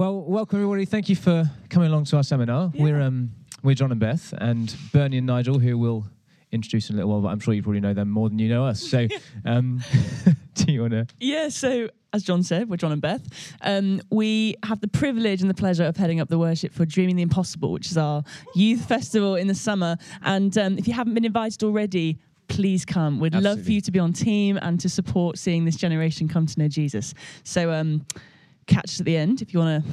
Well, 0.00 0.22
welcome 0.22 0.56
everybody. 0.56 0.86
Thank 0.86 1.10
you 1.10 1.14
for 1.14 1.44
coming 1.68 1.90
along 1.90 2.04
to 2.04 2.16
our 2.16 2.22
seminar. 2.22 2.70
Yeah. 2.72 2.84
We're 2.84 3.02
um, 3.02 3.32
we're 3.62 3.74
John 3.74 3.90
and 3.90 4.00
Beth 4.00 4.32
and 4.38 4.74
Bernie 4.94 5.18
and 5.18 5.26
Nigel, 5.26 5.58
who 5.58 5.76
we'll 5.76 6.06
introduce 6.50 6.88
in 6.88 6.94
a 6.94 6.96
little 6.96 7.10
while, 7.10 7.20
but 7.20 7.28
I'm 7.28 7.38
sure 7.38 7.52
you 7.52 7.62
probably 7.62 7.80
know 7.80 7.92
them 7.92 8.08
more 8.08 8.30
than 8.30 8.38
you 8.38 8.48
know 8.48 8.64
us. 8.64 8.80
So, 8.80 9.08
um, 9.44 9.84
do 10.54 10.72
you 10.72 10.80
want 10.80 10.92
to? 10.92 11.06
Yeah, 11.18 11.50
so 11.50 11.90
as 12.14 12.22
John 12.22 12.42
said, 12.42 12.70
we're 12.70 12.78
John 12.78 12.92
and 12.92 13.02
Beth. 13.02 13.28
Um, 13.60 14.00
we 14.08 14.56
have 14.62 14.80
the 14.80 14.88
privilege 14.88 15.42
and 15.42 15.50
the 15.50 15.54
pleasure 15.54 15.84
of 15.84 15.98
heading 15.98 16.18
up 16.18 16.30
the 16.30 16.38
worship 16.38 16.72
for 16.72 16.86
Dreaming 16.86 17.16
the 17.16 17.22
Impossible, 17.22 17.70
which 17.70 17.90
is 17.90 17.98
our 17.98 18.24
youth 18.54 18.86
festival 18.88 19.34
in 19.34 19.48
the 19.48 19.54
summer. 19.54 19.98
And 20.22 20.56
um, 20.56 20.78
if 20.78 20.88
you 20.88 20.94
haven't 20.94 21.12
been 21.12 21.26
invited 21.26 21.62
already, 21.62 22.18
please 22.48 22.86
come. 22.86 23.20
We'd 23.20 23.34
love 23.34 23.62
for 23.62 23.70
you 23.70 23.82
to 23.82 23.90
be 23.90 23.98
on 23.98 24.14
team 24.14 24.58
and 24.62 24.80
to 24.80 24.88
support 24.88 25.36
seeing 25.36 25.66
this 25.66 25.76
generation 25.76 26.26
come 26.26 26.46
to 26.46 26.58
know 26.58 26.68
Jesus. 26.68 27.12
So 27.44 27.70
um, 27.70 28.06
catch 28.66 29.00
at 29.00 29.06
the 29.06 29.16
end 29.16 29.42
if 29.42 29.52
you 29.52 29.60
want 29.60 29.84
to 29.84 29.90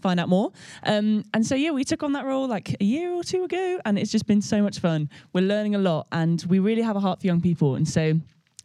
find 0.00 0.20
out 0.20 0.28
more. 0.28 0.52
Um, 0.84 1.24
and 1.34 1.46
so, 1.46 1.54
yeah, 1.54 1.70
we 1.70 1.84
took 1.84 2.02
on 2.02 2.12
that 2.12 2.24
role 2.24 2.46
like 2.46 2.76
a 2.80 2.84
year 2.84 3.12
or 3.12 3.24
two 3.24 3.44
ago, 3.44 3.80
and 3.84 3.98
it's 3.98 4.10
just 4.10 4.26
been 4.26 4.42
so 4.42 4.62
much 4.62 4.78
fun. 4.78 5.10
We're 5.32 5.44
learning 5.44 5.74
a 5.74 5.78
lot, 5.78 6.06
and 6.12 6.42
we 6.48 6.58
really 6.58 6.82
have 6.82 6.96
a 6.96 7.00
heart 7.00 7.20
for 7.20 7.26
young 7.26 7.40
people. 7.40 7.74
And 7.74 7.88
so, 7.88 8.14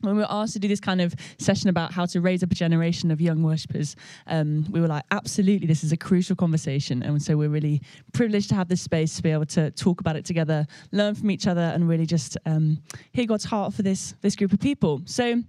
when 0.04 0.16
we 0.18 0.21
were 0.21 0.27
asked 0.30 0.54
to 0.54 0.59
do 0.59 0.68
this 0.68 0.82
kind 0.82 0.99
of 0.99 1.16
session 1.40 1.70
about 1.70 1.94
how 1.94 2.05
to 2.08 2.20
raise 2.20 2.44
up 2.44 2.52
a 2.52 2.55
generation 2.55 3.09
of 3.09 3.21
young 3.21 3.41
worshippers, 3.41 3.95
um, 4.27 4.66
we 4.70 4.82
were 4.82 4.88
like, 4.88 5.04
absolutely, 5.12 5.66
this 5.66 5.84
is 5.84 5.94
a 5.94 5.98
crucial 5.98 6.35
conversation. 6.35 7.02
And 7.04 7.21
so 7.21 7.38
we're 7.38 7.49
really 7.49 7.82
privileged 8.12 8.49
to 8.49 8.55
have 8.55 8.68
this 8.68 8.82
space 8.82 9.16
to 9.16 9.23
be 9.23 9.32
able 9.32 9.46
to 9.48 9.71
talk 9.71 10.02
about 10.02 10.18
it 10.18 10.26
together, 10.26 10.68
learn 10.91 11.16
from 11.16 11.32
each 11.32 11.48
other, 11.48 11.62
and 11.62 11.88
really 11.88 12.05
just 12.05 12.38
um, 12.46 12.80
hear 13.13 13.26
God's 13.26 13.46
heart 13.46 13.73
for 13.73 13.82
this, 13.82 14.13
this 14.21 14.35
group 14.35 14.52
of 14.52 14.60
people. 14.60 15.02
So 15.05 15.41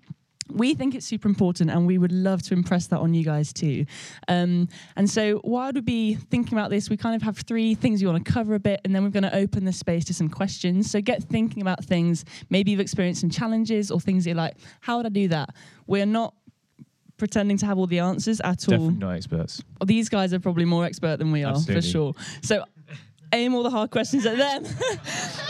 we 0.52 0.74
think 0.74 0.94
it's 0.94 1.06
super 1.06 1.28
important 1.28 1.70
and 1.70 1.86
we 1.86 1.98
would 1.98 2.12
love 2.12 2.42
to 2.42 2.54
impress 2.54 2.86
that 2.88 2.98
on 2.98 3.14
you 3.14 3.24
guys 3.24 3.52
too. 3.52 3.86
Um, 4.28 4.68
and 4.96 5.08
so, 5.08 5.38
while 5.38 5.72
we'd 5.72 5.84
be 5.84 6.14
thinking 6.14 6.56
about 6.56 6.70
this, 6.70 6.90
we 6.90 6.96
kind 6.96 7.16
of 7.16 7.22
have 7.22 7.38
three 7.38 7.74
things 7.74 8.02
we 8.02 8.08
want 8.08 8.24
to 8.24 8.32
cover 8.32 8.54
a 8.54 8.60
bit, 8.60 8.80
and 8.84 8.94
then 8.94 9.02
we're 9.02 9.10
going 9.10 9.24
to 9.24 9.34
open 9.34 9.64
the 9.64 9.72
space 9.72 10.04
to 10.06 10.14
some 10.14 10.28
questions. 10.28 10.90
So, 10.90 11.00
get 11.00 11.22
thinking 11.22 11.62
about 11.62 11.84
things. 11.84 12.24
Maybe 12.50 12.70
you've 12.70 12.80
experienced 12.80 13.20
some 13.20 13.30
challenges 13.30 13.90
or 13.90 14.00
things 14.00 14.24
that 14.24 14.30
you're 14.30 14.36
like, 14.36 14.56
how 14.80 14.98
would 14.98 15.06
I 15.06 15.10
do 15.10 15.28
that? 15.28 15.50
We're 15.86 16.06
not 16.06 16.34
pretending 17.16 17.56
to 17.58 17.66
have 17.66 17.78
all 17.78 17.86
the 17.86 18.00
answers 18.00 18.40
at 18.40 18.68
all. 18.68 18.72
Definitely 18.72 18.94
not 18.94 19.12
experts. 19.12 19.62
These 19.84 20.08
guys 20.08 20.34
are 20.34 20.40
probably 20.40 20.64
more 20.64 20.84
expert 20.84 21.18
than 21.18 21.32
we 21.32 21.44
are, 21.44 21.52
Absolutely. 21.52 21.82
for 21.82 21.88
sure. 21.88 22.14
So, 22.42 22.64
aim 23.32 23.54
all 23.54 23.62
the 23.62 23.70
hard 23.70 23.90
questions 23.90 24.26
at 24.26 24.36
them. 24.36 24.64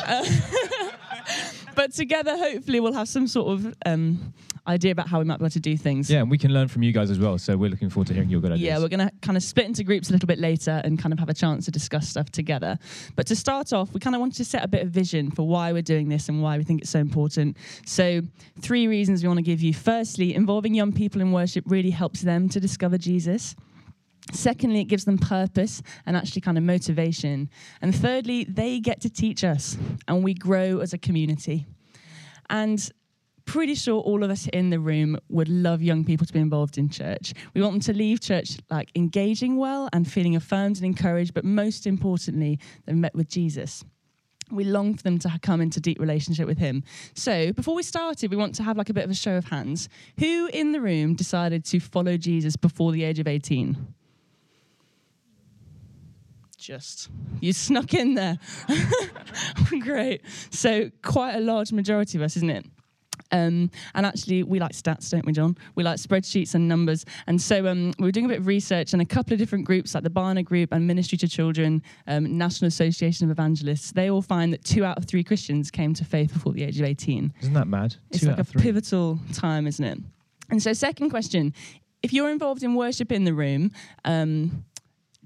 Uh, 0.06 0.25
but 1.75 1.92
together, 1.92 2.36
hopefully, 2.36 2.80
we'll 2.80 2.92
have 2.92 3.08
some 3.08 3.27
sort 3.27 3.53
of 3.53 3.75
um, 3.86 4.33
idea 4.67 4.92
about 4.92 5.08
how 5.08 5.19
we 5.19 5.25
might 5.25 5.39
be 5.39 5.44
able 5.44 5.50
to 5.50 5.61
do 5.61 5.77
things. 5.77 6.11
Yeah, 6.11 6.20
and 6.20 6.30
we 6.30 6.39
can 6.39 6.53
learn 6.53 6.69
from 6.69 6.83
you 6.83 6.92
guys 6.92 7.11
as 7.11 7.19
well. 7.19 7.39
So 7.39 7.56
we're 7.56 7.70
looking 7.70 7.91
forward 7.91 8.08
to 8.08 8.14
hearing 8.14 8.30
your 8.30 8.41
good 8.41 8.53
ideas. 8.53 8.67
Yeah, 8.67 8.78
we're 8.78 8.89
going 8.89 9.06
to 9.06 9.12
kind 9.20 9.36
of 9.36 9.42
split 9.42 9.67
into 9.67 9.84
groups 9.84 10.08
a 10.11 10.12
little 10.12 10.27
bit 10.27 10.39
later 10.39 10.80
and 10.84 10.98
kind 10.98 11.12
of 11.12 11.19
have 11.19 11.28
a 11.28 11.34
chance 11.34 11.64
to 11.67 11.70
discuss 11.70 12.08
stuff 12.08 12.30
together. 12.30 12.78
But 13.17 13.27
to 13.28 13.36
start 13.36 13.72
off, 13.72 13.92
we 13.92 14.00
kind 14.00 14.17
of 14.17 14.20
wanted 14.20 14.36
to 14.36 14.45
set 14.45 14.64
a 14.64 14.69
bit 14.69 14.83
of 14.83 14.89
vision 14.89 15.30
for 15.30 15.47
why 15.47 15.72
we're 15.72 15.83
doing 15.83 16.08
this 16.08 16.28
and 16.28 16.42
why 16.42 16.56
we 16.56 16.64
think 16.64 16.80
it's 16.83 16.91
so 16.91 16.98
important. 16.98 17.56
So, 17.84 18.22
three 18.61 18.86
reasons 18.86 19.22
we 19.22 19.28
want 19.28 19.39
to 19.39 19.42
give 19.42 19.61
you. 19.61 19.75
Firstly, 19.75 20.34
involving 20.34 20.75
young 20.75 20.92
people 20.92 21.20
in 21.20 21.33
worship 21.33 21.64
really 21.67 21.91
helps 21.91 22.22
them 22.22 22.48
to 22.50 22.61
discover 22.61 22.98
Jesus. 22.98 23.55
Secondly, 24.33 24.80
it 24.80 24.84
gives 24.84 25.05
them 25.05 25.19
purpose 25.19 25.83
and 26.06 26.17
actually 26.17 26.41
kind 26.41 26.56
of 26.56 26.64
motivation. 26.64 27.50
And 27.83 27.94
thirdly, 27.94 28.44
they 28.44 28.80
get 28.80 29.00
to 29.03 29.11
teach 29.11 29.44
us 29.44 29.77
and 30.08 30.25
we 30.25 30.34
grow 30.34 30.80
as 30.80 30.92
a 30.92 30.98
community. 30.98 31.67
And 32.48 32.91
pretty 33.45 33.75
sure 33.75 34.00
all 34.00 34.25
of 34.25 34.30
us 34.30 34.48
in 34.52 34.70
the 34.70 34.78
room 34.78 35.19
would 35.28 35.48
love 35.48 35.83
young 35.83 36.05
people 36.05 36.27
to 36.27 36.33
be 36.33 36.39
involved 36.39 36.78
in 36.78 36.89
church. 36.89 37.34
We 37.55 37.61
want 37.61 37.75
them 37.75 37.80
to 37.83 37.92
leave 37.92 38.20
church 38.20 38.58
like 38.70 38.91
engaging 38.95 39.56
well 39.56 39.89
and 39.92 40.11
feeling 40.11 40.36
affirmed 40.36 40.77
and 40.77 40.86
encouraged, 40.86 41.34
but 41.34 41.45
most 41.45 41.86
importantly, 41.86 42.58
they've 42.86 42.97
met 42.97 43.14
with 43.14 43.28
Jesus. 43.28 43.84
We 44.50 44.64
long 44.64 44.95
for 44.95 45.02
them 45.02 45.19
to 45.20 45.39
come 45.42 45.61
into 45.61 45.80
deep 45.80 45.98
relationship 45.98 46.47
with 46.47 46.58
him. 46.58 46.84
So, 47.14 47.52
before 47.52 47.74
we 47.74 47.83
started, 47.83 48.30
we 48.30 48.36
want 48.36 48.55
to 48.56 48.62
have 48.62 48.77
like 48.77 48.91
a 48.91 48.95
bit 48.95 49.05
of 49.05 49.11
a 49.11 49.14
show 49.14 49.36
of 49.36 49.46
hands. 49.46 49.89
Who 50.18 50.48
in 50.52 50.73
the 50.73 50.83
room 50.83 51.14
decided 51.14 51.64
to 51.67 51.80
follow 51.80 52.18
Jesus 52.18 52.55
before 52.55 52.92
the 52.92 53.05
age 53.05 53.18
of 53.18 53.27
18? 53.27 53.95
Just 56.64 57.11
you 57.41 57.52
snuck 57.52 57.92
in 57.92 58.14
there. 58.14 58.39
Great. 59.80 60.23
So 60.51 60.91
quite 61.02 61.35
a 61.35 61.41
large 61.41 61.73
majority 61.73 62.17
of 62.17 62.23
us, 62.23 62.36
isn't 62.36 62.48
it? 62.48 62.64
Um, 63.33 63.70
and 63.95 64.07
actually, 64.07 64.45
we 64.45 64.58
like 64.61 64.73
stats, 64.73 65.11
don't 65.11 65.27
we, 65.27 65.33
John? 65.33 65.58
We 65.74 65.83
like 65.83 65.98
spreadsheets 65.98 66.55
and 66.55 66.67
numbers. 66.67 67.05
And 67.27 67.41
so 67.41 67.67
um, 67.67 67.92
we 67.98 68.07
were 68.07 68.13
doing 68.13 68.24
a 68.24 68.29
bit 68.30 68.39
of 68.39 68.47
research, 68.47 68.95
and 68.95 69.03
a 69.03 69.05
couple 69.05 69.35
of 69.35 69.39
different 69.39 69.67
groups, 69.67 69.95
like 69.95 70.05
the 70.05 70.11
Barna 70.11 70.42
Group 70.42 70.73
and 70.73 70.86
Ministry 70.86 71.19
to 71.19 71.29
Children, 71.29 71.83
um, 72.07 72.39
National 72.39 72.69
Association 72.69 73.27
of 73.27 73.30
Evangelists, 73.30 73.92
they 73.92 74.08
all 74.08 74.23
find 74.23 74.51
that 74.55 74.64
two 74.64 74.86
out 74.86 74.97
of 74.97 75.05
three 75.05 75.23
Christians 75.23 75.70
came 75.70 75.92
to 75.92 76.05
faith 76.05 76.33
before 76.33 76.55
the 76.55 76.63
age 76.64 76.80
of 76.80 76.86
18. 76.86 77.35
Isn't 77.42 77.53
that 77.53 77.69
mad? 77.69 77.97
It's 78.08 78.20
Two 78.20 78.29
like 78.29 78.35
out 78.39 78.41
a 78.41 78.45
three. 78.45 78.63
pivotal 78.63 79.19
time, 79.35 79.67
isn't 79.67 79.85
it? 79.85 79.98
And 80.48 80.63
so, 80.63 80.73
second 80.73 81.11
question 81.11 81.53
if 82.03 82.13
you're 82.13 82.30
involved 82.30 82.63
in 82.63 82.74
worship 82.74 83.11
in 83.13 83.24
the 83.24 83.35
room, 83.35 83.70
um, 84.05 84.64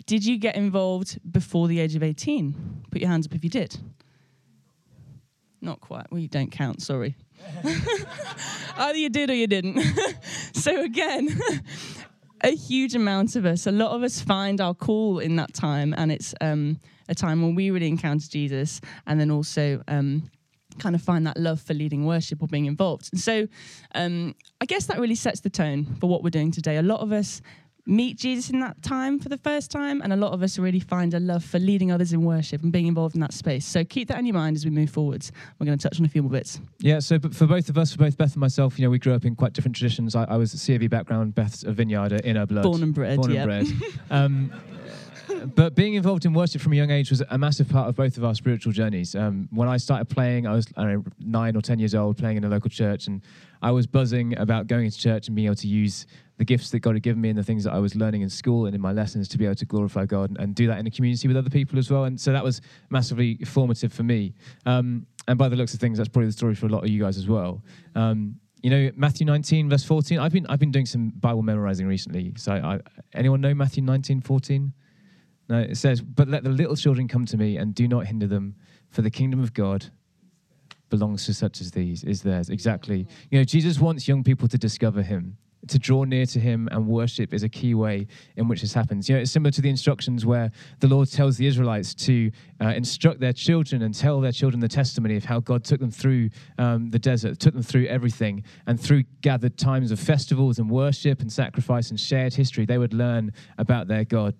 did 0.07 0.25
you 0.25 0.39
get 0.39 0.57
involved 0.57 1.19
before 1.31 1.69
the 1.69 1.81
age 1.81 1.95
of 1.95 2.03
18? 2.03 2.85
Put 2.91 3.01
your 3.01 3.11
hands 3.11 3.27
up 3.27 3.35
if 3.35 3.45
you 3.45 3.51
did. 3.51 3.77
Not 5.61 5.81
quite. 5.81 6.07
Well, 6.11 6.21
you 6.21 6.29
don't 6.29 6.51
count, 6.51 6.83
sorry. 6.83 7.17
Either 8.77 8.99
you 8.99 9.09
did 9.09 9.31
or 9.31 9.35
you 9.35 9.47
didn't. 9.47 9.83
so, 10.53 10.83
again, 10.83 11.29
a 12.43 12.55
huge 12.55 12.95
amount 12.95 13.35
of 13.37 13.45
us, 13.45 13.67
a 13.67 13.73
lot 13.73 13.91
of 13.91 14.03
us 14.03 14.21
find 14.21 14.61
our 14.61 14.75
call 14.75 15.19
in 15.19 15.37
that 15.37 15.53
time, 15.55 15.95
and 15.97 16.13
it's 16.13 16.35
um, 16.41 16.79
a 17.09 17.15
time 17.15 17.43
when 17.43 17.55
we 17.55 17.71
really 17.71 17.89
encounter 17.89 18.27
Jesus 18.29 18.81
and 19.07 19.21
then 19.21 19.31
also. 19.31 19.83
Um, 19.89 20.31
kind 20.79 20.95
of 20.95 21.03
find 21.03 21.27
that 21.27 21.37
love 21.37 21.61
for 21.61 21.75
leading 21.75 22.07
worship 22.07 22.41
or 22.41 22.47
being 22.47 22.67
involved. 22.67 23.09
And 23.11 23.21
so 23.21 23.49
um, 23.97 24.37
I 24.61 24.65
guess 24.65 24.87
that 24.87 25.01
really 25.01 25.17
sets 25.17 25.41
the 25.41 25.51
tone 25.51 25.97
for 25.99 26.09
what 26.09 26.23
we're 26.23 26.31
doing 26.31 26.53
today. 26.53 26.77
A 26.77 26.83
lot 26.83 27.01
of 27.01 27.11
us 27.11 27.43
meet 27.89 28.19
Jesus 28.19 28.51
in 28.51 28.61
that 28.61 28.81
time 28.83 29.19
for 29.19 29.29
the 29.29 29.39
first 29.39 29.71
time, 29.71 30.03
and 30.03 30.13
a 30.13 30.17
lot 30.17 30.33
of 30.33 30.43
us 30.43 30.59
really 30.59 30.79
find 30.81 31.15
a 31.15 31.21
love 31.21 31.43
for 31.43 31.59
leading 31.59 31.91
others 31.91 32.13
in 32.13 32.23
worship 32.23 32.63
and 32.63 32.71
being 32.71 32.87
involved 32.87 33.15
in 33.15 33.21
that 33.23 33.33
space. 33.33 33.65
So 33.65 33.85
keep 33.85 34.09
that 34.09 34.19
in 34.19 34.27
your 34.27 34.35
mind 34.35 34.57
as 34.57 34.65
we 34.65 34.71
move 34.71 34.91
forwards. 34.91 35.33
We're 35.59 35.67
going 35.67 35.79
to 35.79 35.89
touch 35.89 35.99
on 35.99 36.05
a 36.05 36.09
few 36.09 36.23
more 36.23 36.31
bits. 36.31 36.61
Yeah, 36.81 36.99
so 36.99 37.19
for 37.19 37.47
both 37.47 37.69
of 37.69 37.79
us, 37.79 37.93
for 37.93 37.99
both 37.99 38.17
Beth 38.19 38.35
and 38.35 38.41
myself, 38.41 38.79
you 38.79 38.85
know, 38.85 38.91
we 38.91 38.99
grew 38.99 39.15
up 39.15 39.25
in 39.25 39.35
quite 39.35 39.55
different 39.55 39.75
traditions. 39.75 40.15
I, 40.15 40.25
I 40.25 40.37
was 40.37 40.55
a 40.55 40.79
CAV 40.79 40.91
background, 40.91 41.35
Beth's 41.35 41.65
a 41.65 41.73
vineyarder 41.73 42.17
in 42.17 42.37
her 42.37 42.47
blood. 42.47 42.65
Born 42.65 42.83
and 42.83 42.95
bred, 42.95 43.17
Born 43.17 43.35
and 43.35 43.47
bred. 43.47 43.67
um, 44.11 44.53
but 45.55 45.75
being 45.75 45.95
involved 45.95 46.25
in 46.25 46.33
worship 46.33 46.61
from 46.61 46.73
a 46.73 46.77
young 46.77 46.91
age 46.91 47.11
was 47.11 47.23
a 47.29 47.39
massive 47.39 47.69
part 47.69 47.89
of 47.89 47.97
both 47.97 48.17
of 48.17 48.25
our 48.25 48.35
spiritual 48.35 48.73
journeys. 48.73 49.15
Um, 49.15 49.49
when 49.51 49.69
I 49.69 49.77
started 49.77 50.07
playing, 50.07 50.47
I 50.47 50.53
was 50.53 50.67
I 50.77 50.83
don't 50.83 50.93
know, 50.93 51.05
nine 51.21 51.57
or 51.57 51.61
ten 51.61 51.79
years 51.79 51.95
old, 51.95 52.19
playing 52.19 52.37
in 52.39 52.45
a 52.45 52.49
local 52.49 52.71
church, 52.71 53.07
and 53.07 53.23
I 53.63 53.71
was 53.71 53.87
buzzing 53.87 54.37
about 54.39 54.67
going 54.67 54.87
into 54.87 54.99
church 54.99 55.29
and 55.29 55.37
being 55.37 55.47
able 55.47 55.57
to 55.57 55.69
use 55.69 56.07
the 56.39 56.45
gifts 56.45 56.71
that 56.71 56.81
God 56.81 56.95
had 56.95 57.03
given 57.03 57.21
me 57.21 57.29
and 57.29 57.39
the 57.39 57.43
things 57.43 57.65
that 57.65 57.73
I 57.73 57.79
was 57.79 57.95
learning 57.95 58.23
in 58.23 58.31
school 58.31 58.67
and 58.67 58.75
in 58.75 58.81
my 58.81 58.93
lessons 58.93 59.29
to 59.29 59.39
be 59.39 59.45
able 59.45 59.57
to 59.57 59.67
glorify 59.67 60.07
God 60.07 60.31
and, 60.31 60.39
and 60.39 60.55
do 60.55 60.67
that 60.69 60.79
in 60.79 60.87
a 60.87 60.91
community 60.91 61.29
with 61.29 61.37
other 61.37 61.51
people 61.51 61.79
as 61.79 61.91
well. 61.91 62.05
And 62.05 62.21
so 62.21 62.33
that 62.33 62.43
was 62.43 62.61
massively 62.91 63.37
formative 63.45 63.93
for 63.93 64.05
me. 64.05 64.35
Um, 64.65 65.07
and 65.27 65.39
by 65.39 65.49
the 65.49 65.57
looks 65.57 65.75
of 65.75 65.81
things, 65.81 65.99
that's 65.99 66.09
probably 66.09 66.27
the 66.27 66.33
story 66.33 66.55
for 66.55 66.67
a 66.67 66.71
lot 66.71 66.85
of 66.85 66.89
you 66.89 67.03
guys 67.03 67.19
as 67.19 67.29
well. 67.29 67.63
Um, 67.95 68.37
you 68.63 68.71
know 68.71 68.91
Matthew 68.97 69.25
19 69.25 69.71
verse 69.71 69.85
14. 69.85 70.19
I've 70.19 70.33
been 70.33 70.47
I've 70.49 70.59
been 70.59 70.73
doing 70.73 70.87
some 70.87 71.11
Bible 71.11 71.43
memorizing 71.43 71.87
recently. 71.87 72.33
So 72.37 72.53
I, 72.53 72.81
anyone 73.15 73.41
know 73.41 73.55
Matthew 73.55 73.83
19 73.83 74.21
14? 74.21 74.73
No, 75.49 75.61
it 75.61 75.77
says, 75.77 76.03
"But 76.03 76.29
let 76.29 76.45
the 76.45 76.51
little 76.51 76.77
children 76.77 77.09
come 77.09 77.25
to 77.27 77.37
me, 77.37 77.57
and 77.57 77.75
do 77.75 77.89
not 77.89 78.07
hinder 78.07 78.27
them, 78.27 78.55
for 78.91 79.03
the 79.03 79.11
kingdom 79.11 79.41
of 79.41 79.55
God 79.55 79.87
belongs 80.91 81.27
to 81.27 81.35
such 81.35 81.61
as 81.61 81.71
these. 81.71 82.05
Is 82.05 82.23
theirs 82.23 82.51
exactly? 82.51 83.07
You 83.31 83.39
know, 83.39 83.45
Jesus 83.45 83.79
wants 83.79 84.09
young 84.09 84.25
people 84.25 84.49
to 84.49 84.59
discover 84.59 85.03
Him, 85.03 85.39
to 85.69 85.79
draw 85.79 86.05
near 86.05 86.27
to 86.27 86.41
Him, 86.41 86.69
and 86.73 86.87
worship 86.87 87.33
is 87.33 87.43
a 87.43 87.49
key 87.49 87.75
way 87.75 88.07
in 88.37 88.49
which 88.49 88.61
this 88.61 88.75
happens. 88.75 89.09
You 89.09 89.17
know, 89.17 89.23
it's 89.23 89.31
similar 89.31 89.51
to 89.53 89.61
the 89.61 89.71
instructions 89.71 90.27
where 90.27 90.51
the 90.81 90.89
Lord 90.89 91.11
tells 91.11 91.37
the 91.37 91.47
Israelites 91.47 91.95
to 91.95 92.31
uh, 92.61 92.69
instruct 92.69 93.21
their 93.21 93.33
children 93.33 93.83
and 93.83 93.95
tell 93.95 94.21
their 94.21 94.33
children 94.33 94.61
the 94.61 94.69
testimony 94.69 95.17
of 95.17 95.25
how 95.25 95.41
God 95.41 95.65
took 95.65 95.81
them 95.81 95.91
through 95.91 96.31
um, 96.59 96.91
the 96.91 96.99
desert, 96.99 97.39
took 97.39 97.55
them 97.55 97.63
through 97.63 97.87
everything, 97.87 98.45
and 98.67 98.81
through 98.81 99.05
gathered 99.21 99.57
times 99.57 99.91
of 99.91 100.01
festivals 100.01 100.59
and 100.59 100.71
worship 100.71 101.21
and 101.21 101.33
sacrifice 101.33 101.91
and 101.91 101.99
shared 101.99 102.35
history, 102.35 102.65
they 102.65 102.79
would 102.79 102.95
learn 102.95 103.33
about 103.59 103.89
their 103.89 104.05
God. 104.05 104.35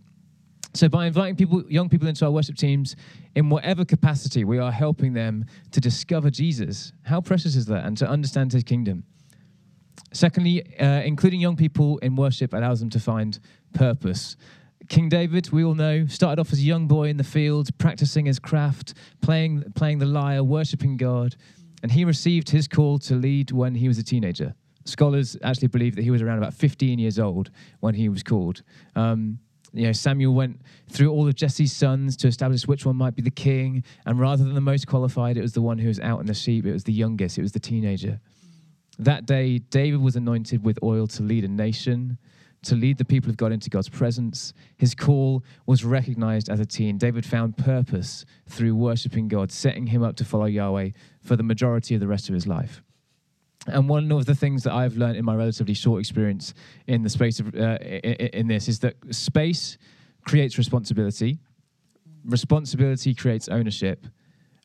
So 0.75 0.89
by 0.89 1.07
inviting 1.07 1.37
people, 1.37 1.65
young 1.69 1.89
people 1.89 2.09
into 2.09 2.25
our 2.25 2.31
worship 2.31 2.57
teams, 2.57 2.95
in 3.35 3.49
whatever 3.49 3.85
capacity, 3.85 4.45
we 4.45 4.59
are 4.59 4.71
helping 4.71 5.13
them 5.13 5.47
to 5.73 5.81
discover 5.81 6.31
Jesus. 6.31 6.93
How 7.03 7.21
precious 7.21 7.57
is 7.57 7.67
that? 7.67 7.85
And 7.85 7.97
to 7.97 8.09
understand 8.09 8.53
His 8.53 8.65
kingdom. 8.65 9.05
Secondly, 10.13 10.79
uh, 10.79 11.03
including 11.03 11.41
young 11.41 11.57
people 11.57 11.99
in 11.99 12.17
worship 12.17 12.53
allows 12.53 12.81
them 12.81 12.91
to 12.91 13.01
find 13.01 13.39
purpose. 13.75 14.37
King 14.89 15.09
David, 15.09 15.51
we 15.51 15.65
all 15.65 15.75
know, 15.75 16.07
started 16.07 16.41
off 16.41 16.53
as 16.53 16.61
a 16.61 16.63
young 16.63 16.87
boy 16.87 17.09
in 17.09 17.19
the 17.19 17.25
field, 17.25 17.69
practicing 17.79 18.27
his 18.27 18.39
craft, 18.39 18.95
playing 19.21 19.73
playing 19.75 19.99
the 19.99 20.07
lyre, 20.07 20.43
worshiping 20.43 20.97
God, 20.97 21.37
and 21.83 21.93
he 21.93 22.05
received 22.05 22.49
his 22.51 22.67
call 22.67 22.99
to 23.01 23.15
lead 23.15 23.51
when 23.51 23.75
he 23.75 23.89
was 23.89 23.99
a 23.99 24.03
teenager. 24.03 24.55
Scholars 24.87 25.37
actually 25.43 25.69
believe 25.69 25.97
that 25.97 26.03
he 26.03 26.11
was 26.11 26.23
around 26.23 26.39
about 26.39 26.55
15 26.55 26.99
years 26.99 27.19
old 27.19 27.51
when 27.81 27.95
he 27.95 28.09
was 28.09 28.23
called. 28.23 28.63
Um, 28.97 29.39
you 29.75 29.85
know, 29.85 29.93
Samuel 29.93 30.35
went 30.35 30.63
through 30.91 31.11
all 31.11 31.29
of 31.29 31.35
Jesse's 31.35 31.73
sons 31.73 32.17
to 32.19 32.29
establish 32.29 32.67
which 32.67 32.87
one 32.87 32.97
might 32.97 33.15
be 33.15 33.21
the 33.21 33.31
king. 33.31 33.85
And 34.07 34.19
rather 34.19 34.43
than 34.43 34.55
the 34.55 34.63
most 34.63 34.87
qualified, 34.87 35.37
it 35.37 35.43
was 35.43 35.53
the 35.53 35.61
one 35.61 35.79
who 35.79 35.89
was 35.89 36.01
out 36.01 36.21
in 36.21 36.27
the 36.27 36.35
sheep. 36.35 36.65
It 36.65 36.73
was 36.73 36.85
the 36.85 36.93
youngest. 36.93 37.37
It 37.37 37.43
was 37.43 37.53
the 37.53 37.61
teenager. 37.61 38.19
That 38.99 39.27
day, 39.27 39.59
David 39.59 40.01
was 40.01 40.17
anointed 40.17 40.65
with 40.65 40.79
oil 40.83 41.07
to 41.09 41.23
lead 41.23 41.45
a 41.45 41.49
nation, 41.49 42.19
to 42.63 42.75
lead 42.75 42.99
the 42.99 43.05
people 43.05 43.31
of 43.31 43.37
God 43.37 43.53
into 43.53 43.71
God's 43.71 43.89
presence. 43.89 44.53
His 44.77 44.95
call 44.95 45.45
was 45.67 45.85
recognized 45.85 46.49
as 46.49 46.59
a 46.59 46.67
teen. 46.67 46.99
David 46.99 47.25
found 47.25 47.57
purpose 47.57 48.25
through 48.49 48.75
worshiping 48.75 49.29
God, 49.29 49.53
setting 49.53 49.87
him 49.87 50.03
up 50.03 50.17
to 50.17 50.25
follow 50.25 50.47
Yahweh 50.47 50.91
for 51.23 51.37
the 51.37 51.45
majority 51.45 51.95
of 51.95 52.01
the 52.01 52.09
rest 52.09 52.29
of 52.29 52.35
his 52.35 52.47
life. 52.47 52.83
And 53.67 53.89
one 53.89 54.11
of 54.11 54.27
the 54.27 54.35
things 54.35 54.63
that 54.65 54.73
I've 54.73 54.97
learned 54.97 55.17
in 55.17 55.25
my 55.25 55.35
relatively 55.35 55.75
short 55.75 56.01
experience 56.01 56.55
in 56.87 57.03
the 57.03 57.11
space 57.11 57.39
of 57.39 57.55
uh, 57.55 57.79
in, 57.81 58.15
in 58.15 58.49
this 58.49 58.69
is 58.69 58.79
that 58.81 58.95
space 59.11 59.79
creates 60.27 60.59
responsibility, 60.59 61.39
responsibility 62.25 63.15
creates 63.15 63.49
ownership, 63.49 64.07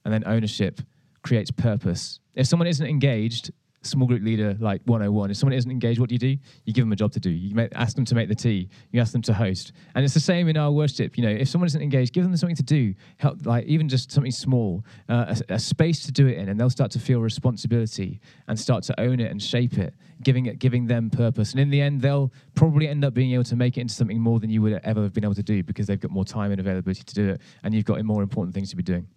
and 0.06 0.14
then 0.14 0.24
ownership 0.26 0.82
creates 1.22 1.52
purpose. 1.52 2.20
If 2.36 2.48
someone 2.48 2.68
isn't 2.68 2.86
engaged, 2.86 3.52
small 3.84 4.08
group 4.08 4.24
leader 4.24 4.56
like 4.60 4.82
101 4.86 5.32
if 5.32 5.38
someone 5.38 5.54
isn't 5.54 5.70
engaged 5.70 6.00
what 6.00 6.10
do 6.10 6.16
you 6.16 6.20
do? 6.20 6.38
You 6.66 6.74
give 6.74 6.84
them 6.84 6.92
a 6.92 6.96
job 6.96 7.12
to 7.14 7.20
do. 7.20 7.30
You 7.30 7.56
make, 7.56 7.72
ask 7.76 7.96
them 7.96 8.06
to 8.06 8.16
make 8.16 8.30
the 8.30 8.36
tea. 8.36 8.70
You 8.92 9.02
ask 9.02 9.12
them 9.12 9.22
to 9.24 9.34
host. 9.34 9.74
And 9.96 10.04
it's 10.04 10.14
the 10.14 10.20
same 10.20 10.48
in 10.48 10.58
our 10.58 10.72
worship. 10.72 11.18
You 11.18 11.24
know 11.24 11.30
if 11.30 11.48
someone 11.48 11.68
isn't 11.68 11.82
engaged 11.82 12.14
give 12.14 12.24
them 12.24 12.36
something 12.38 12.56
to 12.56 12.64
do. 12.64 12.94
Help 13.18 13.46
like 13.46 13.66
even 13.66 13.90
just 13.90 14.12
something 14.12 14.32
small 14.32 14.84
uh, 15.10 15.36
a, 15.50 15.56
a, 15.56 15.60
space 15.60 16.04
to 16.06 16.12
do 16.12 16.28
it 16.28 16.38
in 16.38 16.50
and 16.50 16.60
they'll 16.60 16.70
start 16.70 16.92
to 16.92 17.00
feel 17.00 17.20
responsibility 17.20 18.20
and 18.48 18.60
start 18.60 18.84
to 18.84 19.00
own 19.00 19.20
it 19.20 19.32
and 19.32 19.42
shape 19.42 19.78
it 19.78 19.94
giving 20.22 20.46
it 20.46 20.60
giving 20.60 20.88
them 20.88 21.10
purpose. 21.10 21.52
And 21.52 21.60
in 21.60 21.70
the 21.70 21.82
end 21.82 22.02
they'll 22.02 22.32
probably 22.56 22.88
end 22.88 23.04
up 23.04 23.14
being 23.14 23.32
able 23.32 23.44
to 23.46 23.56
make 23.56 23.78
it 23.78 23.82
into 23.82 23.94
something 23.94 24.20
more 24.20 24.40
than 24.40 24.50
you 24.50 24.62
would 24.62 24.80
ever 24.84 25.04
have 25.04 25.14
been 25.14 25.24
able 25.24 25.36
to 25.36 25.44
do 25.44 25.64
because 25.64 25.88
they've 25.88 26.00
got 26.00 26.12
more 26.12 26.26
time 26.26 26.52
and 26.52 26.60
availability 26.60 27.04
to 27.04 27.14
do 27.14 27.30
it. 27.30 27.42
And 27.64 27.74
you've 27.74 27.86
got 27.86 28.04
more 28.04 28.22
important 28.22 28.54
things 28.54 28.70
to 28.72 28.76
be 28.76 28.84
doing 28.84 29.08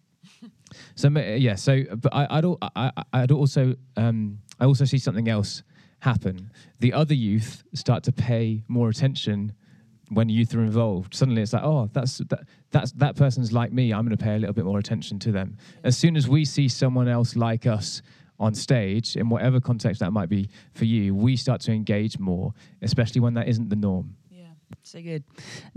so 0.95 1.09
yeah, 1.09 1.55
so 1.55 1.83
but 1.97 2.15
I, 2.15 2.41
would 2.41 2.59
I, 2.75 2.91
I'd 3.13 3.31
also 3.31 3.75
um, 3.97 4.39
I 4.61 4.65
also 4.65 4.85
see 4.85 4.99
something 4.99 5.29
else 5.29 5.63
happen. 6.01 6.51
The 6.81 6.93
other 6.93 7.15
youth 7.15 7.65
start 7.75 8.03
to 8.05 8.13
pay 8.13 8.63
more 8.69 8.89
attention 8.89 9.53
when 10.11 10.29
youth 10.29 10.55
are 10.55 10.63
involved. 10.63 11.15
Suddenly, 11.15 11.43
it's 11.43 11.53
like, 11.53 11.65
oh, 11.65 11.91
that's 11.93 12.19
that 12.19 12.47
that's 12.71 12.93
that 12.93 13.17
person's 13.17 13.53
like 13.53 13.73
me. 13.73 13.93
I'm 13.93 14.05
going 14.05 14.17
to 14.17 14.23
pay 14.23 14.37
a 14.37 14.39
little 14.39 14.55
bit 14.55 14.65
more 14.65 14.79
attention 14.79 15.19
to 15.21 15.33
them. 15.33 15.57
As 15.85 15.97
soon 15.97 16.17
as 16.17 16.29
we 16.29 16.45
see 16.45 16.69
someone 16.69 17.09
else 17.09 17.37
like 17.37 17.67
us 17.67 18.03
on 18.39 18.55
stage, 18.55 19.17
in 19.17 19.29
whatever 19.29 19.61
context 19.61 20.01
that 20.01 20.13
might 20.13 20.29
be 20.29 20.49
for 20.75 20.85
you, 20.85 21.15
we 21.15 21.37
start 21.37 21.61
to 21.63 21.73
engage 21.73 22.19
more, 22.19 22.53
especially 22.83 23.21
when 23.21 23.35
that 23.35 23.49
isn't 23.49 23.71
the 23.71 23.77
norm. 23.77 24.16
So 24.83 25.03
good. 25.03 25.25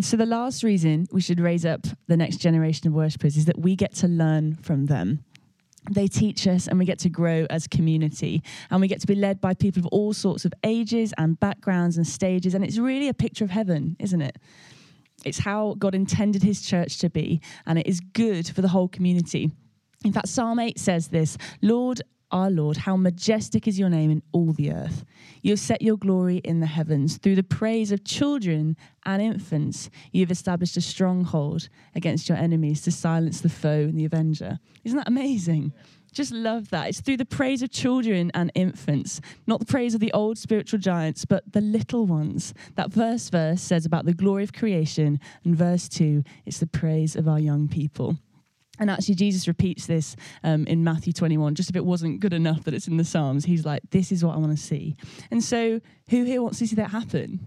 So 0.02 0.18
the 0.18 0.26
last 0.26 0.64
reason 0.64 1.08
we 1.12 1.22
should 1.22 1.40
raise 1.40 1.66
up 1.66 1.88
the 2.08 2.18
next 2.18 2.38
generation 2.38 2.88
of 2.88 2.94
worshippers 2.94 3.38
is 3.38 3.46
that 3.46 3.60
we 3.60 3.76
get 3.76 3.94
to 3.96 4.08
learn 4.08 4.56
from 4.56 4.86
them. 4.86 5.24
They 5.90 6.08
teach 6.08 6.48
us 6.48 6.68
and 6.68 6.78
we 6.78 6.86
get 6.86 7.00
to 7.00 7.10
grow 7.10 7.48
as 7.50 7.68
community 7.68 8.44
and 8.70 8.82
we 8.82 8.88
get 8.88 9.02
to 9.02 9.08
be 9.08 9.16
led 9.16 9.42
by 9.42 9.54
people 9.54 9.80
of 9.80 9.88
all 9.88 10.14
sorts 10.14 10.46
of 10.46 10.54
ages 10.64 11.14
and 11.18 11.40
backgrounds 11.40 11.98
and 11.98 12.06
stages 12.06 12.54
and 12.54 12.64
it's 12.64 12.78
really 12.78 13.08
a 13.08 13.14
picture 13.14 13.44
of 13.44 13.50
heaven, 13.50 13.96
isn't 14.00 14.22
it? 14.22 14.38
It's 15.26 15.40
how 15.40 15.76
God 15.80 15.96
intended 15.96 16.44
his 16.44 16.62
church 16.62 17.00
to 17.00 17.10
be 17.10 17.42
and 17.66 17.80
it 17.80 17.88
is 17.88 18.02
good 18.02 18.48
for 18.48 18.62
the 18.62 18.68
whole 18.68 18.88
community. 18.88 19.52
In 20.06 20.14
fact, 20.14 20.28
Psalm 20.28 20.60
8 20.60 20.78
says 20.80 21.08
this 21.08 21.38
Lord, 21.62 22.02
our 22.32 22.50
Lord, 22.50 22.78
how 22.78 22.96
majestic 22.96 23.68
is 23.68 23.80
your 23.80 23.90
name 23.90 24.12
in 24.12 24.22
all 24.32 24.54
the 24.54 24.72
earth. 24.72 25.06
You 25.42 25.52
have 25.52 25.60
set 25.60 25.82
your 25.82 25.98
glory 25.98 26.38
in 26.38 26.60
the 26.60 26.68
heavens. 26.68 27.18
Through 27.18 27.36
the 27.36 27.44
praise 27.44 27.92
of 27.92 28.04
children 28.04 28.78
and 29.06 29.22
infants, 29.22 29.90
you 30.12 30.22
have 30.22 30.32
established 30.32 30.78
a 30.78 30.82
stronghold 30.82 31.70
against 31.96 32.30
your 32.30 32.38
enemies 32.38 32.82
to 32.84 32.92
silence 32.92 33.42
the 33.42 33.50
foe 33.50 33.82
and 33.82 33.98
the 33.98 34.06
avenger. 34.06 34.60
Isn't 34.84 34.98
that 34.98 35.08
amazing? 35.08 35.74
Just 36.12 36.32
love 36.32 36.70
that. 36.72 36.90
It's 36.90 37.02
through 37.02 37.18
the 37.18 37.26
praise 37.26 37.62
of 37.62 37.72
children 37.72 38.32
and 38.34 38.52
infants, 38.56 39.22
not 39.46 39.60
the 39.60 39.66
praise 39.66 39.94
of 39.94 40.00
the 40.00 40.12
old 40.14 40.38
spiritual 40.38 40.80
giants, 40.80 41.26
but 41.26 41.52
the 41.52 41.62
little 41.62 42.06
ones. 42.06 42.54
That 42.76 42.92
verse 42.92 43.30
verse 43.30 43.62
says 43.62 43.86
about 43.86 44.06
the 44.06 44.14
glory 44.14 44.44
of 44.44 44.54
creation, 44.54 45.20
and 45.44 45.56
verse 45.56 45.88
2, 45.88 46.24
it's 46.46 46.60
the 46.60 46.68
praise 46.68 47.16
of 47.16 47.28
our 47.28 47.40
young 47.40 47.68
people. 47.68 48.18
And 48.80 48.90
actually, 48.90 49.16
Jesus 49.16 49.48
repeats 49.48 49.86
this 49.86 50.16
um, 50.44 50.66
in 50.66 50.84
Matthew 50.84 51.12
21. 51.12 51.56
Just 51.56 51.70
if 51.70 51.76
it 51.76 51.86
wasn't 51.86 52.22
good 52.22 52.34
enough 52.34 52.64
that 52.64 52.74
it's 52.74 52.88
in 52.88 52.98
the 52.98 53.04
Psalms, 53.04 53.46
he's 53.46 53.66
like, 53.66 53.82
This 53.92 54.12
is 54.12 54.24
what 54.24 54.36
I 54.36 54.38
want 54.40 54.58
to 54.58 54.64
see. 54.64 54.96
And 55.30 55.44
so, 55.44 55.82
who 56.10 56.24
here 56.24 56.42
wants 56.42 56.60
to 56.60 56.68
see 56.68 56.76
that 56.76 56.92
happen? 56.92 57.40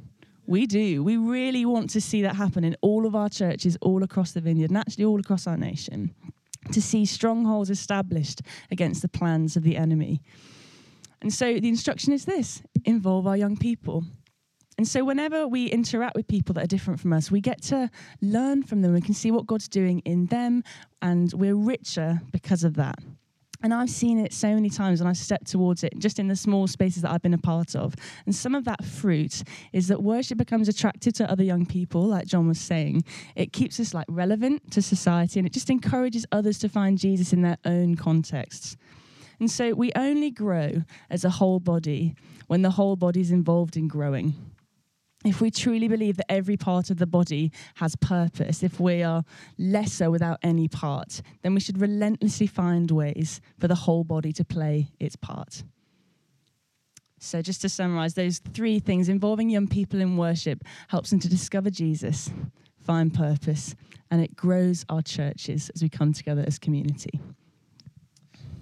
We 0.46 0.66
do. 0.66 1.02
We 1.02 1.16
really 1.16 1.64
want 1.64 1.90
to 1.90 2.00
see 2.00 2.22
that 2.22 2.36
happen 2.36 2.64
in 2.64 2.76
all 2.82 3.06
of 3.06 3.14
our 3.14 3.28
churches, 3.28 3.78
all 3.80 4.02
across 4.02 4.32
the 4.32 4.40
vineyard, 4.40 4.70
and 4.70 4.76
actually 4.76 5.04
all 5.04 5.18
across 5.18 5.46
our 5.46 5.56
nation, 5.56 6.14
to 6.72 6.82
see 6.82 7.06
strongholds 7.06 7.70
established 7.70 8.42
against 8.70 9.02
the 9.02 9.08
plans 9.08 9.56
of 9.56 9.62
the 9.62 9.76
enemy. 9.76 10.20
And 11.22 11.32
so, 11.32 11.58
the 11.58 11.68
instruction 11.68 12.12
is 12.12 12.26
this 12.26 12.62
involve 12.84 13.26
our 13.26 13.36
young 13.36 13.56
people. 13.56 14.04
And 14.78 14.88
so, 14.88 15.04
whenever 15.04 15.46
we 15.46 15.66
interact 15.66 16.16
with 16.16 16.26
people 16.26 16.54
that 16.54 16.64
are 16.64 16.68
different 16.68 16.98
from 16.98 17.12
us, 17.12 17.30
we 17.30 17.40
get 17.40 17.62
to 17.64 17.90
learn 18.20 18.62
from 18.62 18.80
them. 18.80 18.92
We 18.94 19.02
can 19.02 19.14
see 19.14 19.30
what 19.30 19.46
God's 19.46 19.68
doing 19.68 20.00
in 20.00 20.26
them, 20.26 20.64
and 21.02 21.32
we're 21.34 21.54
richer 21.54 22.20
because 22.32 22.64
of 22.64 22.74
that. 22.76 22.96
And 23.62 23.72
I've 23.72 23.90
seen 23.90 24.18
it 24.18 24.32
so 24.32 24.52
many 24.54 24.68
times 24.68 25.00
when 25.00 25.08
I've 25.08 25.16
stepped 25.16 25.46
towards 25.46 25.84
it, 25.84 25.96
just 25.98 26.18
in 26.18 26.26
the 26.26 26.34
small 26.34 26.66
spaces 26.66 27.02
that 27.02 27.12
I've 27.12 27.22
been 27.22 27.34
a 27.34 27.38
part 27.38 27.76
of. 27.76 27.94
And 28.26 28.34
some 28.34 28.56
of 28.56 28.64
that 28.64 28.84
fruit 28.84 29.44
is 29.72 29.86
that 29.86 30.02
worship 30.02 30.36
becomes 30.36 30.68
attractive 30.68 31.12
to 31.14 31.30
other 31.30 31.44
young 31.44 31.64
people, 31.64 32.04
like 32.04 32.26
John 32.26 32.48
was 32.48 32.58
saying. 32.58 33.04
It 33.36 33.52
keeps 33.52 33.78
us 33.78 33.94
like 33.94 34.06
relevant 34.08 34.72
to 34.72 34.82
society 34.82 35.38
and 35.38 35.46
it 35.46 35.52
just 35.52 35.70
encourages 35.70 36.26
others 36.32 36.58
to 36.58 36.68
find 36.68 36.98
Jesus 36.98 37.32
in 37.32 37.42
their 37.42 37.58
own 37.64 37.94
contexts. 37.94 38.76
And 39.38 39.48
so 39.48 39.74
we 39.74 39.92
only 39.94 40.32
grow 40.32 40.82
as 41.08 41.24
a 41.24 41.30
whole 41.30 41.60
body 41.60 42.16
when 42.48 42.62
the 42.62 42.70
whole 42.70 42.96
body 42.96 43.20
is 43.20 43.30
involved 43.30 43.76
in 43.76 43.86
growing 43.86 44.34
if 45.24 45.40
we 45.40 45.50
truly 45.50 45.88
believe 45.88 46.16
that 46.16 46.30
every 46.30 46.56
part 46.56 46.90
of 46.90 46.98
the 46.98 47.06
body 47.06 47.52
has 47.76 47.94
purpose, 47.96 48.62
if 48.62 48.80
we 48.80 49.02
are 49.02 49.24
lesser 49.58 50.10
without 50.10 50.38
any 50.42 50.68
part, 50.68 51.22
then 51.42 51.54
we 51.54 51.60
should 51.60 51.80
relentlessly 51.80 52.46
find 52.46 52.90
ways 52.90 53.40
for 53.58 53.68
the 53.68 53.74
whole 53.74 54.04
body 54.04 54.32
to 54.32 54.44
play 54.44 54.88
its 54.98 55.16
part. 55.16 55.62
So, 57.18 57.40
just 57.40 57.60
to 57.62 57.68
summarize, 57.68 58.14
those 58.14 58.40
three 58.40 58.80
things 58.80 59.08
involving 59.08 59.48
young 59.48 59.68
people 59.68 60.00
in 60.00 60.16
worship 60.16 60.64
helps 60.88 61.10
them 61.10 61.20
to 61.20 61.28
discover 61.28 61.70
Jesus, 61.70 62.30
find 62.84 63.14
purpose, 63.14 63.76
and 64.10 64.20
it 64.20 64.34
grows 64.34 64.84
our 64.88 65.02
churches 65.02 65.70
as 65.72 65.82
we 65.82 65.88
come 65.88 66.12
together 66.12 66.42
as 66.44 66.58
community. 66.58 67.20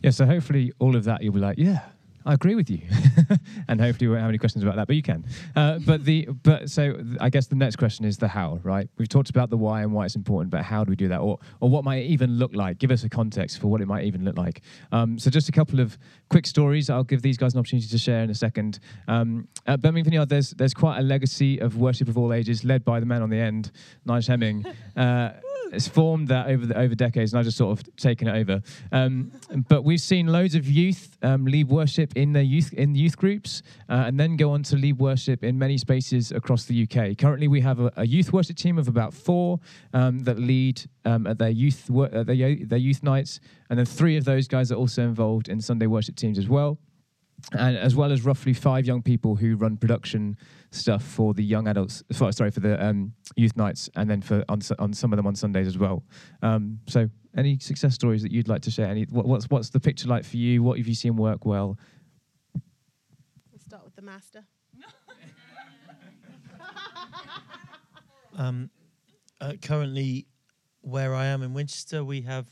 Yeah, 0.02 0.10
so 0.10 0.26
hopefully 0.26 0.72
all 0.78 0.94
of 0.94 1.04
that 1.04 1.22
you'll 1.22 1.32
be 1.32 1.40
like, 1.40 1.58
yeah, 1.58 1.80
I 2.26 2.34
agree 2.34 2.54
with 2.54 2.68
you, 2.68 2.82
and 3.68 3.80
hopefully 3.80 4.08
we 4.08 4.12
won't 4.12 4.20
have 4.22 4.28
any 4.28 4.38
questions 4.38 4.62
about 4.62 4.76
that, 4.76 4.86
but 4.86 4.96
you 4.96 5.02
can. 5.02 5.24
Uh, 5.56 5.78
but 5.78 6.04
the 6.04 6.28
but 6.42 6.68
so 6.68 7.02
I 7.18 7.30
guess 7.30 7.46
the 7.46 7.56
next 7.56 7.76
question 7.76 8.04
is 8.04 8.18
the 8.18 8.28
how, 8.28 8.60
right? 8.62 8.88
We've 8.98 9.08
talked 9.08 9.30
about 9.30 9.48
the 9.48 9.56
why 9.56 9.82
and 9.82 9.92
why 9.92 10.04
it's 10.04 10.16
important, 10.16 10.50
but 10.50 10.62
how 10.62 10.84
do 10.84 10.90
we 10.90 10.96
do 10.96 11.08
that, 11.08 11.20
or 11.20 11.38
or 11.60 11.70
what 11.70 11.82
might 11.82 12.04
even 12.04 12.38
look 12.38 12.54
like? 12.54 12.78
Give 12.78 12.90
us 12.90 13.04
a 13.04 13.08
context 13.08 13.58
for 13.60 13.68
what 13.68 13.80
it 13.80 13.86
might 13.86 14.04
even 14.04 14.24
look 14.24 14.36
like. 14.36 14.60
Um, 14.92 15.18
so 15.18 15.30
just 15.30 15.48
a 15.48 15.52
couple 15.52 15.80
of 15.80 15.98
quick 16.28 16.46
stories. 16.46 16.90
I'll 16.90 17.04
give 17.04 17.22
these 17.22 17.38
guys 17.38 17.54
an 17.54 17.60
opportunity 17.60 17.88
to 17.88 17.98
share 17.98 18.22
in 18.22 18.30
a 18.30 18.34
second. 18.34 18.80
Um, 19.08 19.48
at 19.66 19.80
Birmingham 19.80 20.04
Vineyard, 20.04 20.28
there's 20.28 20.50
there's 20.50 20.74
quite 20.74 20.98
a 20.98 21.02
legacy 21.02 21.58
of 21.58 21.78
worship 21.78 22.08
of 22.08 22.18
all 22.18 22.32
ages, 22.34 22.64
led 22.64 22.84
by 22.84 23.00
the 23.00 23.06
man 23.06 23.22
on 23.22 23.30
the 23.30 23.38
end, 23.38 23.72
Nige 24.06 24.28
Hemming. 24.28 24.64
Uh, 24.96 25.32
it's 25.72 25.88
formed 25.88 26.28
that 26.28 26.48
over 26.48 26.66
the, 26.66 26.78
over 26.78 26.94
decades, 26.94 27.32
and 27.32 27.38
I've 27.38 27.44
just 27.44 27.56
sort 27.56 27.78
of 27.78 27.96
taken 27.96 28.28
it 28.28 28.36
over. 28.36 28.60
Um, 28.92 29.32
but 29.68 29.84
we've 29.84 30.00
seen 30.00 30.26
loads 30.26 30.54
of 30.54 30.66
youth 30.66 31.16
um, 31.22 31.44
lead 31.44 31.68
worship 31.68 32.16
in 32.16 32.32
their 32.32 32.42
youth 32.42 32.72
in 32.72 32.94
youth 32.94 33.16
groups, 33.16 33.62
uh, 33.88 34.04
and 34.06 34.18
then 34.18 34.36
go 34.36 34.50
on 34.50 34.62
to 34.64 34.76
lead 34.76 34.98
worship 34.98 35.44
in 35.44 35.58
many 35.58 35.78
spaces 35.78 36.32
across 36.32 36.64
the 36.64 36.82
UK. 36.82 37.16
Currently, 37.16 37.48
we 37.48 37.60
have 37.60 37.80
a, 37.80 37.92
a 37.96 38.06
youth 38.06 38.32
worship 38.32 38.56
team 38.56 38.78
of 38.78 38.88
about 38.88 39.14
four 39.14 39.60
um, 39.94 40.20
that 40.20 40.38
lead 40.38 40.82
um, 41.04 41.26
at 41.26 41.38
their 41.38 41.50
youth 41.50 41.88
wor- 41.88 42.12
at 42.12 42.26
their, 42.26 42.56
their 42.56 42.78
youth 42.78 43.02
nights, 43.02 43.40
and 43.68 43.78
then 43.78 43.86
three 43.86 44.16
of 44.16 44.24
those 44.24 44.48
guys 44.48 44.72
are 44.72 44.76
also 44.76 45.02
involved 45.02 45.48
in 45.48 45.60
Sunday 45.60 45.86
worship 45.86 46.16
teams 46.16 46.38
as 46.38 46.48
well 46.48 46.78
and 47.52 47.76
as 47.76 47.96
well 47.96 48.12
as 48.12 48.24
roughly 48.24 48.52
five 48.52 48.86
young 48.86 49.02
people 49.02 49.36
who 49.36 49.56
run 49.56 49.76
production 49.76 50.36
stuff 50.70 51.02
for 51.02 51.34
the 51.34 51.42
young 51.42 51.68
adults. 51.68 52.02
sorry, 52.10 52.50
for 52.50 52.60
the 52.60 52.82
um, 52.84 53.12
youth 53.36 53.56
nights, 53.56 53.88
and 53.96 54.08
then 54.08 54.22
for 54.22 54.44
on, 54.48 54.60
on 54.78 54.92
some 54.92 55.12
of 55.12 55.16
them 55.16 55.26
on 55.26 55.34
Sundays 55.34 55.66
as 55.66 55.78
well. 55.78 56.04
Um, 56.42 56.80
so, 56.86 57.08
any 57.36 57.58
success 57.58 57.94
stories 57.94 58.22
that 58.22 58.32
you'd 58.32 58.48
like 58.48 58.62
to 58.62 58.70
share? 58.70 58.86
Any 58.86 59.04
what, 59.04 59.26
what's 59.26 59.48
what's 59.50 59.70
the 59.70 59.80
picture 59.80 60.08
like 60.08 60.24
for 60.24 60.36
you? 60.36 60.62
What 60.62 60.78
have 60.78 60.86
you 60.86 60.94
seen 60.94 61.16
work 61.16 61.44
well? 61.44 61.78
We'll 62.54 63.60
start 63.60 63.84
with 63.84 63.96
the 63.96 64.02
master. 64.02 64.44
um, 68.36 68.70
uh, 69.40 69.54
currently, 69.62 70.26
where 70.80 71.14
I 71.14 71.26
am 71.26 71.42
in 71.42 71.54
Winchester, 71.54 72.04
we 72.04 72.22
have 72.22 72.46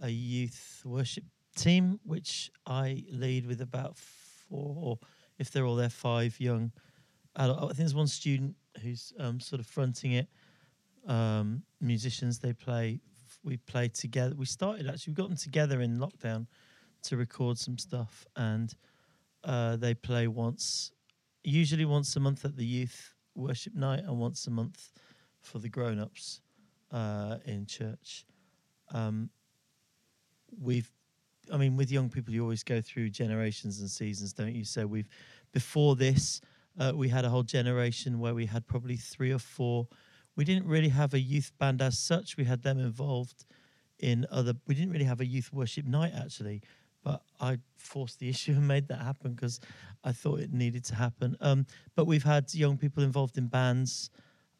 a 0.00 0.08
youth 0.08 0.82
worship 0.84 1.24
team 1.56 1.98
which 2.04 2.50
I 2.66 3.04
lead 3.10 3.46
with 3.46 3.60
about 3.60 3.96
four, 3.96 4.98
if 5.38 5.50
they're 5.50 5.64
all 5.64 5.76
there, 5.76 5.88
five 5.88 6.38
young 6.38 6.72
I 7.36 7.46
think 7.46 7.76
there's 7.76 7.94
one 7.94 8.06
student 8.06 8.56
who's 8.82 9.12
um, 9.18 9.40
sort 9.40 9.60
of 9.60 9.66
fronting 9.66 10.12
it. 10.12 10.28
um, 11.06 11.62
musicians. 11.80 12.38
They 12.38 12.52
play. 12.52 13.00
We 13.44 13.56
play 13.58 13.88
together. 13.88 14.34
We 14.36 14.46
started 14.46 14.88
actually. 14.88 15.12
We 15.12 15.16
got 15.16 15.28
them 15.28 15.36
together 15.36 15.80
in 15.80 15.98
lockdown 15.98 16.46
to 17.02 17.16
record 17.16 17.58
some 17.58 17.78
stuff, 17.78 18.26
and 18.36 18.74
uh, 19.44 19.76
they 19.76 19.94
play 19.94 20.26
once, 20.26 20.90
usually 21.44 21.84
once 21.84 22.16
a 22.16 22.20
month 22.20 22.44
at 22.44 22.56
the 22.56 22.64
youth 22.64 23.14
worship 23.34 23.74
night, 23.74 24.00
and 24.00 24.18
once 24.18 24.46
a 24.46 24.50
month 24.50 24.92
for 25.40 25.58
the 25.58 25.68
grown-ups 25.68 26.40
uh, 26.90 27.36
in 27.44 27.66
church. 27.66 28.24
Um, 28.92 29.30
we've, 30.60 30.90
I 31.52 31.56
mean, 31.56 31.76
with 31.76 31.92
young 31.92 32.08
people, 32.08 32.34
you 32.34 32.42
always 32.42 32.64
go 32.64 32.80
through 32.80 33.10
generations 33.10 33.80
and 33.80 33.88
seasons, 33.90 34.32
don't 34.32 34.54
you? 34.54 34.64
So 34.64 34.86
we've, 34.86 35.08
before 35.52 35.94
this, 35.94 36.40
uh, 36.78 36.92
we 36.94 37.08
had 37.08 37.24
a 37.24 37.28
whole 37.28 37.42
generation 37.42 38.18
where 38.18 38.34
we 38.34 38.46
had 38.46 38.66
probably 38.66 38.96
three 38.96 39.32
or 39.32 39.38
four. 39.38 39.88
We 40.36 40.44
didn't 40.44 40.66
really 40.66 40.90
have 40.90 41.14
a 41.14 41.20
youth 41.20 41.52
band 41.58 41.80
as 41.80 41.98
such. 41.98 42.36
We 42.36 42.44
had 42.44 42.62
them 42.62 42.78
involved 42.78 43.46
in 43.98 44.26
other. 44.30 44.54
We 44.66 44.74
didn't 44.74 44.90
really 44.90 45.04
have 45.04 45.20
a 45.20 45.26
youth 45.26 45.52
worship 45.52 45.86
night 45.86 46.12
actually, 46.14 46.62
but 47.02 47.22
I 47.40 47.58
forced 47.78 48.18
the 48.18 48.28
issue 48.34 48.52
and 48.52 48.68
made 48.68 48.88
that 48.88 49.00
happen 49.00 49.32
because 49.34 49.60
I 50.04 50.12
thought 50.12 50.40
it 50.40 50.52
needed 50.52 50.84
to 50.86 50.94
happen. 50.94 51.36
Um, 51.40 51.66
but 51.94 52.06
we've 52.06 52.24
had 52.24 52.52
young 52.54 52.76
people 52.76 53.02
involved 53.02 53.38
in 53.38 53.46
bands, 53.46 54.10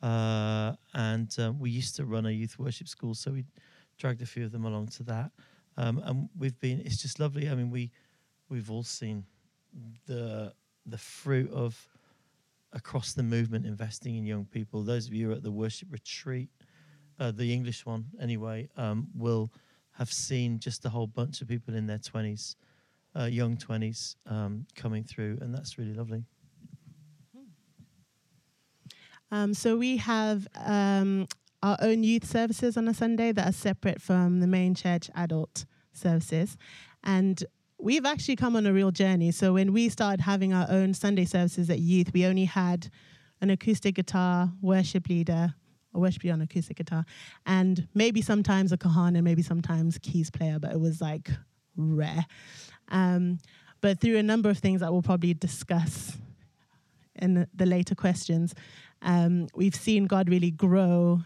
uh, 0.03 0.73
and 0.95 1.35
um, 1.39 1.59
we 1.59 1.71
used 1.71 1.97
to 1.97 2.05
run 2.05 2.27
a 2.27 2.31
youth 2.31 2.59
worship 2.59 2.89
school, 2.89 3.15
so 3.15 3.33
we 3.33 3.45
dragged 3.99 4.23
a 4.23 4.27
few 4.27 4.45
of 4.45 4.53
them 4.53 4.65
along 4.65 4.89
to 4.89 5.03
that. 5.05 5.31
Um, 5.77 6.01
and 6.05 6.29
we've 6.39 6.59
been. 6.61 6.81
It's 6.81 7.03
just 7.03 7.21
lovely. 7.21 7.51
I 7.51 7.55
mean, 7.55 7.71
we 7.71 7.91
we've 8.49 8.71
all 8.71 8.83
seen 8.83 9.25
the 10.07 10.55
the 10.87 10.97
fruit 10.99 11.51
of 11.51 11.77
across 12.73 13.13
the 13.13 13.23
movement 13.23 13.67
investing 13.67 14.17
in 14.17 14.27
young 14.27 14.45
people. 14.45 14.83
Those 14.83 15.07
of 15.07 15.15
you 15.15 15.33
at 15.33 15.43
the 15.43 15.51
worship 15.51 15.89
retreat, 15.91 16.51
uh, 17.19 17.31
the 17.31 17.53
English 17.53 17.87
one 17.87 18.07
anyway, 18.21 18.69
um, 18.77 19.09
will 19.15 19.51
have 19.93 20.13
seen 20.13 20.59
just 20.59 20.85
a 20.85 20.89
whole 20.89 21.07
bunch 21.07 21.41
of 21.41 21.49
people 21.49 21.75
in 21.75 21.87
their 21.87 21.99
20s, 21.99 22.57
uh, 23.19 23.25
young 23.25 23.57
20s, 23.57 24.17
um, 24.27 24.67
coming 24.75 25.03
through, 25.03 25.39
and 25.41 25.55
that's 25.55 25.79
really 25.79 25.95
lovely. 25.95 26.25
Um, 29.31 29.55
so 29.55 29.77
we 29.77 29.97
have 29.97 30.47
um, 30.55 31.27
our 31.63 31.77
own 31.81 32.05
youth 32.05 32.25
services 32.25 32.77
on 32.77 32.87
a 32.89 32.95
Sunday 32.95 33.33
that 33.33 33.49
are 33.49 33.53
separate 33.53 34.01
from 34.01 34.41
the 34.41 34.47
main 34.47 34.75
church 34.75 35.11
adult 35.15 35.65
services. 35.93 36.57
And 37.03 37.43
we've 37.79 38.07
actually 38.07 38.37
come 38.37 38.57
on 38.57 38.67
a 38.67 38.73
real 38.73 38.91
journey. 38.91 39.31
So 39.31 39.53
when 39.55 39.73
we 39.73 39.89
started 39.89 40.21
having 40.21 40.53
our 40.53 40.67
own 40.71 40.95
Sunday 40.95 41.25
services 41.25 41.71
at 41.71 41.79
youth, 41.79 42.13
we 42.13 42.27
only 42.27 42.45
had 42.45 42.89
an 43.41 43.51
acoustic 43.51 43.95
guitar, 43.95 44.51
worship 44.63 45.09
leader, 45.09 45.55
a 45.95 45.99
worship 45.99 46.25
leader 46.25 46.35
on 46.35 46.41
acoustic 46.43 46.77
guitar, 46.77 47.05
and 47.45 47.87
maybe 47.95 48.23
sometimes 48.23 48.73
a 48.73 48.79
cajón 48.79 49.15
and 49.15 49.25
maybe 49.25 49.43
sometimes 49.43 49.99
keys 49.99 50.31
player, 50.31 50.59
but 50.59 50.73
it 50.73 50.81
was 50.81 51.01
like 51.01 51.31
rare. 51.77 52.25
Um, 52.89 53.39
but 53.81 54.01
through 54.01 54.17
a 54.17 54.23
number 54.23 54.49
of 54.49 54.59
things 54.59 54.81
that 54.81 54.93
we'll 54.93 55.03
probably 55.03 55.35
discuss 55.35 56.17
in 57.17 57.35
the, 57.35 57.49
the 57.55 57.67
later 57.67 57.95
questions, 57.95 58.55
um, 59.03 59.49
we've 59.55 59.75
seen 59.75 60.07
God 60.07 60.29
really 60.31 60.51
grow 60.51 61.21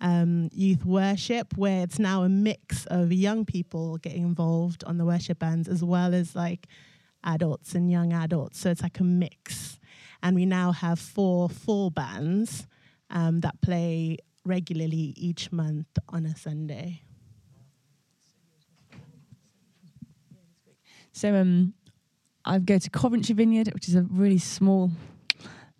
um, 0.00 0.48
youth 0.52 0.84
worship, 0.84 1.56
where 1.56 1.82
it's 1.82 1.98
now 1.98 2.22
a 2.22 2.28
mix 2.28 2.86
of 2.86 3.12
young 3.12 3.44
people 3.44 3.98
getting 3.98 4.22
involved 4.22 4.84
on 4.84 4.98
the 4.98 5.04
worship 5.04 5.38
bands 5.38 5.68
as 5.68 5.84
well 5.84 6.14
as 6.14 6.34
like 6.34 6.66
adults 7.24 7.74
and 7.74 7.90
young 7.90 8.12
adults. 8.12 8.58
So 8.58 8.70
it's 8.70 8.82
like 8.82 9.00
a 9.00 9.04
mix. 9.04 9.78
And 10.22 10.34
we 10.36 10.46
now 10.46 10.72
have 10.72 10.98
four 10.98 11.48
full 11.48 11.90
bands 11.90 12.66
um, 13.10 13.40
that 13.40 13.60
play 13.60 14.18
regularly 14.44 15.14
each 15.16 15.52
month 15.52 15.86
on 16.08 16.26
a 16.26 16.36
Sunday. 16.36 17.02
So 21.12 21.34
um, 21.34 21.74
I 22.44 22.58
go 22.58 22.78
to 22.78 22.90
Coventry 22.90 23.34
Vineyard, 23.34 23.72
which 23.74 23.88
is 23.88 23.94
a 23.94 24.02
really 24.02 24.38
small 24.38 24.90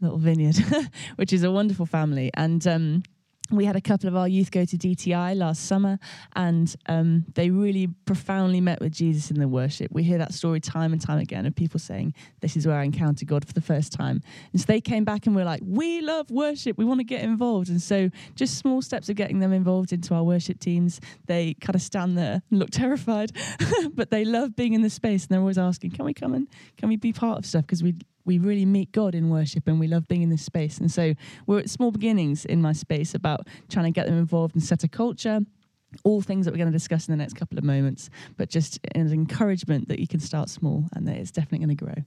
little 0.01 0.19
vineyard, 0.19 0.57
which 1.17 1.33
is 1.33 1.43
a 1.43 1.51
wonderful 1.51 1.87
family. 1.87 2.31
And 2.35 2.67
um, 2.67 3.03
we 3.51 3.65
had 3.65 3.77
a 3.77 3.81
couple 3.81 4.09
of 4.09 4.17
our 4.17 4.29
youth 4.29 4.51
go 4.51 4.65
to 4.65 4.77
DTI 4.77 5.37
last 5.37 5.67
summer, 5.67 5.99
and 6.37 6.75
um, 6.87 7.25
they 7.35 7.51
really 7.51 7.89
profoundly 8.05 8.61
met 8.61 8.81
with 8.81 8.93
Jesus 8.93 9.31
in 9.31 9.39
the 9.39 9.49
worship. 9.49 9.91
We 9.93 10.03
hear 10.03 10.19
that 10.19 10.33
story 10.33 10.61
time 10.61 10.93
and 10.93 11.01
time 11.01 11.19
again 11.19 11.47
of 11.47 11.55
people 11.55 11.81
saying, 11.81 12.15
This 12.41 12.57
is 12.57 12.67
where 12.67 12.77
I 12.77 12.85
encountered 12.85 13.29
God 13.29 13.45
for 13.45 13.53
the 13.53 13.61
first 13.61 13.93
time. 13.93 14.23
And 14.53 14.61
so 14.61 14.67
they 14.67 14.81
came 14.81 15.05
back 15.05 15.27
and 15.27 15.35
we 15.35 15.43
were 15.43 15.47
like, 15.47 15.63
We 15.65 16.01
love 16.01 16.31
worship. 16.31 16.79
We 16.79 16.85
want 16.85 17.01
to 17.01 17.05
get 17.05 17.23
involved. 17.23 17.69
And 17.69 17.83
so, 17.83 18.11
just 18.37 18.59
small 18.59 18.83
steps 18.83 19.09
of 19.09 19.17
getting 19.17 19.41
them 19.41 19.53
involved 19.53 19.93
into 19.93 20.15
our 20.15 20.23
worship 20.23 20.61
teams. 20.61 21.01
They 21.27 21.55
kind 21.61 21.75
of 21.75 21.83
stand 21.83 22.17
there 22.17 22.43
and 22.51 22.59
look 22.59 22.71
terrified, 22.71 23.33
but 23.95 24.11
they 24.11 24.25
love 24.25 24.55
being 24.57 24.75
in 24.75 24.83
the 24.83 24.91
space. 24.91 25.25
And 25.25 25.31
they're 25.31 25.41
always 25.41 25.59
asking, 25.59 25.91
Can 25.93 26.05
we 26.05 26.15
come 26.15 26.35
and 26.35 26.47
can 26.77 26.89
we 26.89 26.97
be 26.97 27.13
part 27.13 27.39
of 27.39 27.47
stuff? 27.47 27.63
Because 27.63 27.83
we 27.83 27.95
we 28.25 28.39
really 28.39 28.67
meet 28.67 28.93
God 28.93 29.15
in 29.15 29.31
worship 29.31 29.67
and 29.67 29.81
we 29.81 29.87
love 29.87 30.09
being 30.09 30.23
in 30.23 30.31
this 30.31 30.45
space. 30.45 30.79
And 30.79 30.91
so 30.91 31.15
we're 31.47 31.61
at 31.61 31.71
small 31.71 31.91
beginnings 31.91 32.45
in 32.45 32.61
my 32.61 32.73
space 32.73 33.15
about 33.15 33.47
trying 33.69 33.87
to 33.87 33.91
get 33.91 34.07
them 34.07 34.19
involved 34.19 34.55
and 34.55 34.63
set 34.63 34.85
a 34.85 34.89
culture. 34.89 35.41
All 36.05 36.21
things 36.21 36.45
that 36.45 36.53
we're 36.53 36.59
going 36.59 36.71
to 36.71 36.73
discuss 36.73 37.09
in 37.09 37.13
the 37.13 37.17
next 37.17 37.35
couple 37.35 37.59
of 37.59 37.65
moments, 37.65 38.11
but 38.37 38.49
just 38.49 38.79
an 38.95 39.13
encouragement 39.13 39.89
that 39.89 39.99
you 39.99 40.07
can 40.07 40.21
start 40.21 40.49
small 40.49 40.85
and 40.95 41.07
that 41.09 41.17
it's 41.17 41.33
definitely 41.33 41.67
going 41.67 41.77
to 41.77 41.85
grow. 41.85 42.05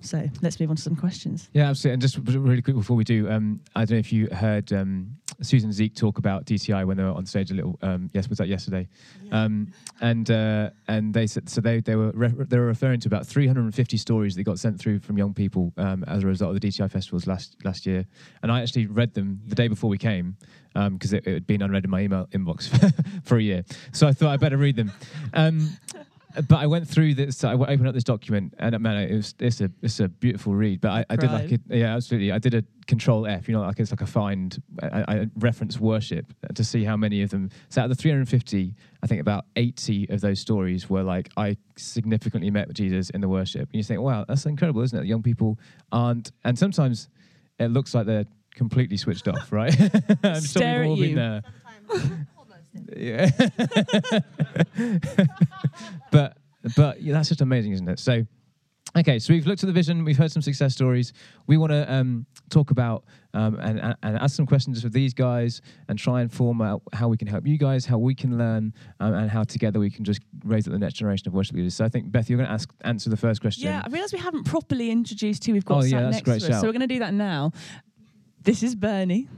So 0.00 0.26
let's 0.40 0.58
move 0.58 0.70
on 0.70 0.76
to 0.76 0.82
some 0.82 0.96
questions. 0.96 1.50
Yeah, 1.52 1.68
absolutely. 1.68 1.94
And 1.94 2.02
just 2.02 2.18
really 2.18 2.62
quick 2.62 2.76
before 2.76 2.96
we 2.96 3.04
do, 3.04 3.30
um, 3.30 3.60
I 3.76 3.84
don't 3.84 3.96
know 3.96 3.98
if 3.98 4.12
you 4.12 4.28
heard 4.32 4.72
um, 4.72 5.16
Susan 5.42 5.72
Zeke 5.72 5.94
talk 5.94 6.18
about 6.18 6.44
DTI 6.44 6.86
when 6.86 6.96
they 6.96 7.02
were 7.02 7.10
on 7.10 7.26
stage 7.26 7.50
a 7.50 7.54
little. 7.54 7.78
Um, 7.82 8.10
yes, 8.12 8.28
was 8.28 8.38
that 8.38 8.48
yesterday? 8.48 8.88
Yeah. 9.24 9.44
Um, 9.44 9.72
and 10.00 10.30
uh, 10.30 10.70
and 10.88 11.14
they 11.14 11.26
said 11.26 11.48
so 11.48 11.60
they 11.60 11.80
they 11.80 11.96
were 11.96 12.10
re- 12.12 12.32
they 12.46 12.58
were 12.58 12.66
referring 12.66 13.00
to 13.00 13.08
about 13.08 13.26
350 13.26 13.96
stories 13.96 14.34
that 14.36 14.44
got 14.44 14.58
sent 14.58 14.78
through 14.78 15.00
from 15.00 15.18
young 15.18 15.34
people 15.34 15.72
um, 15.76 16.04
as 16.06 16.22
a 16.22 16.26
result 16.26 16.54
of 16.54 16.60
the 16.60 16.68
DTI 16.68 16.90
festivals 16.90 17.26
last 17.26 17.56
last 17.64 17.86
year. 17.86 18.04
And 18.42 18.52
I 18.52 18.60
actually 18.62 18.86
read 18.86 19.14
them 19.14 19.40
the 19.46 19.54
day 19.54 19.68
before 19.68 19.90
we 19.90 19.98
came 19.98 20.36
because 20.74 21.12
it, 21.12 21.26
it 21.26 21.34
had 21.34 21.46
been 21.46 21.62
unread 21.62 21.84
in 21.84 21.90
my 21.90 22.00
email 22.00 22.26
inbox 22.32 22.68
for 23.24 23.38
a 23.38 23.42
year. 23.42 23.64
So 23.92 24.06
I 24.06 24.12
thought 24.12 24.30
I 24.30 24.36
better 24.36 24.56
read 24.56 24.76
them. 24.76 24.92
But 26.48 26.56
I 26.56 26.66
went 26.66 26.86
through 26.86 27.14
this. 27.14 27.42
I 27.44 27.54
opened 27.54 27.88
up 27.88 27.94
this 27.94 28.04
document, 28.04 28.54
and 28.58 28.74
uh, 28.74 28.78
man, 28.78 28.96
it 28.96 29.14
was 29.14 29.34
it's 29.40 29.60
a 29.60 29.70
it's 29.82 30.00
a 30.00 30.08
beautiful 30.08 30.54
read. 30.54 30.80
But 30.80 30.90
I, 30.90 31.04
I 31.10 31.16
did 31.16 31.32
like 31.32 31.52
it. 31.52 31.60
Yeah, 31.68 31.96
absolutely. 31.96 32.32
I 32.32 32.38
did 32.38 32.54
a 32.54 32.64
Control 32.86 33.26
F. 33.26 33.48
You 33.48 33.54
know, 33.54 33.62
like 33.62 33.80
it's 33.80 33.90
like 33.90 34.00
a 34.00 34.06
find. 34.06 34.62
I, 34.82 35.04
I 35.08 35.26
reference 35.36 35.80
worship 35.80 36.32
to 36.54 36.64
see 36.64 36.84
how 36.84 36.96
many 36.96 37.22
of 37.22 37.30
them. 37.30 37.50
So 37.68 37.82
out 37.82 37.90
of 37.90 37.96
the 37.96 38.00
350, 38.00 38.74
I 39.02 39.06
think 39.06 39.20
about 39.20 39.46
80 39.56 40.08
of 40.10 40.20
those 40.20 40.40
stories 40.40 40.88
were 40.88 41.02
like 41.02 41.30
I 41.36 41.56
significantly 41.76 42.50
met 42.50 42.68
with 42.68 42.76
Jesus 42.76 43.10
in 43.10 43.20
the 43.20 43.28
worship. 43.28 43.62
And 43.62 43.74
you 43.74 43.82
think, 43.82 44.00
wow, 44.00 44.24
that's 44.26 44.46
incredible, 44.46 44.82
isn't 44.82 44.98
it? 44.98 45.06
Young 45.06 45.22
people 45.22 45.58
aren't, 45.90 46.32
and 46.44 46.58
sometimes 46.58 47.08
it 47.58 47.68
looks 47.68 47.94
like 47.94 48.06
they're 48.06 48.26
completely 48.54 48.96
switched 48.96 49.28
off, 49.28 49.52
right? 49.52 49.74
I'm 50.24 50.40
Stare 50.40 50.84
sure 50.84 50.90
we've 50.90 50.90
all 50.90 50.98
you. 50.98 51.06
been 51.06 51.14
there. 51.16 51.42
Yeah. 52.96 53.30
but 56.10 56.36
but 56.76 57.00
yeah, 57.00 57.14
that's 57.14 57.28
just 57.28 57.40
amazing, 57.40 57.72
isn't 57.72 57.88
it? 57.88 57.98
So, 57.98 58.26
okay, 58.96 59.18
so 59.18 59.32
we've 59.32 59.46
looked 59.46 59.62
at 59.62 59.66
the 59.66 59.72
vision, 59.72 60.04
we've 60.04 60.18
heard 60.18 60.30
some 60.30 60.42
success 60.42 60.74
stories. 60.74 61.12
We 61.46 61.56
want 61.56 61.72
to 61.72 61.90
um, 61.90 62.26
talk 62.50 62.70
about 62.70 63.04
um, 63.32 63.58
and, 63.60 63.80
and, 63.80 63.96
and 64.02 64.16
ask 64.18 64.36
some 64.36 64.46
questions 64.46 64.84
with 64.84 64.92
these 64.92 65.14
guys 65.14 65.62
and 65.88 65.98
try 65.98 66.20
and 66.20 66.30
form 66.32 66.60
out 66.60 66.82
how 66.92 67.08
we 67.08 67.16
can 67.16 67.28
help 67.28 67.46
you 67.46 67.56
guys, 67.56 67.86
how 67.86 67.96
we 67.98 68.14
can 68.14 68.36
learn, 68.36 68.74
um, 69.00 69.14
and 69.14 69.30
how 69.30 69.42
together 69.42 69.80
we 69.80 69.90
can 69.90 70.04
just 70.04 70.20
raise 70.44 70.66
up 70.66 70.72
the 70.72 70.78
next 70.78 70.94
generation 70.94 71.26
of 71.28 71.34
worship 71.34 71.56
leaders. 71.56 71.74
So 71.74 71.84
I 71.84 71.88
think 71.88 72.12
Beth, 72.12 72.28
you're 72.28 72.36
going 72.36 72.48
to 72.48 72.52
ask 72.52 72.68
answer 72.82 73.08
the 73.08 73.16
first 73.16 73.40
question. 73.40 73.64
Yeah, 73.64 73.82
I 73.84 73.88
realise 73.88 74.12
we 74.12 74.18
haven't 74.18 74.44
properly 74.44 74.90
introduced 74.90 75.44
who 75.46 75.54
we've 75.54 75.64
got 75.64 75.78
Oh, 75.78 75.80
sat 75.82 75.90
yeah, 75.90 76.00
that's 76.02 76.08
a 76.08 76.16
next 76.18 76.24
great 76.24 76.40
to 76.40 76.46
us. 76.46 76.52
shout. 76.52 76.60
So 76.60 76.66
we're 76.68 76.72
going 76.74 76.88
to 76.88 76.94
do 76.94 76.98
that 77.00 77.14
now. 77.14 77.52
This 78.42 78.62
is 78.62 78.74
Bernie. 78.74 79.28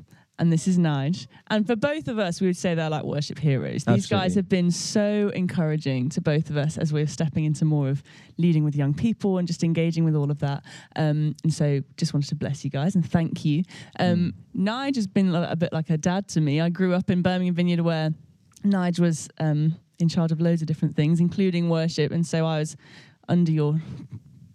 And 0.42 0.52
this 0.52 0.66
is 0.66 0.76
Nige. 0.76 1.28
And 1.50 1.64
for 1.64 1.76
both 1.76 2.08
of 2.08 2.18
us, 2.18 2.40
we 2.40 2.48
would 2.48 2.56
say 2.56 2.74
they're 2.74 2.90
like 2.90 3.04
worship 3.04 3.38
heroes. 3.38 3.84
These 3.84 4.08
guys 4.08 4.34
have 4.34 4.48
been 4.48 4.72
so 4.72 5.30
encouraging 5.36 6.08
to 6.08 6.20
both 6.20 6.50
of 6.50 6.56
us 6.56 6.76
as 6.76 6.92
we're 6.92 7.06
stepping 7.06 7.44
into 7.44 7.64
more 7.64 7.88
of 7.88 8.02
leading 8.38 8.64
with 8.64 8.74
young 8.74 8.92
people 8.92 9.38
and 9.38 9.46
just 9.46 9.62
engaging 9.62 10.04
with 10.04 10.16
all 10.16 10.32
of 10.32 10.40
that. 10.40 10.64
Um, 10.96 11.36
and 11.44 11.54
so 11.54 11.82
just 11.96 12.12
wanted 12.12 12.28
to 12.30 12.34
bless 12.34 12.64
you 12.64 12.70
guys 12.70 12.96
and 12.96 13.08
thank 13.08 13.44
you. 13.44 13.62
Um, 14.00 14.34
Nige 14.58 14.96
has 14.96 15.06
been 15.06 15.32
a 15.32 15.50
a 15.52 15.54
bit 15.54 15.72
like 15.72 15.90
a 15.90 15.96
dad 15.96 16.26
to 16.30 16.40
me. 16.40 16.60
I 16.60 16.70
grew 16.70 16.92
up 16.92 17.08
in 17.08 17.22
Birmingham 17.22 17.54
Vineyard 17.54 17.82
where 17.82 18.10
Nige 18.64 18.98
was 18.98 19.28
um, 19.38 19.76
in 20.00 20.08
charge 20.08 20.32
of 20.32 20.40
loads 20.40 20.60
of 20.60 20.66
different 20.66 20.96
things, 20.96 21.20
including 21.20 21.68
worship. 21.68 22.10
And 22.10 22.26
so 22.26 22.46
I 22.46 22.58
was 22.58 22.76
under 23.28 23.52
your 23.52 23.80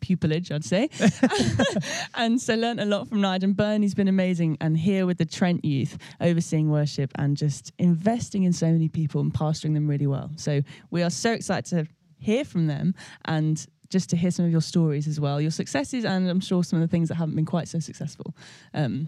pupillage, 0.07 0.51
I'd 0.51 0.63
say. 0.63 0.89
and 2.15 2.41
so 2.41 2.55
learnt 2.55 2.79
a 2.79 2.85
lot 2.85 3.07
from 3.07 3.21
Nigel. 3.21 3.47
And 3.47 3.57
Bernie's 3.57 3.95
been 3.95 4.07
amazing. 4.07 4.57
And 4.61 4.77
here 4.77 5.05
with 5.05 5.17
the 5.17 5.25
Trent 5.25 5.65
youth, 5.65 5.97
overseeing 6.21 6.69
worship 6.69 7.11
and 7.15 7.35
just 7.35 7.71
investing 7.77 8.43
in 8.43 8.53
so 8.53 8.71
many 8.71 8.89
people 8.89 9.21
and 9.21 9.33
pastoring 9.33 9.73
them 9.73 9.87
really 9.87 10.07
well. 10.07 10.31
So 10.35 10.61
we 10.91 11.03
are 11.03 11.09
so 11.09 11.31
excited 11.31 11.65
to 11.69 11.87
hear 12.19 12.45
from 12.45 12.67
them 12.67 12.93
and 13.25 13.65
just 13.89 14.09
to 14.09 14.17
hear 14.17 14.31
some 14.31 14.45
of 14.45 14.51
your 14.51 14.61
stories 14.61 15.07
as 15.07 15.19
well, 15.19 15.39
your 15.39 15.51
successes, 15.51 16.03
and 16.03 16.29
I'm 16.29 16.41
sure 16.41 16.63
some 16.63 16.81
of 16.81 16.87
the 16.87 16.91
things 16.91 17.09
that 17.09 17.15
haven't 17.15 17.35
been 17.35 17.45
quite 17.45 17.67
so 17.67 17.79
successful. 17.79 18.35
Um, 18.73 19.07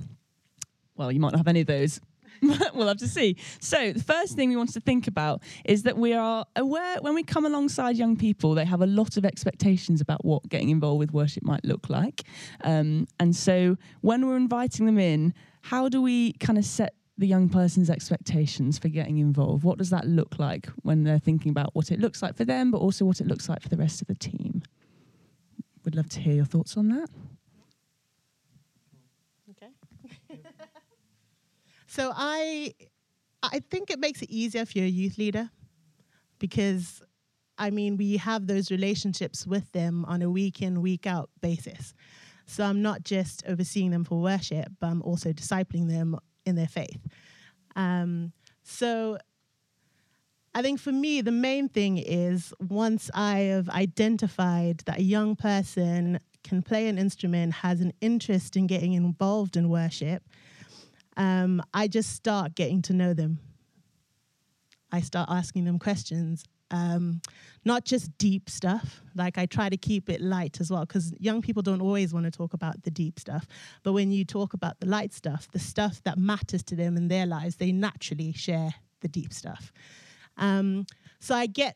well, 0.96 1.12
you 1.12 1.20
might 1.20 1.32
not 1.32 1.38
have 1.38 1.48
any 1.48 1.62
of 1.62 1.68
those 1.68 2.00
we'll 2.74 2.88
have 2.88 2.98
to 2.98 3.08
see. 3.08 3.36
So, 3.60 3.94
the 3.94 4.04
first 4.04 4.36
thing 4.36 4.50
we 4.50 4.56
want 4.56 4.74
to 4.74 4.80
think 4.80 5.08
about 5.08 5.42
is 5.66 5.84
that 5.84 5.98
we 5.98 6.14
are 6.14 6.46
aware 6.56 6.98
when 7.02 7.14
we 7.16 7.24
come 7.24 7.46
alongside 7.46 7.98
young 7.98 8.16
people, 8.16 8.54
they 8.54 8.66
have 8.66 8.82
a 8.82 8.88
lot 8.88 9.18
of 9.18 9.26
expectations 9.26 10.02
about 10.02 10.24
what 10.24 10.48
getting 10.50 10.70
involved 10.70 11.00
with 11.00 11.14
worship 11.14 11.44
might 11.44 11.64
look 11.66 11.90
like. 11.90 12.24
Um, 12.64 13.08
and 13.20 13.36
so, 13.36 13.78
when 14.02 14.26
we're 14.26 14.38
inviting 14.38 14.86
them 14.86 15.00
in, 15.00 15.34
how 15.62 15.90
do 15.90 16.02
we 16.02 16.34
kind 16.34 16.58
of 16.58 16.66
set 16.66 16.96
the 17.18 17.28
young 17.28 17.50
person's 17.50 17.90
expectations 17.90 18.80
for 18.80 18.88
getting 18.88 19.18
involved? 19.18 19.64
What 19.64 19.78
does 19.78 19.90
that 19.90 20.08
look 20.08 20.40
like 20.40 20.68
when 20.84 21.04
they're 21.04 21.20
thinking 21.20 21.50
about 21.52 21.76
what 21.76 21.92
it 21.92 22.00
looks 22.00 22.22
like 22.22 22.36
for 22.36 22.46
them, 22.46 22.72
but 22.72 22.78
also 22.78 23.04
what 23.04 23.20
it 23.20 23.28
looks 23.28 23.50
like 23.50 23.62
for 23.62 23.70
the 23.70 23.78
rest 23.78 24.02
of 24.02 24.08
the 24.08 24.16
team? 24.16 24.64
We'd 25.84 25.96
love 25.96 26.10
to 26.10 26.20
hear 26.20 26.34
your 26.34 26.46
thoughts 26.46 26.78
on 26.78 26.88
that. 26.90 27.10
So 32.00 32.14
I 32.16 32.74
I 33.44 33.60
think 33.60 33.90
it 33.90 34.00
makes 34.00 34.22
it 34.22 34.30
easier 34.30 34.62
if 34.62 34.74
you're 34.74 34.86
a 34.86 34.90
youth 34.90 35.18
leader 35.18 35.50
because 36.40 37.02
I 37.58 37.72
mean 37.72 37.98
we 37.98 38.16
have 38.16 38.48
those 38.48 38.72
relationships 38.72 39.46
with 39.46 39.70
them 39.74 40.06
on 40.06 40.22
a 40.22 40.30
week 40.30 40.62
in, 40.62 40.82
week 40.82 41.06
out 41.06 41.30
basis. 41.42 41.94
So 42.46 42.64
I'm 42.64 42.82
not 42.82 43.04
just 43.04 43.44
overseeing 43.46 43.92
them 43.92 44.06
for 44.06 44.22
worship, 44.22 44.68
but 44.80 44.88
I'm 44.88 45.02
also 45.02 45.34
discipling 45.34 45.90
them 45.90 46.18
in 46.46 46.56
their 46.56 46.68
faith. 46.68 47.06
Um, 47.76 48.32
so 48.64 49.18
I 50.56 50.62
think 50.62 50.80
for 50.80 50.94
me, 50.94 51.20
the 51.20 51.32
main 51.32 51.68
thing 51.68 51.98
is 51.98 52.54
once 52.62 53.12
I 53.14 53.40
have 53.40 53.68
identified 53.70 54.80
that 54.86 55.00
a 55.00 55.04
young 55.04 55.36
person 55.36 56.22
can 56.46 56.62
play 56.62 56.88
an 56.88 56.98
instrument, 56.98 57.56
has 57.56 57.82
an 57.82 57.92
interest 58.00 58.56
in 58.56 58.68
getting 58.68 58.94
involved 58.94 59.58
in 59.58 59.70
worship, 59.70 60.24
um, 61.20 61.62
I 61.74 61.88
just 61.88 62.16
start 62.16 62.56
getting 62.56 62.82
to 62.84 62.94
know 62.94 63.14
them. 63.14 63.38
I 64.92 65.02
start 65.02 65.30
asking 65.30 65.66
them 65.66 65.78
questions, 65.78 66.44
um, 66.72 67.22
not 67.64 67.86
just 67.86 68.18
deep 68.18 68.50
stuff. 68.50 69.02
Like 69.14 69.38
I 69.38 69.46
try 69.46 69.70
to 69.70 69.78
keep 69.78 70.10
it 70.10 70.22
light 70.22 70.60
as 70.60 70.72
well, 70.72 70.82
because 70.82 71.14
young 71.20 71.42
people 71.42 71.62
don't 71.62 71.82
always 71.82 72.12
want 72.12 72.26
to 72.26 72.32
talk 72.32 72.54
about 72.54 72.82
the 72.82 72.90
deep 72.90 73.20
stuff. 73.20 73.46
But 73.84 73.94
when 73.94 74.12
you 74.12 74.26
talk 74.26 74.54
about 74.56 74.80
the 74.80 74.88
light 74.88 75.14
stuff, 75.14 75.48
the 75.52 75.60
stuff 75.60 76.02
that 76.06 76.18
matters 76.18 76.64
to 76.64 76.76
them 76.76 76.98
in 76.98 77.08
their 77.08 77.28
lives, 77.28 77.58
they 77.58 77.72
naturally 77.72 78.34
share 78.34 78.74
the 79.02 79.08
deep 79.08 79.32
stuff. 79.32 79.72
Um, 80.38 80.86
so 81.20 81.36
I 81.36 81.46
get 81.46 81.76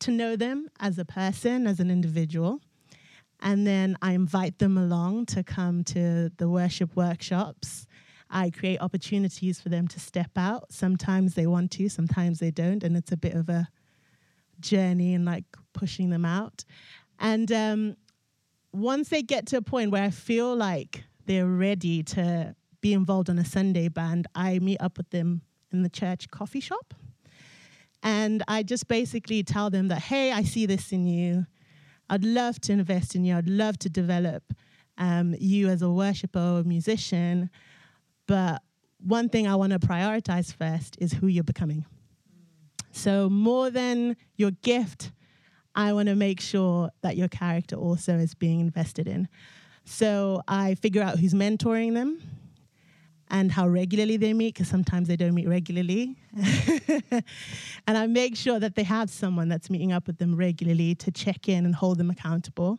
to 0.00 0.10
know 0.10 0.36
them 0.36 0.68
as 0.80 0.98
a 0.98 1.04
person, 1.04 1.66
as 1.66 1.80
an 1.80 1.90
individual. 1.90 2.60
And 3.40 3.66
then 3.66 3.96
I 4.02 4.12
invite 4.12 4.58
them 4.58 4.76
along 4.78 5.26
to 5.26 5.42
come 5.42 5.84
to 5.84 6.30
the 6.36 6.48
worship 6.48 6.94
workshops. 6.94 7.86
I 8.32 8.50
create 8.50 8.80
opportunities 8.80 9.60
for 9.60 9.68
them 9.68 9.86
to 9.88 10.00
step 10.00 10.30
out. 10.36 10.72
Sometimes 10.72 11.34
they 11.34 11.46
want 11.46 11.70
to, 11.72 11.88
sometimes 11.90 12.38
they 12.38 12.50
don't. 12.50 12.82
And 12.82 12.96
it's 12.96 13.12
a 13.12 13.16
bit 13.16 13.34
of 13.34 13.50
a 13.50 13.68
journey 14.58 15.14
and 15.14 15.24
like 15.26 15.44
pushing 15.74 16.08
them 16.08 16.24
out. 16.24 16.64
And 17.18 17.52
um, 17.52 17.96
once 18.72 19.10
they 19.10 19.22
get 19.22 19.46
to 19.48 19.58
a 19.58 19.62
point 19.62 19.90
where 19.90 20.02
I 20.02 20.10
feel 20.10 20.56
like 20.56 21.04
they're 21.26 21.46
ready 21.46 22.02
to 22.02 22.56
be 22.80 22.94
involved 22.94 23.28
in 23.28 23.38
a 23.38 23.44
Sunday 23.44 23.88
band, 23.88 24.26
I 24.34 24.58
meet 24.60 24.80
up 24.80 24.96
with 24.96 25.10
them 25.10 25.42
in 25.70 25.82
the 25.82 25.90
church 25.90 26.30
coffee 26.30 26.60
shop. 26.60 26.94
And 28.02 28.42
I 28.48 28.62
just 28.62 28.88
basically 28.88 29.42
tell 29.42 29.70
them 29.70 29.88
that, 29.88 30.00
hey, 30.00 30.32
I 30.32 30.42
see 30.42 30.66
this 30.66 30.90
in 30.90 31.06
you. 31.06 31.46
I'd 32.10 32.24
love 32.24 32.60
to 32.62 32.72
invest 32.72 33.14
in 33.14 33.24
you. 33.24 33.36
I'd 33.36 33.48
love 33.48 33.78
to 33.80 33.88
develop 33.88 34.54
um, 34.98 35.34
you 35.38 35.68
as 35.68 35.82
a 35.82 35.90
worshiper 35.90 36.40
or 36.40 36.60
a 36.60 36.64
musician. 36.64 37.50
But 38.26 38.62
one 38.98 39.28
thing 39.28 39.46
I 39.46 39.56
want 39.56 39.72
to 39.72 39.78
prioritize 39.78 40.54
first 40.54 40.96
is 41.00 41.12
who 41.12 41.26
you're 41.26 41.44
becoming. 41.44 41.84
So, 42.92 43.28
more 43.30 43.70
than 43.70 44.16
your 44.36 44.50
gift, 44.50 45.12
I 45.74 45.92
want 45.92 46.08
to 46.08 46.14
make 46.14 46.40
sure 46.40 46.90
that 47.00 47.16
your 47.16 47.28
character 47.28 47.76
also 47.76 48.18
is 48.18 48.34
being 48.34 48.60
invested 48.60 49.08
in. 49.08 49.28
So, 49.84 50.42
I 50.46 50.74
figure 50.74 51.02
out 51.02 51.18
who's 51.18 51.32
mentoring 51.32 51.94
them 51.94 52.20
and 53.30 53.50
how 53.50 53.66
regularly 53.66 54.18
they 54.18 54.34
meet, 54.34 54.54
because 54.54 54.68
sometimes 54.68 55.08
they 55.08 55.16
don't 55.16 55.34
meet 55.34 55.48
regularly. 55.48 56.18
and 57.86 57.96
I 57.96 58.06
make 58.06 58.36
sure 58.36 58.60
that 58.60 58.74
they 58.74 58.82
have 58.82 59.08
someone 59.08 59.48
that's 59.48 59.70
meeting 59.70 59.90
up 59.90 60.06
with 60.06 60.18
them 60.18 60.36
regularly 60.36 60.94
to 60.96 61.10
check 61.10 61.48
in 61.48 61.64
and 61.64 61.74
hold 61.74 61.96
them 61.96 62.10
accountable. 62.10 62.78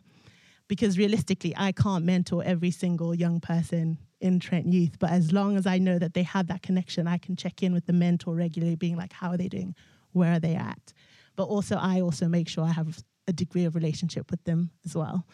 Because 0.68 0.96
realistically, 0.96 1.54
I 1.56 1.72
can't 1.72 2.04
mentor 2.04 2.42
every 2.44 2.70
single 2.70 3.14
young 3.16 3.40
person 3.40 3.98
in 4.24 4.40
Trent 4.40 4.66
Youth, 4.66 4.96
but 4.98 5.10
as 5.10 5.32
long 5.32 5.56
as 5.56 5.66
I 5.66 5.76
know 5.76 5.98
that 5.98 6.14
they 6.14 6.22
have 6.22 6.46
that 6.46 6.62
connection, 6.62 7.06
I 7.06 7.18
can 7.18 7.36
check 7.36 7.62
in 7.62 7.74
with 7.74 7.84
the 7.84 7.92
mentor 7.92 8.34
regularly, 8.34 8.74
being 8.74 8.96
like, 8.96 9.12
how 9.12 9.28
are 9.28 9.36
they 9.36 9.48
doing? 9.48 9.74
Where 10.12 10.32
are 10.32 10.40
they 10.40 10.54
at? 10.54 10.94
But 11.36 11.44
also, 11.44 11.76
I 11.76 12.00
also 12.00 12.26
make 12.26 12.48
sure 12.48 12.64
I 12.64 12.72
have 12.72 13.04
a 13.28 13.32
degree 13.32 13.66
of 13.66 13.74
relationship 13.74 14.30
with 14.30 14.42
them 14.44 14.70
as 14.86 14.96
well. 14.96 15.26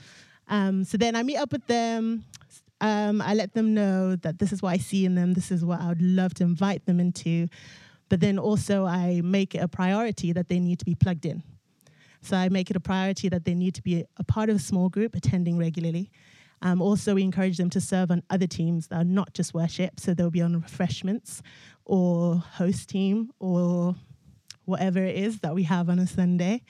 Um, 0.48 0.82
so 0.82 0.98
then 0.98 1.14
I 1.14 1.22
meet 1.22 1.36
up 1.36 1.52
with 1.52 1.66
them, 1.68 2.24
um, 2.80 3.22
I 3.22 3.34
let 3.34 3.54
them 3.54 3.74
know 3.74 4.16
that 4.16 4.40
this 4.40 4.52
is 4.52 4.60
what 4.60 4.70
I 4.70 4.78
see 4.78 5.04
in 5.04 5.14
them, 5.14 5.34
this 5.34 5.52
is 5.52 5.64
what 5.64 5.80
I 5.80 5.88
would 5.88 6.02
love 6.02 6.34
to 6.34 6.44
invite 6.44 6.84
them 6.86 6.98
into. 6.98 7.46
But 8.08 8.18
then 8.18 8.40
also, 8.40 8.86
I 8.86 9.20
make 9.22 9.54
it 9.54 9.58
a 9.58 9.68
priority 9.68 10.32
that 10.32 10.48
they 10.48 10.58
need 10.58 10.80
to 10.80 10.84
be 10.84 10.96
plugged 10.96 11.26
in. 11.26 11.44
So 12.22 12.36
I 12.36 12.48
make 12.48 12.70
it 12.70 12.76
a 12.76 12.80
priority 12.80 13.28
that 13.28 13.44
they 13.44 13.54
need 13.54 13.74
to 13.76 13.82
be 13.82 14.04
a 14.16 14.24
part 14.24 14.50
of 14.50 14.56
a 14.56 14.58
small 14.58 14.88
group, 14.88 15.14
attending 15.14 15.56
regularly. 15.56 16.10
Um, 16.62 16.82
also, 16.82 17.14
we 17.14 17.22
encourage 17.22 17.56
them 17.56 17.70
to 17.70 17.80
serve 17.80 18.10
on 18.10 18.22
other 18.30 18.46
teams 18.46 18.88
that 18.88 18.96
are 18.96 19.04
not 19.04 19.32
just 19.32 19.54
worship. 19.54 19.98
So 19.98 20.14
they'll 20.14 20.30
be 20.30 20.42
on 20.42 20.60
refreshments 20.60 21.42
or 21.84 22.36
host 22.36 22.90
team 22.90 23.30
or 23.38 23.94
whatever 24.64 25.02
it 25.02 25.16
is 25.16 25.40
that 25.40 25.54
we 25.54 25.64
have 25.64 25.88
on 25.88 25.98
a 25.98 26.06
Sunday. 26.06 26.62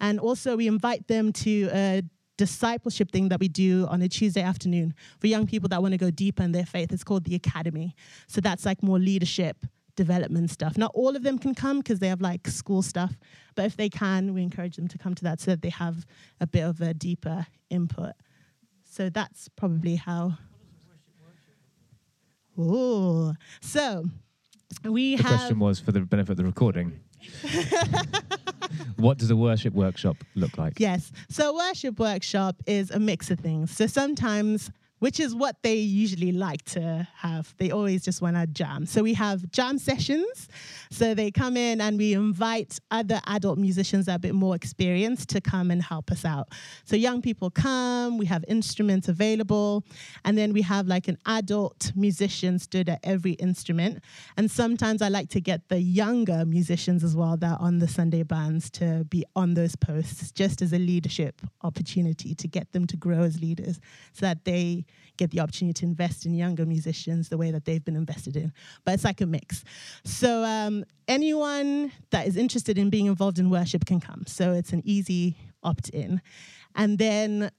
And 0.00 0.18
also, 0.20 0.56
we 0.56 0.66
invite 0.66 1.08
them 1.08 1.32
to 1.32 1.68
a 1.72 2.02
discipleship 2.36 3.10
thing 3.10 3.28
that 3.30 3.40
we 3.40 3.48
do 3.48 3.86
on 3.88 4.02
a 4.02 4.08
Tuesday 4.08 4.42
afternoon 4.42 4.94
for 5.18 5.26
young 5.26 5.46
people 5.46 5.68
that 5.70 5.80
want 5.80 5.92
to 5.92 5.98
go 5.98 6.10
deeper 6.10 6.42
in 6.42 6.52
their 6.52 6.66
faith. 6.66 6.92
It's 6.92 7.04
called 7.04 7.24
the 7.24 7.34
Academy. 7.34 7.94
So 8.26 8.40
that's 8.40 8.66
like 8.66 8.82
more 8.82 8.98
leadership 8.98 9.64
development 9.96 10.50
stuff. 10.50 10.76
Not 10.76 10.92
all 10.94 11.16
of 11.16 11.22
them 11.22 11.38
can 11.38 11.54
come 11.54 11.78
because 11.78 11.98
they 11.98 12.08
have 12.08 12.20
like 12.20 12.46
school 12.48 12.82
stuff, 12.82 13.16
but 13.54 13.64
if 13.64 13.76
they 13.76 13.88
can, 13.88 14.34
we 14.34 14.42
encourage 14.42 14.76
them 14.76 14.88
to 14.88 14.98
come 14.98 15.14
to 15.14 15.24
that 15.24 15.40
so 15.40 15.52
that 15.52 15.62
they 15.62 15.70
have 15.70 16.06
a 16.38 16.46
bit 16.46 16.62
of 16.62 16.80
a 16.82 16.92
deeper 16.92 17.46
input. 17.70 18.12
So 18.96 19.10
that's 19.10 19.50
probably 19.56 19.96
how. 19.96 20.38
Oh, 22.56 23.34
so 23.60 24.06
we 24.84 25.16
The 25.16 25.22
have. 25.22 25.36
question 25.36 25.58
was 25.58 25.78
for 25.78 25.92
the 25.92 26.00
benefit 26.00 26.30
of 26.30 26.36
the 26.38 26.44
recording. 26.44 26.98
what 28.96 29.18
does 29.18 29.30
a 29.30 29.36
worship 29.36 29.74
workshop 29.74 30.16
look 30.34 30.56
like? 30.56 30.80
Yes. 30.80 31.12
So, 31.28 31.54
worship 31.54 31.98
workshop 32.00 32.56
is 32.66 32.90
a 32.90 32.98
mix 32.98 33.30
of 33.30 33.38
things. 33.38 33.76
So, 33.76 33.86
sometimes, 33.86 34.70
which 34.98 35.20
is 35.20 35.34
what 35.34 35.62
they 35.62 35.74
usually 35.76 36.32
like 36.32 36.64
to 36.64 37.06
have, 37.14 37.54
they 37.58 37.70
always 37.70 38.04
just 38.04 38.22
want 38.22 38.36
to 38.36 38.46
jam. 38.46 38.86
So, 38.86 39.02
we 39.02 39.14
have 39.14 39.50
jam 39.50 39.78
sessions. 39.78 40.48
So, 40.90 41.14
they 41.14 41.30
come 41.30 41.56
in 41.56 41.80
and 41.80 41.98
we 41.98 42.14
invite 42.14 42.78
other 42.90 43.20
adult 43.26 43.58
musicians 43.58 44.06
that 44.06 44.12
are 44.12 44.16
a 44.16 44.18
bit 44.18 44.34
more 44.34 44.54
experienced 44.54 45.28
to 45.30 45.40
come 45.40 45.70
and 45.70 45.82
help 45.82 46.10
us 46.10 46.24
out. 46.24 46.48
So, 46.84 46.96
young 46.96 47.22
people 47.22 47.50
come, 47.50 48.18
we 48.18 48.26
have 48.26 48.44
instruments 48.48 49.08
available, 49.08 49.84
and 50.24 50.36
then 50.36 50.52
we 50.52 50.62
have 50.62 50.86
like 50.86 51.08
an 51.08 51.18
adult 51.26 51.92
musician 51.94 52.58
stood 52.58 52.88
at 52.88 53.00
every 53.02 53.32
instrument. 53.32 54.02
And 54.36 54.50
sometimes 54.50 55.02
I 55.02 55.08
like 55.08 55.28
to 55.30 55.40
get 55.40 55.68
the 55.68 55.80
younger 55.80 56.44
musicians 56.46 57.04
as 57.04 57.14
well 57.14 57.36
that 57.36 57.52
are 57.52 57.60
on 57.60 57.78
the 57.78 57.88
Sunday 57.88 58.22
bands 58.22 58.70
to 58.70 59.04
be 59.08 59.24
on 59.34 59.54
those 59.54 59.76
posts 59.76 60.32
just 60.32 60.62
as 60.62 60.72
a 60.72 60.78
leadership 60.78 61.42
opportunity 61.62 62.34
to 62.34 62.48
get 62.48 62.72
them 62.72 62.86
to 62.86 62.96
grow 62.96 63.22
as 63.22 63.40
leaders 63.40 63.80
so 64.12 64.26
that 64.26 64.44
they 64.44 64.85
get 65.16 65.30
the 65.30 65.40
opportunity 65.40 65.72
to 65.80 65.86
invest 65.86 66.26
in 66.26 66.34
younger 66.34 66.66
musicians 66.66 67.28
the 67.28 67.38
way 67.38 67.50
that 67.50 67.64
they've 67.64 67.84
been 67.84 67.96
invested 67.96 68.36
in. 68.36 68.52
But 68.84 68.94
it's 68.94 69.04
like 69.04 69.20
a 69.20 69.26
mix. 69.26 69.64
So 70.04 70.44
um, 70.44 70.84
anyone 71.08 71.92
that 72.10 72.26
is 72.26 72.36
interested 72.36 72.78
in 72.78 72.90
being 72.90 73.06
involved 73.06 73.38
in 73.38 73.50
worship 73.50 73.84
can 73.86 74.00
come. 74.00 74.24
So 74.26 74.52
it's 74.52 74.72
an 74.72 74.82
easy 74.84 75.36
opt 75.62 75.88
in. 75.90 76.20
And 76.74 76.98
then 76.98 77.50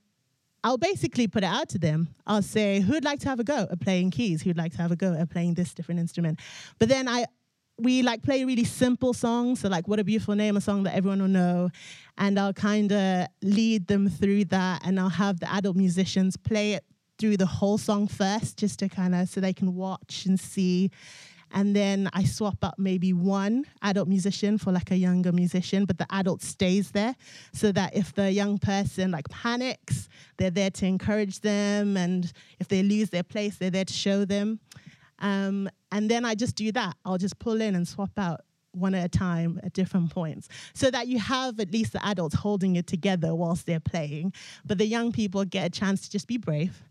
I'll 0.64 0.78
basically 0.78 1.28
put 1.28 1.44
it 1.44 1.48
out 1.48 1.70
to 1.70 1.80
them. 1.80 2.10
I'll 2.26 2.42
say, 2.42 2.82
who'd 2.82 3.06
like 3.06 3.20
to 3.22 3.30
have 3.30 3.40
a 3.40 3.44
go 3.44 3.68
at 3.72 3.80
playing 3.80 4.12
keys? 4.12 4.42
Who'd 4.42 4.58
like 4.58 4.74
to 4.74 4.82
have 4.82 4.92
a 4.92 4.96
go 4.96 5.14
at 5.14 5.30
playing 5.30 5.54
this 5.54 5.74
different 5.74 6.00
instrument? 6.00 6.40
But 6.80 6.90
then 6.90 7.08
I 7.08 7.26
we 7.80 8.02
like 8.02 8.24
play 8.24 8.44
really 8.44 8.64
simple 8.64 9.14
songs, 9.14 9.60
so 9.60 9.70
like 9.70 9.88
"What 9.88 10.00
a 10.00 10.04
Beautiful 10.04 10.36
Name," 10.36 10.58
a 10.58 10.62
song 10.62 10.84
that 10.84 10.96
everyone 10.96 11.22
will 11.22 11.28
know, 11.28 11.70
and 12.18 12.40
I'll 12.40 12.54
kind 12.54 12.92
of 12.92 13.28
lead 13.44 13.88
them 13.88 14.10
through 14.10 14.46
that, 14.46 14.82
and 14.84 15.00
I'll 15.00 15.10
have 15.10 15.40
the 15.40 15.54
adult 15.54 15.76
musicians 15.76 16.36
play 16.38 16.74
it 16.74 16.84
through 17.18 17.38
the 17.38 17.46
whole 17.46 17.78
song 17.78 18.08
first, 18.08 18.58
just 18.58 18.80
to 18.80 18.90
kind 18.90 19.16
of 19.16 19.30
so 19.30 19.42
they 19.42 19.54
can 19.54 19.76
watch 19.76 20.26
and 20.26 20.40
see. 20.40 20.92
And 21.52 21.74
then 21.74 22.10
I 22.12 22.26
swap 22.26 22.58
up 22.62 22.76
maybe 22.78 23.14
one 23.14 23.66
adult 23.82 24.10
musician 24.10 24.58
for 24.58 24.74
like 24.74 24.92
a 24.92 24.98
younger 24.98 25.32
musician, 25.32 25.86
but 25.86 25.98
the 25.98 26.06
adult 26.10 26.42
stays 26.42 26.92
there 26.92 27.16
so 27.54 27.72
that 27.72 27.96
if 27.96 28.14
the 28.14 28.30
young 28.32 28.58
person 28.58 29.12
like 29.12 29.30
panics, 29.30 30.10
they're 30.38 30.52
there 30.52 30.72
to 30.72 30.86
encourage 30.86 31.40
them. 31.40 31.96
And 31.96 32.32
if 32.60 32.68
they 32.68 32.84
lose 32.84 33.12
their 33.12 33.24
place, 33.24 33.58
they're 33.58 33.70
there 33.70 33.86
to 33.86 33.94
show 33.94 34.26
them. 34.26 34.60
Um, 35.20 35.70
And 35.92 36.12
then 36.12 36.26
I 36.26 36.36
just 36.36 36.56
do 36.56 36.72
that. 36.74 36.96
I'll 37.06 37.18
just 37.18 37.40
pull 37.40 37.62
in 37.62 37.76
and 37.76 37.88
swap 37.88 38.12
out 38.18 38.42
one 38.74 38.94
at 38.94 39.06
a 39.06 39.10
time 39.10 39.60
at 39.64 39.74
different 39.74 40.12
points 40.12 40.50
so 40.74 40.92
that 40.92 41.08
you 41.08 41.18
have 41.18 41.60
at 41.60 41.72
least 41.72 41.94
the 41.94 42.06
adults 42.06 42.36
holding 42.36 42.76
it 42.76 42.86
together 42.86 43.34
whilst 43.34 43.66
they're 43.66 43.80
playing. 43.80 44.34
But 44.66 44.78
the 44.78 44.86
young 44.86 45.12
people 45.12 45.46
get 45.46 45.66
a 45.66 45.70
chance 45.70 46.02
to 46.02 46.12
just 46.12 46.28
be 46.28 46.38
brave. 46.38 46.84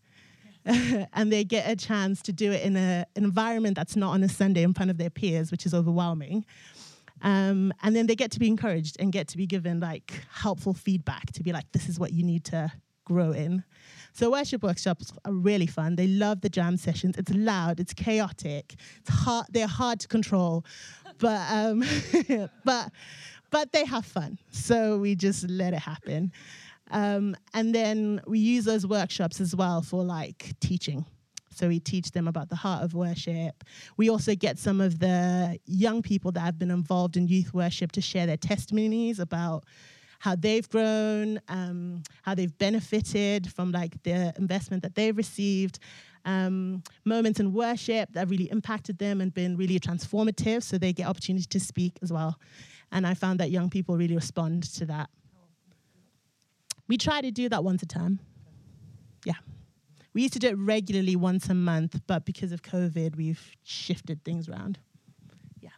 and 1.12 1.33
they 1.33 1.44
get 1.44 1.70
a 1.70 1.76
chance 1.76 2.22
to 2.22 2.33
do 2.33 2.50
it 2.50 2.62
in 2.62 2.76
a, 2.76 3.07
an 3.14 3.24
environment 3.24 3.76
that's 3.76 3.94
not 3.96 4.12
on 4.12 4.22
a 4.22 4.29
Sunday 4.29 4.62
in 4.62 4.74
front 4.74 4.90
of 4.90 4.98
their 4.98 5.11
peers, 5.11 5.50
which 5.50 5.64
is 5.64 5.72
overwhelming. 5.72 6.44
Um, 7.22 7.72
and 7.83 7.94
then 7.94 8.07
they 8.07 8.16
get 8.16 8.31
to 8.33 8.38
be 8.38 8.48
encouraged 8.48 8.96
and 8.98 9.12
get 9.12 9.29
to 9.29 9.37
be 9.37 9.46
given 9.46 9.81
like 9.81 10.12
helpful 10.31 10.74
feedback 10.74 11.33
to 11.33 11.42
be 11.42 11.52
like, 11.52 11.70
this 11.72 11.88
is 11.88 11.98
what 11.98 12.12
you 12.12 12.24
need 12.24 12.44
to 12.46 12.72
grow 13.05 13.31
in. 13.31 13.64
So 14.12 14.31
worship 14.31 14.62
workshops 14.62 15.12
are 15.24 15.33
really 15.33 15.66
fun. 15.66 15.96
They 15.96 16.09
love 16.09 16.40
the 16.40 16.48
jam 16.48 16.76
sessions. 16.76 17.16
It's 17.16 17.33
loud, 17.33 17.81
it's 17.81 17.94
chaotic, 17.94 18.74
it's 18.98 19.11
hard. 19.11 19.46
They're 19.50 19.66
hard 19.66 20.00
to 20.00 20.09
control, 20.09 20.64
but 21.18 21.40
um, 21.50 21.85
but 22.64 22.90
but 23.50 23.72
they 23.72 23.85
have 23.85 24.05
fun. 24.05 24.38
So 24.50 24.98
we 24.98 25.14
just 25.14 25.48
let 25.48 25.72
it 25.72 25.79
happen. 25.79 26.33
Um, 26.90 27.37
and 27.53 27.75
then 27.75 28.20
we 28.27 28.38
use 28.38 28.64
those 28.64 28.87
workshops 28.87 29.40
as 29.40 29.55
well 29.55 29.83
for 29.83 30.05
like 30.05 30.55
teaching. 30.61 31.05
So 31.51 31.68
we 31.68 31.81
teach 31.81 32.11
them 32.11 32.29
about 32.29 32.51
the 32.51 32.57
heart 32.57 32.85
of 32.85 32.92
worship. 32.92 33.64
We 33.96 34.11
also 34.11 34.35
get 34.35 34.59
some 34.59 34.81
of 34.81 34.99
the 34.99 35.59
young 35.64 36.03
people 36.03 36.31
that 36.33 36.40
have 36.40 36.59
been 36.59 36.70
involved 36.70 37.16
in 37.16 37.29
youth 37.29 37.55
worship 37.55 37.92
to 37.92 38.03
share 38.03 38.27
their 38.27 38.37
testimonies 38.37 39.18
about 39.18 39.64
how 40.18 40.35
they've 40.37 40.68
grown, 40.68 41.40
um, 41.49 42.03
how 42.22 42.35
they've 42.35 42.57
benefited 42.59 43.51
from 43.53 43.72
like 43.72 44.03
the 44.03 44.35
investment 44.37 44.83
that 44.83 44.94
they've 44.94 45.16
received. 45.16 45.79
Um, 46.27 46.83
moments 47.05 47.38
in 47.38 47.53
worship 47.53 48.12
that 48.12 48.29
really 48.29 48.51
impacted 48.51 48.99
them 48.99 49.20
and 49.20 49.33
been 49.33 49.57
really 49.57 49.79
transformative, 49.79 50.62
so 50.62 50.77
they 50.77 50.92
get 50.92 51.07
opportunity 51.07 51.46
to 51.46 51.61
speak 51.61 51.99
as 52.03 52.12
well. 52.12 52.38
And 52.92 53.07
I 53.07 53.14
found 53.14 53.40
that 53.40 53.51
young 53.51 53.70
people 53.70 53.96
really 53.96 54.14
respond 54.14 54.64
to 54.75 54.87
that. 54.87 55.09
We 56.88 56.96
try 56.96 57.20
to 57.20 57.31
do 57.31 57.49
that 57.49 57.64
once 57.64 57.83
a 57.83 57.87
term. 57.87 58.20
Yeah. 59.25 59.35
We 60.14 60.22
used 60.22 60.35
to 60.35 60.38
do 60.38 60.49
it 60.49 60.59
regularly 60.59 61.16
once 61.16 61.49
a 61.49 61.55
month, 61.55 62.01
but 62.07 62.25
because 62.25 62.53
of 62.53 62.62
COVID, 62.62 63.16
we've 63.16 63.55
shifted 63.64 64.25
things 64.25 64.49
around. 64.49 64.79
Yeah. 65.61 65.70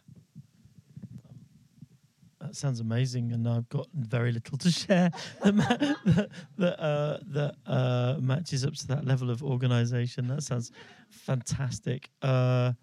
That 2.39 2.55
sounds 2.55 2.79
amazing, 2.79 3.33
and 3.33 3.47
I've 3.47 3.67
got 3.69 3.87
very 3.93 4.31
little 4.31 4.57
to 4.59 4.71
share 4.71 5.11
that 5.43 5.97
that 6.05 6.29
that, 6.57 6.79
uh, 6.79 7.17
that 7.27 7.55
uh, 7.65 8.15
matches 8.21 8.63
up 8.63 8.75
to 8.75 8.87
that 8.87 9.05
level 9.05 9.29
of 9.29 9.43
organisation. 9.43 10.27
That 10.27 10.43
sounds 10.43 10.71
fantastic. 11.09 12.09
Uh, 12.21 12.73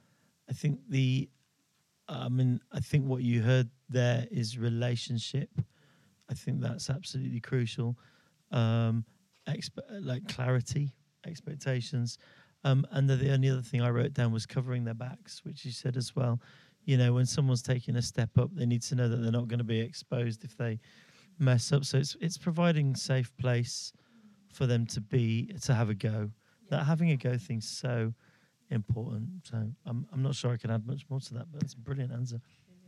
I 0.49 0.53
think 0.53 0.81
the, 0.89 1.29
I 2.09 2.29
mean, 2.29 2.61
I 2.73 2.81
think 2.81 3.07
what 3.07 3.23
you 3.23 3.41
heard 3.43 3.71
there 3.89 4.27
is 4.31 4.59
relationship. 4.59 5.51
I 6.29 6.35
think 6.35 6.61
that's 6.61 6.91
absolutely 6.91 7.41
crucial. 7.41 7.97
Um, 8.57 9.05
expe- 9.49 10.01
like 10.01 10.27
clarity, 10.29 10.93
expectations, 11.27 12.19
um, 12.65 12.87
and 12.91 13.09
the, 13.09 13.17
the 13.17 13.33
only 13.33 13.51
other 13.51 13.63
thing 13.63 13.83
I 13.83 13.91
wrote 13.91 14.13
down 14.13 14.33
was 14.33 14.47
covering 14.47 14.85
their 14.85 14.95
backs, 14.95 15.45
which 15.45 15.65
you 15.65 15.71
said 15.71 15.97
as 15.97 16.17
well 16.17 16.41
you 16.87 16.97
know, 16.97 17.13
when 17.13 17.27
someone's 17.27 17.63
taking 17.63 17.97
a 17.97 18.03
step 18.03 18.31
up, 18.39 18.51
they 18.55 18.65
need 18.65 18.83
to 18.83 18.95
know 18.95 19.09
that 19.09 19.17
they're 19.17 19.33
not 19.33 19.49
going 19.49 19.59
to 19.59 19.65
be 19.65 19.81
exposed 19.81 20.45
if 20.45 20.57
they 20.57 20.79
mess 21.39 21.73
up. 21.73 21.85
So 21.85 21.99
it's 21.99 22.17
it's 22.21 22.39
providing 22.39 22.95
safe 22.95 23.37
place 23.37 23.93
for 24.53 24.67
them 24.67 24.87
to 24.87 25.01
be 25.01 25.53
to 25.63 25.75
have 25.75 25.91
a 25.91 25.95
go. 25.95 26.31
That 26.71 26.85
having 26.85 27.11
a 27.11 27.17
go 27.17 27.37
thing's 27.37 27.69
so 27.69 28.15
important. 28.71 29.29
So 29.43 29.57
I'm 29.85 30.07
I'm 30.13 30.23
not 30.23 30.37
sure 30.37 30.53
I 30.53 30.57
can 30.57 30.71
add 30.71 30.87
much 30.87 31.03
more 31.11 31.21
to 31.21 31.35
that, 31.35 31.47
but 31.53 31.63
it's 31.63 31.75
a 31.75 31.79
brilliant 31.79 32.13
answer. 32.13 32.41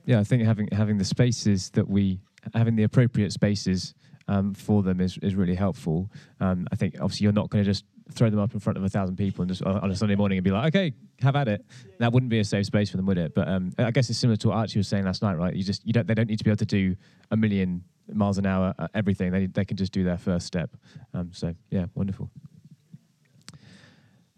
Yeah, 0.09 0.21
I 0.21 0.25
think 0.25 0.43
having 0.43 0.69
having 0.73 0.97
the 0.97 1.05
spaces 1.05 1.69
that 1.73 1.87
we 1.87 2.19
having 2.55 2.77
the 2.77 2.85
appropriate 2.85 3.31
spaces 3.31 3.95
um, 4.27 4.55
for 4.55 4.83
them 4.83 5.03
is 5.03 5.19
is 5.19 5.35
really 5.35 5.55
helpful. 5.55 6.11
Um, 6.41 6.67
I 6.73 6.77
think 6.77 6.95
obviously 6.95 7.25
you're 7.25 7.33
not 7.35 7.51
going 7.51 7.63
to 7.63 7.71
just 7.71 7.85
throw 8.13 8.31
them 8.31 8.41
up 8.41 8.55
in 8.55 8.59
front 8.59 8.79
of 8.79 8.85
a 8.85 8.89
thousand 8.89 9.17
people 9.17 9.43
and 9.43 9.51
just 9.51 9.63
on 9.63 9.91
a 9.91 9.95
Sunday 9.95 10.17
morning 10.17 10.39
and 10.39 10.45
be 10.45 10.51
like, 10.51 10.75
okay, 10.75 10.95
have 11.21 11.37
at 11.37 11.47
it. 11.47 11.63
That 11.99 12.11
wouldn't 12.11 12.31
be 12.31 12.39
a 12.39 12.45
safe 12.45 12.65
space 12.65 12.89
for 12.91 12.97
them, 12.97 13.05
would 13.05 13.19
it? 13.19 13.35
But 13.35 13.49
um, 13.49 13.71
I 13.77 13.91
guess 13.91 14.09
it's 14.09 14.19
similar 14.19 14.39
to 14.39 14.49
what 14.49 14.57
Archie 14.57 14.79
was 14.79 14.89
saying 14.89 15.05
last 15.05 15.21
night, 15.21 15.37
right? 15.37 15.55
You 15.55 15.63
just 15.63 15.87
you 15.87 15.93
don't 15.93 16.07
they 16.07 16.15
don't 16.15 16.27
need 16.27 16.39
to 16.39 16.45
be 16.45 16.49
able 16.49 16.57
to 16.57 16.65
do 16.65 16.97
a 17.31 17.37
million 17.37 17.85
miles 18.11 18.39
an 18.39 18.47
hour 18.47 18.73
uh, 18.79 18.89
everything. 18.95 19.31
They 19.31 19.45
they 19.45 19.67
can 19.67 19.77
just 19.77 19.93
do 19.93 20.05
their 20.05 20.17
first 20.17 20.47
step. 20.47 20.71
Um, 21.13 21.33
so 21.35 21.55
yeah, 21.69 21.85
wonderful. 21.95 22.31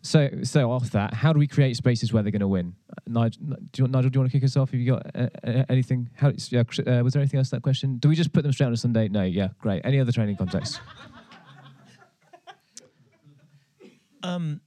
So, 0.03 0.31
so 0.45 0.71
off 0.71 0.91
that, 0.93 1.13
how 1.13 1.33
do 1.33 1.39
we 1.39 1.47
create 1.47 1.77
spaces 1.77 2.13
where 2.13 2.23
they're 2.23 2.33
going 2.33 2.41
to 2.41 2.49
win? 2.49 2.75
Nigel, 3.07 3.43
do 3.73 3.83
you, 3.83 3.89
Nigel, 3.89 4.11
do 4.11 4.17
you 4.17 4.21
want 4.21 4.33
to 4.33 4.39
kick 4.39 4.45
us 4.45 4.57
off? 4.57 4.71
Have 4.71 4.81
you 4.81 4.93
got 4.93 5.15
uh, 5.15 5.29
uh, 5.47 5.65
anything? 5.69 6.09
How, 6.17 6.33
yeah, 6.49 6.61
uh, 6.61 7.03
was 7.05 7.13
there 7.13 7.21
anything 7.21 7.39
else 7.39 7.51
to 7.51 7.57
that 7.57 7.63
question? 7.63 7.99
Do 7.99 8.09
we 8.09 8.17
just 8.17 8.33
put 8.33 8.43
them 8.43 8.53
straight 8.53 8.69
on 8.69 8.73
a 8.73 8.79
Sunday? 8.79 9.09
No, 9.09 9.23
yeah, 9.23 9.49
great. 9.59 9.83
Any 9.85 10.01
other 10.01 10.13
training 10.13 10.37
context? 10.37 10.81
Um, 14.23 14.61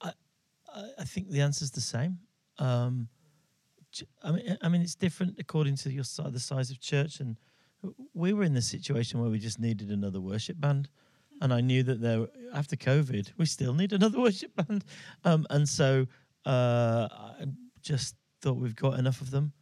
I, 0.00 0.12
I 0.98 1.04
think 1.04 1.30
the 1.30 1.40
answer's 1.40 1.70
the 1.70 1.80
same. 1.80 2.18
Um, 2.58 3.08
I 4.22 4.32
mean, 4.32 4.58
I 4.62 4.68
mean, 4.68 4.82
it's 4.82 4.94
different 4.94 5.36
according 5.38 5.76
to 5.76 5.92
your 5.92 6.04
the 6.04 6.40
size 6.40 6.70
of 6.70 6.80
church. 6.80 7.20
And 7.20 7.36
we 8.14 8.32
were 8.32 8.44
in 8.44 8.54
the 8.54 8.62
situation 8.62 9.20
where 9.20 9.30
we 9.30 9.38
just 9.38 9.58
needed 9.58 9.90
another 9.90 10.20
worship 10.20 10.60
band, 10.60 10.88
and 11.40 11.52
I 11.52 11.60
knew 11.60 11.82
that 11.84 12.00
there 12.00 12.26
after 12.52 12.76
COVID 12.76 13.32
we 13.36 13.46
still 13.46 13.74
need 13.74 13.92
another 13.92 14.20
worship 14.26 14.54
band, 14.56 14.84
um, 15.24 15.46
and 15.50 15.68
so 15.68 16.06
uh, 16.46 17.08
I 17.10 17.46
just 17.82 18.16
thought 18.42 18.56
we've 18.56 18.76
got 18.76 18.98
enough 18.98 19.20
of 19.20 19.30
them. 19.30 19.52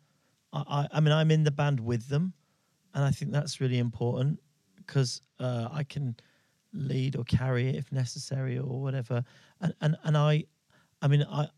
I, 0.53 0.65
I, 0.69 0.89
I 0.99 1.01
mean, 1.01 1.13
I'm 1.13 1.31
in 1.31 1.45
the 1.45 1.51
band 1.51 1.81
with 1.81 2.09
them, 2.09 2.33
and 2.95 3.05
I 3.05 3.11
think 3.11 3.33
that's 3.33 3.61
really 3.61 3.79
important 3.79 4.39
because 4.77 5.23
uh, 5.41 5.69
I 5.73 5.85
can 5.85 6.17
lead 6.73 7.17
or 7.17 7.25
carry 7.25 7.69
it 7.69 7.77
if 7.77 7.91
necessary 7.93 8.59
or 8.59 8.81
whatever. 8.81 9.25
And 9.61 9.75
and 9.81 9.97
and 10.05 10.17
I, 10.17 10.45
I 11.03 11.09
mean, 11.09 11.25
I, 11.29 11.49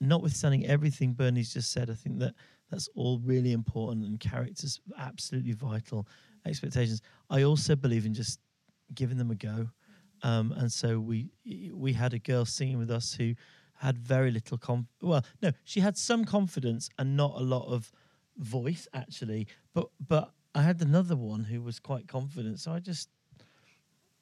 notwithstanding 0.00 0.66
everything 0.66 1.12
Bernie's 1.14 1.54
just 1.54 1.72
said, 1.72 1.88
I 1.88 1.94
think 1.94 2.18
that 2.18 2.34
that's 2.70 2.88
all 2.94 3.20
really 3.20 3.52
important 3.52 4.04
and 4.04 4.18
characters 4.18 4.80
absolutely 4.98 5.52
vital. 5.52 6.06
Expectations. 6.44 7.02
I 7.30 7.42
also 7.42 7.76
believe 7.76 8.04
in 8.04 8.14
just 8.14 8.40
giving 8.94 9.18
them 9.18 9.30
a 9.30 9.34
go. 9.34 9.70
Um, 10.22 10.52
and 10.52 10.70
so 10.70 11.00
we 11.00 11.30
we 11.72 11.92
had 11.92 12.14
a 12.14 12.18
girl 12.18 12.44
singing 12.44 12.78
with 12.78 12.90
us 12.90 13.14
who 13.14 13.34
had 13.74 13.98
very 13.98 14.30
little 14.30 14.58
conf. 14.58 14.86
Well, 15.00 15.24
no, 15.42 15.52
she 15.64 15.80
had 15.80 15.96
some 15.96 16.24
confidence 16.24 16.88
and 16.98 17.16
not 17.16 17.34
a 17.36 17.42
lot 17.42 17.66
of 17.66 17.90
voice 18.36 18.86
actually. 18.94 19.48
But 19.74 19.88
but 20.06 20.32
I 20.54 20.62
had 20.62 20.80
another 20.80 21.16
one 21.16 21.44
who 21.44 21.62
was 21.62 21.80
quite 21.80 22.06
confident. 22.06 22.60
So 22.60 22.72
I 22.72 22.78
just 22.78 23.08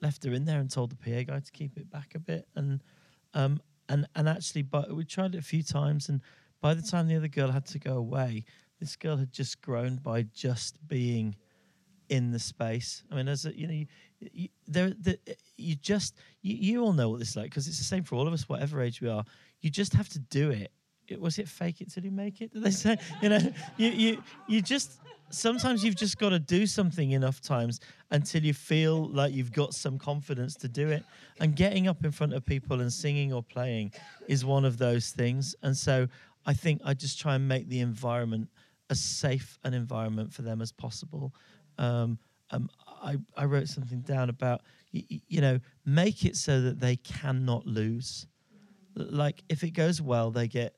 left 0.01 0.25
her 0.25 0.33
in 0.33 0.45
there 0.45 0.61
and 0.61 0.71
told 0.71 0.91
the 0.91 0.97
PA 0.97 1.31
guy 1.31 1.41
to 1.41 1.53
keep 1.53 1.77
it 1.77 1.91
back 1.91 2.15
a 2.15 2.19
bit. 2.19 2.49
And 2.55 2.83
um, 3.35 3.61
and 3.89 4.07
and 4.15 4.29
actually, 4.29 4.63
but 4.63 4.95
we 4.95 5.05
tried 5.05 5.35
it 5.35 5.39
a 5.39 5.43
few 5.43 5.63
times, 5.63 6.09
and 6.09 6.21
by 6.61 6.75
the 6.75 6.83
time 6.83 7.09
the 7.09 7.17
other 7.17 7.29
girl 7.29 7.51
had 7.51 7.67
to 7.67 7.79
go 7.79 7.97
away, 7.97 8.45
this 8.79 8.97
girl 8.97 9.17
had 9.17 9.33
just 9.33 9.61
grown 9.61 9.97
by 9.97 10.23
just 10.23 10.77
being 10.87 11.37
in 12.11 12.33
the 12.33 12.39
space. 12.39 13.03
I 13.11 13.15
mean, 13.15 13.29
as 13.29 13.47
a, 13.47 13.57
you 13.57 13.67
know, 13.67 13.73
you, 13.73 13.87
you, 14.33 14.49
there, 14.67 14.93
the, 15.01 15.19
you 15.57 15.77
just 15.77 16.17
you, 16.43 16.57
you 16.57 16.85
all 16.85 16.93
know 16.93 17.09
what 17.09 17.21
this 17.21 17.31
is 17.31 17.37
like 17.37 17.47
because 17.47 17.67
it's 17.67 17.79
the 17.79 17.85
same 17.85 18.05
for 18.05 18.17
all 18.17 18.27
of 18.27 18.35
us, 18.35 18.49
whatever 18.49 18.83
age 18.83 19.01
we 19.01 19.09
are. 19.09 19.25
You 19.61 19.71
just 19.71 19.95
have 19.95 20.09
to 20.11 20.19
do 20.19 20.51
it. 20.51 20.73
It 21.09 21.21
was 21.21 21.39
it 21.39 21.49
fake 21.49 21.81
it 21.81 21.93
till 21.93 22.05
you 22.05 22.11
make 22.11 22.41
it. 22.41 22.53
Did 22.53 22.63
they 22.65 22.71
say? 22.71 22.99
you 23.23 23.31
know, 23.31 23.41
you 23.77 23.89
you 23.91 24.23
you 24.47 24.61
just 24.61 25.01
sometimes 25.31 25.85
you've 25.85 25.97
just 25.97 26.19
got 26.19 26.31
to 26.31 26.39
do 26.39 26.67
something 26.67 27.13
enough 27.13 27.41
times 27.41 27.81
until 28.11 28.43
you 28.43 28.53
feel 28.53 29.09
like 29.09 29.33
you've 29.33 29.53
got 29.53 29.73
some 29.73 29.99
confidence 29.99 30.55
to 30.57 30.69
do 30.69 30.89
it. 30.89 31.05
And 31.39 31.55
getting 31.55 31.89
up 31.89 32.05
in 32.05 32.11
front 32.11 32.35
of 32.35 32.45
people 32.45 32.81
and 32.81 32.93
singing 32.93 33.33
or 33.33 33.43
playing 33.43 33.93
is 34.29 34.45
one 34.45 34.65
of 34.65 34.79
those 34.79 35.11
things. 35.11 35.55
And 35.63 35.77
so 35.77 36.09
I 36.47 36.55
think 36.55 36.81
I 36.85 36.95
just 36.95 37.21
try 37.21 37.37
and 37.37 37.47
make 37.47 37.69
the 37.69 37.81
environment 37.81 38.49
as 38.91 39.01
safe 39.01 39.59
an 39.63 39.73
environment 39.73 40.33
for 40.33 40.43
them 40.43 40.61
as 40.61 40.73
possible. 40.73 41.33
Um, 41.81 42.19
um, 42.51 42.69
I, 42.87 43.17
I 43.37 43.45
wrote 43.47 43.69
something 43.69 44.01
down 44.01 44.29
about, 44.29 44.63
you, 44.93 45.21
you 45.29 45.41
know, 45.41 45.59
make 45.85 46.25
it 46.25 46.37
so 46.37 46.61
that 46.61 46.81
they 46.81 46.97
cannot 46.97 47.67
lose. 47.67 48.27
Like 48.95 49.43
if 49.49 49.65
it 49.65 49.71
goes 49.71 50.03
well, 50.03 50.31
they 50.31 50.49
get 50.49 50.75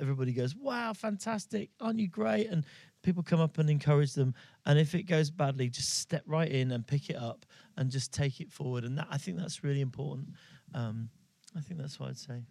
everybody 0.00 0.32
goes, 0.32 0.54
"Wow, 0.54 0.92
fantastic! 0.92 1.70
Aren't 1.80 1.98
you 1.98 2.08
great?" 2.08 2.46
And 2.46 2.64
people 3.02 3.22
come 3.22 3.40
up 3.40 3.58
and 3.58 3.70
encourage 3.70 4.12
them. 4.12 4.34
And 4.66 4.78
if 4.78 4.94
it 4.94 5.04
goes 5.04 5.30
badly, 5.30 5.68
just 5.70 5.98
step 5.98 6.22
right 6.26 6.50
in 6.50 6.70
and 6.72 6.86
pick 6.86 7.10
it 7.10 7.16
up 7.16 7.46
and 7.76 7.90
just 7.90 8.12
take 8.12 8.40
it 8.40 8.52
forward. 8.52 8.84
And 8.84 8.98
that 8.98 9.08
I 9.10 9.16
think 9.16 9.38
that's 9.38 9.64
really 9.64 9.80
important. 9.80 10.28
Um, 10.74 11.08
I 11.56 11.60
think 11.60 11.80
that's 11.80 11.98
what 11.98 12.10
I'd 12.10 12.18
say. 12.18 12.42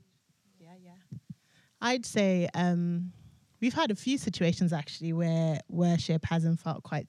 Yeah, 0.60 0.74
yeah. 0.84 1.18
I'd 1.80 2.06
say 2.06 2.50
um, 2.56 3.12
we've 3.62 3.74
had 3.74 3.92
a 3.92 3.96
few 3.96 4.18
situations 4.18 4.74
actually 4.74 5.14
where 5.14 5.60
worship 5.70 6.26
hasn't 6.26 6.60
felt 6.60 6.84
quite 6.84 7.08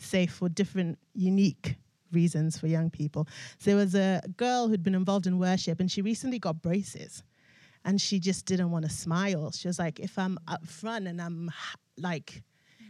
safe 0.00 0.32
for 0.32 0.48
different 0.48 0.98
unique 1.14 1.76
reasons 2.12 2.58
for 2.58 2.66
young 2.66 2.90
people. 2.90 3.28
So 3.58 3.70
there 3.70 3.76
was 3.76 3.94
a 3.94 4.22
girl 4.36 4.68
who'd 4.68 4.82
been 4.82 4.94
involved 4.94 5.26
in 5.26 5.38
worship 5.38 5.80
and 5.80 5.90
she 5.90 6.02
recently 6.02 6.38
got 6.38 6.62
braces. 6.62 7.22
and 7.84 8.00
she 8.00 8.18
just 8.20 8.44
didn't 8.46 8.70
want 8.70 8.84
to 8.84 8.90
smile. 8.90 9.50
She 9.52 9.68
was 9.68 9.78
like, 9.78 10.00
if 10.00 10.18
I'm 10.18 10.38
up 10.48 10.66
front 10.66 11.06
and 11.08 11.20
I'm 11.20 11.48
ha- 11.48 11.76
like 11.96 12.42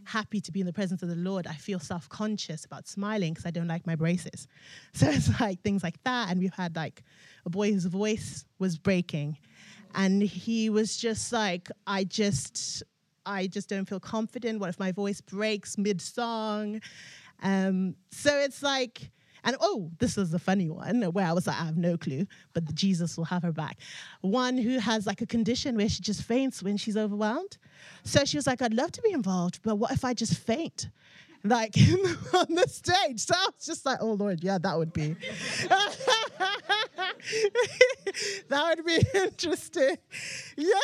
happy 0.04 0.40
to 0.40 0.50
be 0.52 0.60
in 0.60 0.66
the 0.66 0.72
presence 0.72 1.02
of 1.02 1.08
the 1.08 1.14
Lord, 1.16 1.46
I 1.46 1.54
feel 1.54 1.78
self 1.78 2.08
conscious 2.08 2.64
about 2.64 2.88
smiling 2.88 3.32
because 3.32 3.46
I 3.46 3.50
don't 3.52 3.68
like 3.68 3.86
my 3.86 3.94
braces. 3.96 4.48
So 4.94 5.08
it's 5.08 5.40
like 5.40 5.62
things 5.62 5.82
like 5.84 6.02
that. 6.04 6.30
And 6.30 6.40
we've 6.40 6.54
had 6.54 6.74
like 6.76 7.02
a 7.46 7.50
boy 7.50 7.72
whose 7.72 7.84
voice 7.86 8.44
was 8.58 8.78
breaking, 8.78 9.38
and 9.94 10.22
he 10.22 10.70
was 10.70 10.96
just 10.96 11.32
like, 11.32 11.70
I 11.86 12.04
just, 12.04 12.82
I 13.30 13.46
just 13.46 13.68
don't 13.68 13.88
feel 13.88 14.00
confident. 14.00 14.60
What 14.60 14.68
if 14.68 14.78
my 14.78 14.92
voice 14.92 15.20
breaks 15.20 15.78
mid 15.78 16.00
song? 16.00 16.80
Um, 17.42 17.94
so 18.10 18.36
it's 18.36 18.62
like, 18.62 19.10
and 19.44 19.56
oh, 19.60 19.90
this 19.98 20.18
is 20.18 20.30
the 20.30 20.38
funny 20.38 20.68
one 20.68 21.02
where 21.12 21.26
I 21.26 21.32
was 21.32 21.46
like, 21.46 21.58
I 21.58 21.64
have 21.64 21.76
no 21.76 21.96
clue, 21.96 22.26
but 22.52 22.74
Jesus 22.74 23.16
will 23.16 23.24
have 23.24 23.42
her 23.42 23.52
back. 23.52 23.78
One 24.20 24.58
who 24.58 24.78
has 24.78 25.06
like 25.06 25.22
a 25.22 25.26
condition 25.26 25.76
where 25.76 25.88
she 25.88 26.02
just 26.02 26.24
faints 26.24 26.62
when 26.62 26.76
she's 26.76 26.96
overwhelmed. 26.96 27.56
So 28.04 28.24
she 28.24 28.36
was 28.36 28.46
like, 28.46 28.60
I'd 28.60 28.74
love 28.74 28.92
to 28.92 29.02
be 29.02 29.12
involved, 29.12 29.60
but 29.62 29.76
what 29.76 29.92
if 29.92 30.04
I 30.04 30.12
just 30.12 30.34
faint? 30.34 30.90
Like 31.42 31.74
on 32.34 32.54
the 32.54 32.66
stage. 32.68 33.20
So 33.20 33.34
I 33.34 33.46
was 33.46 33.64
just 33.64 33.86
like, 33.86 33.98
oh 34.00 34.12
Lord, 34.12 34.44
yeah, 34.44 34.58
that 34.58 34.76
would 34.76 34.92
be. 34.92 35.16
that 38.48 38.76
would 38.76 38.84
be 38.84 38.98
interesting. 39.18 39.96
Yeah. 40.56 40.76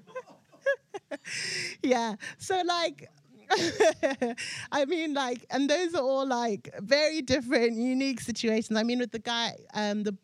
yeah. 1.82 2.14
So 2.38 2.60
like 2.66 3.08
I 4.72 4.84
mean, 4.86 5.14
like, 5.14 5.44
and 5.50 5.68
those 5.68 5.94
are 5.94 6.02
all 6.02 6.26
like 6.26 6.70
very 6.80 7.22
different, 7.22 7.76
unique 7.76 8.20
situations. 8.20 8.78
I 8.78 8.82
mean, 8.82 8.98
with 8.98 9.12
the 9.12 9.18
guy, 9.18 9.56
um, 9.74 10.04
the 10.04 10.16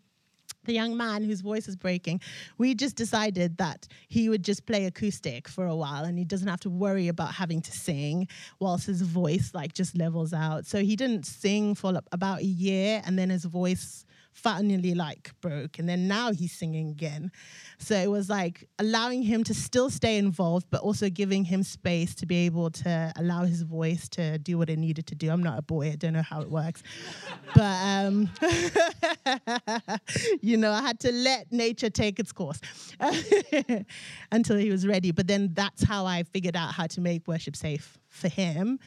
the 0.65 0.75
young 0.75 0.97
man 0.97 1.25
whose 1.25 1.41
voice 1.41 1.67
is 1.67 1.77
breaking, 1.77 2.21
we 2.59 2.75
just 2.75 2.95
decided 2.95 3.57
that 3.57 3.89
he 4.09 4.29
would 4.29 4.45
just 4.45 4.67
play 4.67 4.85
acoustic 4.85 5.49
for 5.49 5.65
a 5.65 5.75
while 5.75 6.05
and 6.05 6.19
he 6.19 6.27
doesn't 6.27 6.47
have 6.47 6.61
to 6.61 6.69
worry 6.69 7.09
about 7.09 7.33
having 7.33 7.63
to 7.63 7.73
sing 7.73 8.29
whilst 8.61 8.87
his 8.87 9.01
voice 9.01 9.53
like 9.55 9.73
just 9.73 9.97
levels 9.97 10.35
out. 10.35 10.67
So 10.67 10.81
he 10.81 10.95
didn't 10.95 11.25
sing 11.25 11.75
for 11.75 11.99
about 12.13 12.41
a 12.41 12.45
year 12.45 13.01
and 13.07 13.19
then 13.19 13.31
his 13.31 13.47
voice 13.47 14.05
finally 14.39 14.95
like 14.95 15.33
broke 15.41 15.79
and 15.79 15.89
then 15.89 16.07
now 16.07 16.33
he's 16.33 16.53
singing 16.53 16.91
again. 16.91 17.31
So 17.79 17.97
it 17.97 18.09
was 18.09 18.31
like 18.31 18.69
allowing 18.79 19.23
him 19.23 19.43
to 19.45 19.55
still 19.55 19.91
stay 19.91 20.17
involved 20.17 20.67
but 20.71 20.81
also 20.81 21.11
giving 21.11 21.45
him 21.45 21.63
space 21.63 22.15
to 22.17 22.27
be 22.27 22.47
able 22.47 22.71
to 22.71 23.13
allow 23.17 23.45
his 23.45 23.63
voice 23.63 24.09
to 24.11 24.39
do 24.39 24.57
what 24.57 24.71
it 24.71 24.79
needed 24.79 25.07
to 25.09 25.15
do. 25.15 25.31
I'm 25.31 25.43
not 25.43 25.59
a 25.59 25.63
boy 25.63 25.91
i 25.91 25.97
don't 25.97 26.13
know 26.13 26.23
how 26.23 26.41
it 26.41 26.51
works. 26.51 26.83
But 27.55 27.79
um 27.83 28.31
you 30.41 30.57
know 30.57 30.71
i 30.71 30.83
had 30.83 31.01
to 31.01 31.13
let 31.13 31.51
nature 31.51 31.91
take 31.91 32.21
its 32.21 32.31
course 32.31 32.61
until 34.33 34.57
he 34.57 34.71
was 34.71 34.87
ready. 34.87 35.13
But 35.13 35.27
then 35.27 35.51
that's 35.55 35.83
how 35.83 36.07
i 36.07 36.23
figured 36.23 36.57
out 36.57 36.73
how 36.73 36.87
to 36.89 37.01
make 37.01 37.27
worship 37.27 37.57
safe 37.57 37.99
for 38.09 38.29
him 38.29 38.79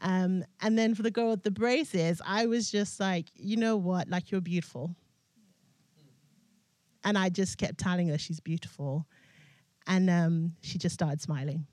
um, 0.00 0.44
and 0.60 0.78
then 0.78 0.94
for 0.94 1.02
the 1.02 1.10
girl 1.10 1.30
with 1.30 1.42
the 1.42 1.50
braces, 1.50 2.22
I 2.24 2.46
was 2.46 2.70
just 2.70 3.00
like, 3.00 3.26
you 3.34 3.56
know 3.56 3.76
what? 3.76 4.08
Like, 4.08 4.30
you're 4.30 4.40
beautiful. 4.40 4.94
And 7.04 7.18
I 7.18 7.28
just 7.28 7.58
kept 7.58 7.78
telling 7.78 8.08
her 8.08 8.18
she's 8.18 8.40
beautiful. 8.40 9.06
And 9.86 10.08
um, 10.10 10.54
she 10.62 10.78
just 10.78 10.94
started 10.94 11.20
smiling. 11.20 11.66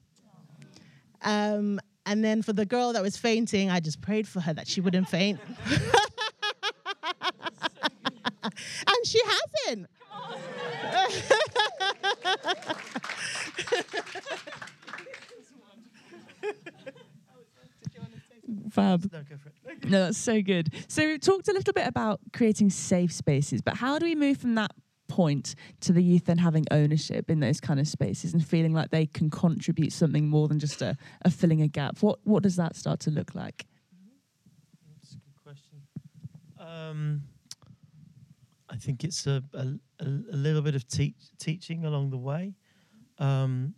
Um, 1.21 1.79
and 2.05 2.23
then 2.23 2.41
for 2.41 2.53
the 2.53 2.65
girl 2.65 2.93
that 2.93 3.01
was 3.01 3.17
fainting, 3.17 3.69
I 3.69 3.79
just 3.79 4.01
prayed 4.01 4.27
for 4.27 4.39
her 4.39 4.53
that 4.53 4.67
she 4.67 4.81
wouldn't 4.81 5.09
faint. 5.09 5.39
and 8.43 8.53
she 9.03 9.21
hasn't. 9.65 9.87
Fab. 18.75 19.09
No, 19.11 19.19
go 19.29 19.37
for 19.37 19.49
it. 19.49 19.89
No, 19.89 20.05
that's 20.05 20.17
so 20.17 20.41
good. 20.41 20.73
So 20.89 21.05
we've 21.05 21.21
talked 21.21 21.47
a 21.47 21.53
little 21.53 21.73
bit 21.73 21.87
about 21.87 22.19
creating 22.33 22.69
safe 22.69 23.11
spaces, 23.13 23.61
but 23.61 23.77
how 23.77 23.97
do 23.97 24.05
we 24.05 24.15
move 24.15 24.37
from 24.37 24.55
that 24.55 24.71
point 25.07 25.55
to 25.79 25.93
the 25.93 26.01
youth 26.01 26.25
then 26.25 26.39
having 26.39 26.65
ownership 26.71 27.29
in 27.29 27.39
those 27.39 27.61
kind 27.61 27.79
of 27.79 27.87
spaces 27.87 28.33
and 28.33 28.45
feeling 28.45 28.73
like 28.73 28.89
they 28.89 29.05
can 29.05 29.29
contribute 29.29 29.93
something 29.93 30.27
more 30.27 30.47
than 30.47 30.59
just 30.59 30.81
a, 30.81 30.97
a 31.23 31.31
filling 31.31 31.61
a 31.61 31.69
gap? 31.69 32.01
What 32.01 32.19
what 32.25 32.43
does 32.43 32.57
that 32.57 32.75
start 32.75 32.99
to 33.01 33.11
look 33.11 33.33
like? 33.33 33.65
That's 34.99 35.13
a 35.13 35.17
good 35.17 35.43
question. 35.43 35.81
Um, 36.59 37.23
I 38.69 38.75
think 38.75 39.05
it's 39.05 39.25
a, 39.25 39.41
a, 39.53 39.67
a 40.01 40.35
little 40.35 40.61
bit 40.61 40.75
of 40.75 40.85
teach, 40.87 41.15
teaching 41.39 41.85
along 41.85 42.09
the 42.09 42.17
way. 42.17 42.55
Um, 43.19 43.73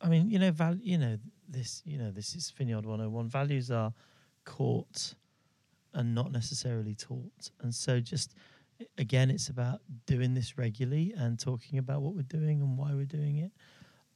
I 0.00 0.08
mean, 0.08 0.30
you 0.30 0.38
know, 0.38 0.52
val- 0.52 0.78
you 0.80 0.98
know 0.98 1.18
this, 1.48 1.82
you 1.84 1.98
know, 1.98 2.10
this 2.10 2.34
is 2.34 2.50
Vineyard 2.50 2.86
101. 2.86 3.28
Values 3.28 3.70
are 3.70 3.92
caught 4.46 5.14
and 5.92 6.14
not 6.14 6.32
necessarily 6.32 6.94
taught, 6.94 7.50
and 7.60 7.74
so 7.74 8.00
just 8.00 8.34
again, 8.98 9.30
it's 9.30 9.48
about 9.48 9.80
doing 10.06 10.34
this 10.34 10.58
regularly 10.58 11.14
and 11.16 11.38
talking 11.38 11.78
about 11.78 12.02
what 12.02 12.14
we're 12.14 12.22
doing 12.22 12.60
and 12.60 12.76
why 12.76 12.94
we're 12.94 13.04
doing 13.04 13.38
it, 13.38 13.52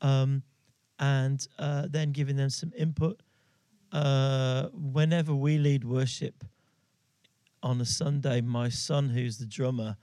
um, 0.01 0.43
and 0.99 1.47
uh, 1.59 1.87
then 1.91 2.13
giving 2.13 2.37
them 2.37 2.51
some 2.51 2.73
input. 2.77 3.23
Uh, 3.93 4.69
whenever 4.73 5.35
we 5.35 5.59
lead 5.59 5.85
worship 5.85 6.45
on 7.63 7.81
a 7.81 7.85
Sunday, 7.85 8.41
my 8.41 8.69
son, 8.69 9.09
who's 9.09 9.39
the 9.39 9.47
drummer, 9.47 9.97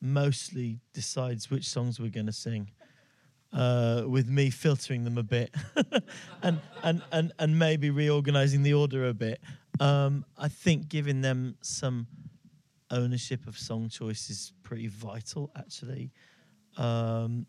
mostly 0.00 0.80
decides 0.94 1.50
which 1.50 1.68
songs 1.68 2.00
we're 2.00 2.10
going 2.10 2.26
to 2.26 2.32
sing. 2.32 2.70
Uh, 3.50 4.04
with 4.06 4.28
me 4.28 4.50
filtering 4.50 5.04
them 5.04 5.16
a 5.16 5.22
bit, 5.22 5.54
and, 6.42 6.60
and 6.82 7.02
and 7.12 7.32
and 7.38 7.58
maybe 7.58 7.88
reorganizing 7.88 8.62
the 8.62 8.74
order 8.74 9.08
a 9.08 9.14
bit. 9.14 9.40
Um, 9.80 10.26
I 10.36 10.48
think 10.48 10.88
giving 10.90 11.22
them 11.22 11.56
some 11.62 12.06
ownership 12.90 13.46
of 13.46 13.58
song 13.58 13.88
choice 13.88 14.30
is 14.30 14.52
pretty 14.62 14.88
vital, 14.88 15.50
actually. 15.56 16.10
Um, 16.76 17.46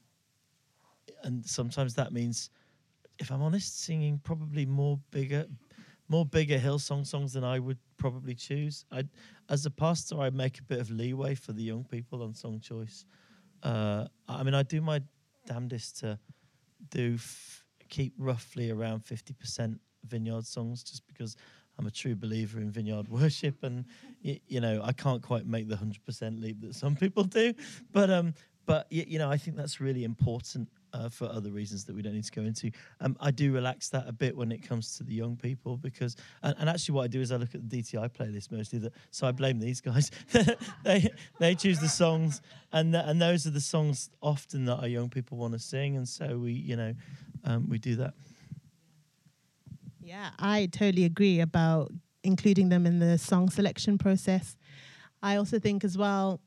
and 1.24 1.46
sometimes 1.46 1.96
that 1.96 2.14
means, 2.14 2.50
if 3.20 3.32
I'm 3.32 3.42
honest, 3.42 3.82
singing 3.84 4.20
probably 4.24 4.66
more 4.66 5.00
bigger, 5.12 5.46
more 6.08 6.26
bigger 6.26 6.58
Hillsong 6.58 7.06
songs 7.06 7.34
than 7.34 7.44
I 7.44 7.60
would 7.60 7.78
probably 7.98 8.36
choose. 8.36 8.86
I, 8.92 9.04
as 9.50 9.66
a 9.66 9.72
pastor, 9.72 10.20
I 10.20 10.30
make 10.30 10.60
a 10.60 10.64
bit 10.64 10.80
of 10.80 10.90
leeway 10.90 11.36
for 11.36 11.54
the 11.54 11.64
young 11.64 11.84
people 11.84 12.24
on 12.24 12.34
song 12.34 12.60
choice. 12.60 13.06
Uh, 13.64 14.06
I 14.28 14.44
mean, 14.44 14.54
I 14.54 14.64
do 14.64 14.82
my 14.82 15.02
damnedest 15.50 16.00
to 16.00 16.20
do 16.90 17.16
f- 17.16 17.64
keep 17.90 18.14
roughly 18.18 18.72
around 18.72 19.02
fifty 19.06 19.34
percent 19.34 19.80
vineyard 20.06 20.46
songs, 20.46 20.84
just 20.84 21.06
because 21.08 21.36
I'm 21.78 21.88
a 21.88 21.92
true 21.92 22.16
believer 22.16 22.60
in 22.60 22.72
vineyard 22.72 23.08
worship, 23.20 23.64
and 23.64 23.86
y- 24.24 24.40
you 24.48 24.62
know 24.62 24.82
I 24.84 24.94
can't 24.94 25.22
quite 25.22 25.46
make 25.46 25.68
the 25.68 25.78
hundred 25.78 26.04
percent 26.06 26.40
leap 26.40 26.62
that 26.62 26.76
some 26.76 26.96
people 26.96 27.24
do, 27.24 27.54
but 27.92 28.10
um, 28.10 28.34
but 28.66 28.88
y- 28.92 29.06
you 29.08 29.20
know 29.20 29.30
I 29.30 29.38
think 29.38 29.58
that's 29.58 29.80
really 29.82 30.04
important 30.04 30.70
uh, 30.94 31.10
for 31.10 31.26
other 31.26 31.52
reasons 31.52 31.86
that 31.86 31.96
we 31.96 32.02
don't 32.02 32.14
need 32.14 32.24
to 32.24 32.32
go 32.32 32.42
into. 32.42 32.72
Um, 33.02 33.16
I 33.20 33.32
do 33.32 33.52
relax 33.52 33.90
that 33.90 34.08
a 34.08 34.12
bit 34.12 34.36
when 34.36 34.52
it 34.52 34.68
comes 34.68 34.98
to 34.98 35.04
the 35.04 35.14
young 35.14 35.36
people 35.36 35.78
because, 35.78 36.16
and, 36.44 36.56
and 36.60 36.70
actually, 36.70 36.96
what 36.96 37.04
I 37.04 37.08
do 37.08 37.22
is 37.22 37.32
I 37.32 37.38
look 37.38 37.56
at 37.56 37.70
the 37.70 37.82
DTI 37.82 38.10
playlist 38.10 38.52
mostly. 38.52 38.80
That 38.80 38.94
so 39.12 39.28
I 39.28 39.32
blame 39.32 39.60
these 39.60 39.82
guys. 39.82 40.12
they 40.84 41.10
they 41.40 41.56
choose 41.56 41.80
the 41.80 41.90
songs, 41.90 42.42
and 42.72 42.94
th- 42.94 43.06
and 43.08 43.22
those 43.22 43.46
are 43.46 43.52
the 43.52 43.62
songs 43.62 44.10
often 44.22 44.66
that 44.66 44.78
our 44.78 44.88
young 44.88 45.10
people 45.10 45.38
want 45.38 45.54
to 45.54 45.60
sing, 45.60 45.96
and 45.98 46.08
so 46.08 46.38
we 46.38 46.54
you 46.54 46.76
know 46.76 46.94
um, 47.44 47.70
we 47.70 47.78
do 47.78 47.96
that. 47.98 48.14
Yeah, 50.02 50.32
I 50.40 50.68
totally 50.72 51.06
agree 51.06 51.40
about 51.40 51.92
including 52.24 52.70
them 52.70 52.86
in 52.86 53.00
the 53.00 53.18
song 53.18 53.50
selection 53.50 53.98
process. 53.98 54.58
I 55.22 55.36
also 55.36 55.60
think 55.60 55.84
as 55.84 55.98
well, 55.98 56.42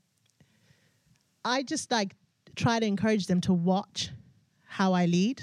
I 1.44 1.62
just 1.62 1.90
like 1.90 2.14
try 2.56 2.80
to 2.80 2.86
encourage 2.86 3.26
them 3.26 3.40
to 3.42 3.52
watch 3.52 4.10
how 4.72 4.94
I 4.94 5.04
lead, 5.04 5.42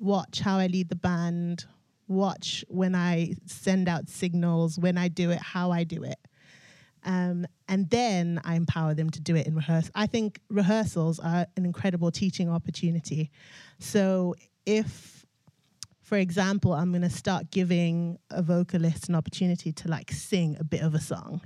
watch 0.00 0.40
how 0.40 0.58
I 0.58 0.66
lead 0.66 0.88
the 0.88 0.96
band, 0.96 1.66
watch 2.08 2.64
when 2.66 2.96
I 2.96 3.34
send 3.46 3.88
out 3.88 4.08
signals, 4.08 4.76
when 4.76 4.98
I 4.98 5.06
do 5.06 5.30
it, 5.30 5.38
how 5.38 5.70
I 5.70 5.84
do 5.84 6.02
it. 6.02 6.18
Um, 7.04 7.46
and 7.68 7.88
then 7.90 8.40
I 8.42 8.56
empower 8.56 8.94
them 8.94 9.08
to 9.10 9.20
do 9.20 9.36
it 9.36 9.46
in 9.46 9.54
rehearsal. 9.54 9.92
I 9.94 10.08
think 10.08 10.40
rehearsals 10.50 11.20
are 11.20 11.46
an 11.56 11.64
incredible 11.64 12.10
teaching 12.10 12.50
opportunity. 12.50 13.30
So 13.78 14.34
if, 14.66 15.24
for 16.00 16.18
example, 16.18 16.72
I'm 16.72 16.90
going 16.90 17.02
to 17.02 17.10
start 17.10 17.52
giving 17.52 18.18
a 18.30 18.42
vocalist 18.42 19.08
an 19.08 19.14
opportunity 19.14 19.70
to 19.70 19.88
like 19.88 20.10
sing 20.10 20.56
a 20.58 20.64
bit 20.64 20.82
of 20.82 20.96
a 20.96 21.00
song, 21.00 21.40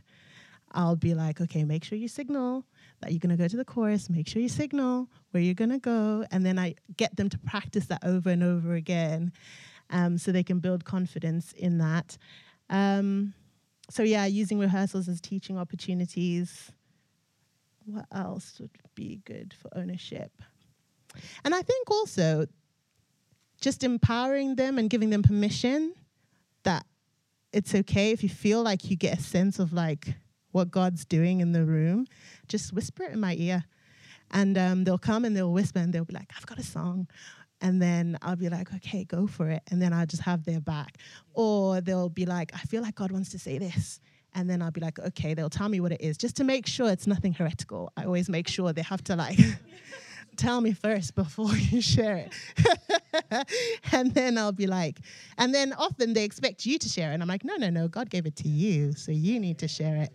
I'll 0.73 0.97
be 0.97 1.13
like, 1.13 1.39
okay, 1.43 1.65
make 1.65 1.85
sure 1.85 1.99
you 1.99 2.09
signal 2.09 2.65
that 3.01 3.13
you're 3.13 3.21
going 3.21 3.37
to 3.37 3.43
go 3.43 3.49
to 3.49 3.57
the 3.57 3.65
chorus, 3.65 4.09
make 4.09 4.27
sure 4.27 4.41
you 4.41 4.49
signal 4.49 5.09
where 5.31 5.43
you're 5.43 5.55
going 5.55 5.71
to 5.71 5.79
go. 5.79 6.25
And 6.31 6.45
then 6.45 6.59
I 6.59 6.75
get 6.97 7.17
them 7.17 7.29
to 7.29 7.39
practice 7.39 7.87
that 7.87 8.05
over 8.05 8.31
and 8.31 8.43
over 8.43 8.75
again 8.75 9.33
um, 9.91 10.19
so 10.19 10.33
they 10.33 10.43
can 10.43 10.59
build 10.59 10.85
confidence 10.85 11.53
in 11.53 11.79
that. 11.79 12.17
Um, 12.71 13.35
so, 13.91 14.03
yeah, 14.03 14.27
using 14.27 14.59
rehearsals 14.59 15.09
as 15.09 15.21
teaching 15.21 15.59
opportunities. 15.59 16.73
what 17.85 18.07
else 18.11 18.59
would 18.61 18.71
be 18.95 19.21
good 19.25 19.55
for 19.55 19.71
ownership? 19.79 20.33
And 21.45 21.55
I 21.55 21.63
think 21.63 21.91
also 21.91 22.47
just 23.61 23.85
empowering 23.85 24.57
them 24.57 24.79
and 24.79 24.91
giving 24.91 25.11
them 25.11 25.23
permission 25.23 25.95
that 26.65 26.85
it's 27.53 27.75
okay 27.75 28.11
if 28.11 28.23
you 28.23 28.29
feel 28.29 28.63
like 28.63 28.91
you 28.91 28.97
get 28.97 29.19
a 29.19 29.23
sense 29.23 29.59
of 29.59 29.73
like 29.73 30.15
what 30.57 30.71
God's 30.71 31.05
doing 31.05 31.41
in 31.41 31.53
the 31.53 31.65
room, 31.65 32.07
just 32.49 32.73
whisper 32.73 33.05
it 33.05 33.13
in 33.13 33.21
my 33.21 33.35
ear. 33.39 33.65
And 34.31 34.57
um, 34.57 34.85
they'll 34.85 34.99
come 34.99 35.27
and 35.27 35.37
they'll 35.37 35.53
whisper 35.53 35.79
and 35.81 35.93
they'll 35.93 36.07
be 36.07 36.15
like, 36.15 36.33
I've 36.35 36.47
got 36.47 36.59
a 36.59 36.63
song. 36.63 37.07
And 37.61 37.81
then 37.81 38.19
I'll 38.23 38.37
be 38.37 38.49
like, 38.49 38.73
okay, 38.75 39.05
go 39.05 39.27
for 39.27 39.51
it. 39.51 39.63
And 39.71 39.81
then 39.81 39.93
I'll 39.93 40.07
just 40.07 40.23
have 40.23 40.45
their 40.45 40.61
back. 40.61 40.97
Or 41.35 41.83
they'll 41.83 42.09
be 42.09 42.25
like, 42.25 42.53
I 42.55 42.61
feel 42.61 42.83
like 42.83 42.95
God 42.95 43.13
wants 43.13 43.31
to 43.33 43.39
say 43.39 43.59
this. 43.59 44.01
And 44.35 44.49
then 44.49 44.63
I'll 44.63 44.71
be 44.71 44.81
like, 44.81 44.99
okay, 44.99 45.35
they'll 45.35 45.51
tell 45.51 45.69
me 45.69 45.81
what 45.81 45.93
it 45.93 46.01
is, 46.01 46.17
just 46.17 46.37
to 46.37 46.45
make 46.45 46.67
sure 46.67 46.91
it's 46.91 47.07
nothing 47.07 47.35
heretical. 47.35 47.93
I 47.97 48.05
always 48.05 48.29
make 48.29 48.49
sure 48.49 48.73
they 48.73 48.83
have 48.83 49.05
to 49.05 49.17
like 49.17 49.39
tell 50.37 50.61
me 50.61 50.73
first 50.73 51.15
before 51.15 51.55
you 51.71 51.81
share 51.81 52.17
it. 52.17 53.49
and 53.93 54.15
then 54.15 54.39
I'll 54.39 54.53
be 54.53 54.67
like, 54.67 55.01
and 55.39 55.55
then 55.55 55.73
often 55.75 56.13
they 56.15 56.25
expect 56.25 56.67
you 56.67 56.79
to 56.79 56.89
share 56.89 57.11
it. 57.11 57.15
And 57.15 57.23
I'm 57.23 57.29
like, 57.29 57.45
no, 57.45 57.57
no, 57.57 57.71
no, 57.71 57.89
God 57.89 58.11
gave 58.11 58.27
it 58.27 58.37
to 58.37 58.49
you. 58.49 58.93
So 58.93 59.13
you 59.13 59.41
need 59.41 59.59
to 59.59 59.69
share 59.69 59.97
it. 59.97 60.13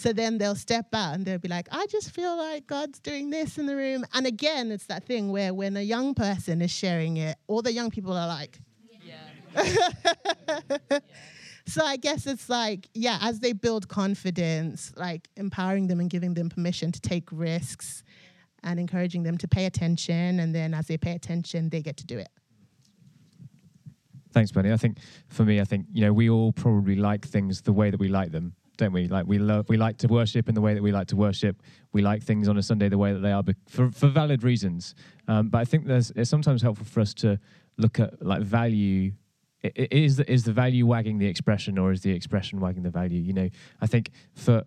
So 0.00 0.14
then 0.14 0.38
they'll 0.38 0.54
step 0.54 0.86
out 0.94 1.14
and 1.14 1.26
they'll 1.26 1.36
be 1.36 1.48
like, 1.48 1.68
I 1.70 1.84
just 1.90 2.12
feel 2.12 2.34
like 2.34 2.66
God's 2.66 2.98
doing 3.00 3.28
this 3.28 3.58
in 3.58 3.66
the 3.66 3.76
room. 3.76 4.06
And 4.14 4.26
again, 4.26 4.70
it's 4.70 4.86
that 4.86 5.04
thing 5.04 5.30
where 5.30 5.52
when 5.52 5.76
a 5.76 5.82
young 5.82 6.14
person 6.14 6.62
is 6.62 6.70
sharing 6.70 7.18
it, 7.18 7.36
all 7.48 7.60
the 7.60 7.70
young 7.70 7.90
people 7.90 8.14
are 8.14 8.26
like, 8.26 8.58
yeah. 9.02 9.66
so 11.66 11.84
I 11.84 11.98
guess 11.98 12.26
it's 12.26 12.48
like, 12.48 12.88
yeah, 12.94 13.18
as 13.20 13.40
they 13.40 13.52
build 13.52 13.88
confidence, 13.88 14.90
like 14.96 15.28
empowering 15.36 15.88
them 15.88 16.00
and 16.00 16.08
giving 16.08 16.32
them 16.32 16.48
permission 16.48 16.92
to 16.92 17.00
take 17.02 17.28
risks 17.30 18.02
and 18.62 18.80
encouraging 18.80 19.22
them 19.22 19.36
to 19.36 19.46
pay 19.46 19.66
attention. 19.66 20.40
And 20.40 20.54
then 20.54 20.72
as 20.72 20.86
they 20.86 20.96
pay 20.96 21.12
attention, 21.12 21.68
they 21.68 21.82
get 21.82 21.98
to 21.98 22.06
do 22.06 22.16
it. 22.16 22.30
Thanks, 24.32 24.50
Bernie. 24.50 24.72
I 24.72 24.78
think 24.78 24.96
for 25.28 25.44
me, 25.44 25.60
I 25.60 25.64
think 25.64 25.84
you 25.92 26.00
know 26.02 26.12
we 26.14 26.30
all 26.30 26.52
probably 26.52 26.96
like 26.96 27.26
things 27.26 27.60
the 27.60 27.72
way 27.74 27.90
that 27.90 28.00
we 28.00 28.08
like 28.08 28.30
them, 28.30 28.54
don't 28.80 28.92
we? 28.92 29.06
Like 29.06 29.26
we 29.26 29.38
love, 29.38 29.68
we 29.68 29.76
like 29.76 29.98
to 29.98 30.08
worship 30.08 30.48
in 30.48 30.54
the 30.54 30.60
way 30.60 30.74
that 30.74 30.82
we 30.82 30.90
like 30.90 31.06
to 31.08 31.16
worship. 31.16 31.62
We 31.92 32.00
like 32.02 32.22
things 32.22 32.48
on 32.48 32.56
a 32.56 32.62
Sunday 32.62 32.88
the 32.88 32.98
way 32.98 33.12
that 33.12 33.20
they 33.20 33.30
are, 33.32 33.44
for 33.68 33.90
for 33.90 34.08
valid 34.08 34.42
reasons. 34.42 34.94
Um, 35.28 35.48
but 35.48 35.58
I 35.58 35.64
think 35.64 35.86
there's 35.86 36.10
it's 36.16 36.30
sometimes 36.30 36.62
helpful 36.62 36.86
for 36.86 37.00
us 37.00 37.14
to 37.14 37.38
look 37.76 38.00
at 38.00 38.10
like 38.20 38.42
value. 38.42 39.12
Is 39.62 40.16
the, 40.16 40.32
is 40.32 40.44
the 40.44 40.54
value 40.54 40.86
wagging 40.86 41.18
the 41.18 41.26
expression, 41.26 41.76
or 41.76 41.92
is 41.92 42.00
the 42.00 42.10
expression 42.10 42.60
wagging 42.60 42.82
the 42.82 42.90
value? 42.90 43.20
You 43.20 43.34
know, 43.34 43.48
I 43.80 43.86
think 43.86 44.10
for 44.34 44.64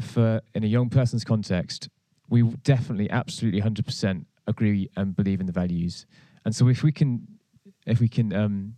for 0.00 0.40
in 0.54 0.64
a 0.64 0.66
young 0.66 0.90
person's 0.90 1.24
context, 1.24 1.88
we 2.28 2.42
definitely, 2.42 3.08
absolutely, 3.10 3.60
hundred 3.60 3.86
percent 3.86 4.26
agree 4.48 4.90
and 4.96 5.14
believe 5.14 5.40
in 5.40 5.46
the 5.46 5.52
values. 5.52 6.06
And 6.44 6.56
so 6.56 6.68
if 6.68 6.82
we 6.82 6.90
can, 6.90 7.28
if 7.86 8.00
we 8.00 8.08
can 8.08 8.32
um, 8.32 8.74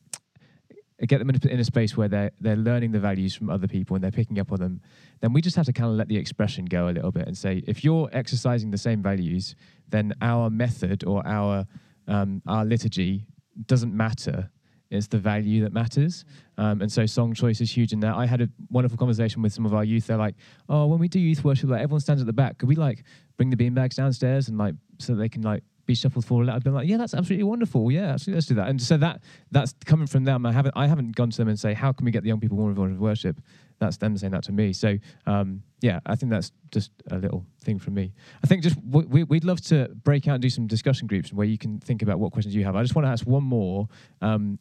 get 1.06 1.18
them 1.18 1.30
in 1.30 1.60
a, 1.60 1.64
space 1.64 1.96
where 1.96 2.08
they're 2.08 2.30
they're 2.40 2.56
learning 2.56 2.92
the 2.92 3.00
values 3.00 3.34
from 3.34 3.50
other 3.50 3.66
people 3.66 3.96
and 3.96 4.04
they're 4.04 4.10
picking 4.10 4.38
up 4.38 4.52
on 4.52 4.60
them, 4.60 4.80
then 5.20 5.32
we 5.32 5.40
just 5.40 5.56
have 5.56 5.66
to 5.66 5.72
kind 5.72 5.90
of 5.90 5.96
let 5.96 6.08
the 6.08 6.16
expression 6.16 6.64
go 6.64 6.88
a 6.88 6.92
little 6.92 7.10
bit 7.10 7.26
and 7.26 7.36
say, 7.36 7.62
if 7.66 7.82
you're 7.82 8.08
exercising 8.12 8.70
the 8.70 8.78
same 8.78 9.02
values, 9.02 9.56
then 9.88 10.14
our 10.22 10.50
method 10.50 11.04
or 11.04 11.26
our 11.26 11.66
um, 12.06 12.42
our 12.46 12.64
liturgy 12.64 13.26
doesn't 13.66 13.94
matter. 13.94 14.50
It's 14.90 15.08
the 15.08 15.18
value 15.18 15.62
that 15.64 15.72
matters. 15.72 16.24
Um, 16.56 16.80
and 16.80 16.92
so 16.92 17.04
song 17.06 17.34
choice 17.34 17.60
is 17.60 17.74
huge 17.76 17.92
in 17.92 18.00
that. 18.00 18.14
I 18.14 18.26
had 18.26 18.40
a 18.40 18.48
wonderful 18.70 18.96
conversation 18.96 19.42
with 19.42 19.52
some 19.52 19.66
of 19.66 19.74
our 19.74 19.82
youth. 19.82 20.06
They're 20.06 20.16
like, 20.16 20.36
oh, 20.68 20.86
when 20.86 21.00
we 21.00 21.08
do 21.08 21.18
youth 21.18 21.42
worship, 21.42 21.70
like 21.70 21.80
everyone 21.80 22.00
stands 22.00 22.22
at 22.22 22.26
the 22.26 22.32
back. 22.32 22.58
Could 22.58 22.68
we 22.68 22.76
like 22.76 23.02
bring 23.36 23.50
the 23.50 23.56
beanbags 23.56 23.96
downstairs 23.96 24.48
and 24.48 24.58
like 24.58 24.74
so 25.00 25.16
they 25.16 25.28
can 25.28 25.42
like 25.42 25.64
be 25.86 25.94
shuffled 25.94 26.24
forward. 26.24 26.48
I've 26.48 26.62
been 26.62 26.74
like, 26.74 26.88
yeah, 26.88 26.96
that's 26.96 27.14
absolutely 27.14 27.44
wonderful. 27.44 27.90
Yeah, 27.90 28.12
absolutely, 28.12 28.36
let's 28.36 28.46
do 28.46 28.54
that. 28.56 28.68
And 28.68 28.80
so 28.80 28.96
that 28.98 29.22
that's 29.50 29.74
coming 29.84 30.06
from 30.06 30.24
them. 30.24 30.46
I 30.46 30.52
haven't 30.52 30.72
I 30.76 30.86
haven't 30.86 31.14
gone 31.14 31.30
to 31.30 31.36
them 31.36 31.48
and 31.48 31.58
say, 31.58 31.74
how 31.74 31.92
can 31.92 32.04
we 32.04 32.10
get 32.10 32.22
the 32.22 32.28
young 32.28 32.40
people 32.40 32.56
more 32.56 32.68
involved 32.68 32.92
in 32.92 32.98
worship? 32.98 33.40
That's 33.78 33.96
them 33.96 34.16
saying 34.16 34.32
that 34.32 34.44
to 34.44 34.52
me. 34.52 34.72
So 34.72 34.98
um, 35.26 35.62
yeah, 35.80 36.00
I 36.06 36.14
think 36.16 36.30
that's 36.30 36.52
just 36.70 36.90
a 37.10 37.18
little 37.18 37.44
thing 37.60 37.78
from 37.78 37.94
me. 37.94 38.12
I 38.42 38.46
think 38.46 38.62
just 38.62 38.76
we, 38.88 39.24
we'd 39.24 39.44
love 39.44 39.60
to 39.62 39.88
break 40.04 40.28
out 40.28 40.34
and 40.34 40.42
do 40.42 40.50
some 40.50 40.66
discussion 40.66 41.06
groups 41.06 41.32
where 41.32 41.46
you 41.46 41.58
can 41.58 41.80
think 41.80 42.02
about 42.02 42.18
what 42.18 42.32
questions 42.32 42.54
you 42.54 42.64
have. 42.64 42.76
I 42.76 42.82
just 42.82 42.94
want 42.94 43.06
to 43.06 43.10
ask 43.10 43.26
one 43.26 43.44
more. 43.44 43.88
Um, 44.22 44.58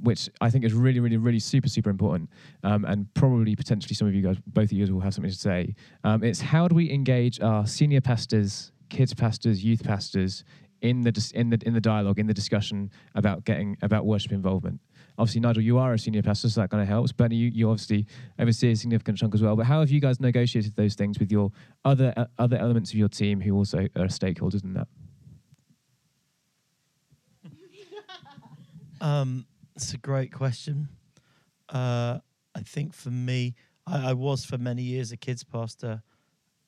which 0.00 0.28
I 0.42 0.50
think 0.50 0.64
is 0.64 0.74
really, 0.74 1.00
really, 1.00 1.16
really 1.16 1.38
super, 1.38 1.68
super 1.68 1.90
important, 1.90 2.28
um, 2.62 2.84
and 2.84 3.12
probably 3.14 3.56
potentially 3.56 3.94
some 3.94 4.06
of 4.06 4.14
you 4.14 4.22
guys, 4.22 4.36
both 4.46 4.64
of 4.64 4.72
you 4.72 4.92
will 4.94 5.00
have 5.00 5.14
something 5.14 5.30
to 5.30 5.38
say. 5.38 5.74
Um, 6.04 6.22
it's 6.22 6.40
how 6.40 6.68
do 6.68 6.74
we 6.74 6.90
engage 6.90 7.40
our 7.40 7.66
senior 7.66 8.02
pastors, 8.02 8.72
kids 8.88 9.14
pastors, 9.14 9.64
youth 9.64 9.82
pastors 9.84 10.44
in 10.80 11.02
the 11.02 11.32
in 11.34 11.50
the 11.50 11.58
in 11.64 11.74
the 11.74 11.80
dialogue, 11.80 12.18
in 12.18 12.26
the 12.26 12.34
discussion 12.34 12.90
about 13.14 13.44
getting 13.44 13.76
about 13.82 14.06
worship 14.06 14.32
involvement. 14.32 14.80
Obviously, 15.18 15.40
Nigel, 15.40 15.62
you 15.62 15.78
are 15.78 15.94
a 15.94 15.98
senior 15.98 16.22
pastor, 16.22 16.48
so 16.50 16.60
that 16.60 16.70
kind 16.70 16.82
of 16.82 16.88
helps. 16.88 17.10
Bernie, 17.10 17.36
you, 17.36 17.48
you 17.48 17.70
obviously 17.70 18.06
oversee 18.38 18.72
a 18.72 18.76
significant 18.76 19.16
chunk 19.16 19.34
as 19.34 19.40
well. 19.42 19.56
But 19.56 19.64
how 19.64 19.80
have 19.80 19.90
you 19.90 20.00
guys 20.00 20.20
negotiated 20.20 20.76
those 20.76 20.94
things 20.94 21.18
with 21.18 21.32
your 21.32 21.52
other 21.84 22.12
uh, 22.16 22.26
other 22.38 22.58
elements 22.58 22.90
of 22.90 22.98
your 22.98 23.08
team 23.08 23.40
who 23.40 23.54
also 23.54 23.78
are 23.96 24.06
stakeholders 24.06 24.64
in 24.64 24.74
that? 24.74 24.88
Um, 28.98 29.44
it's 29.74 29.92
a 29.92 29.98
great 29.98 30.32
question. 30.32 30.88
Uh, 31.68 32.18
I 32.54 32.60
think 32.60 32.94
for 32.94 33.10
me, 33.10 33.54
I, 33.86 34.10
I, 34.10 34.12
was 34.14 34.42
for 34.42 34.56
many 34.56 34.82
years 34.82 35.12
a 35.12 35.18
kids 35.18 35.44
pastor 35.44 36.02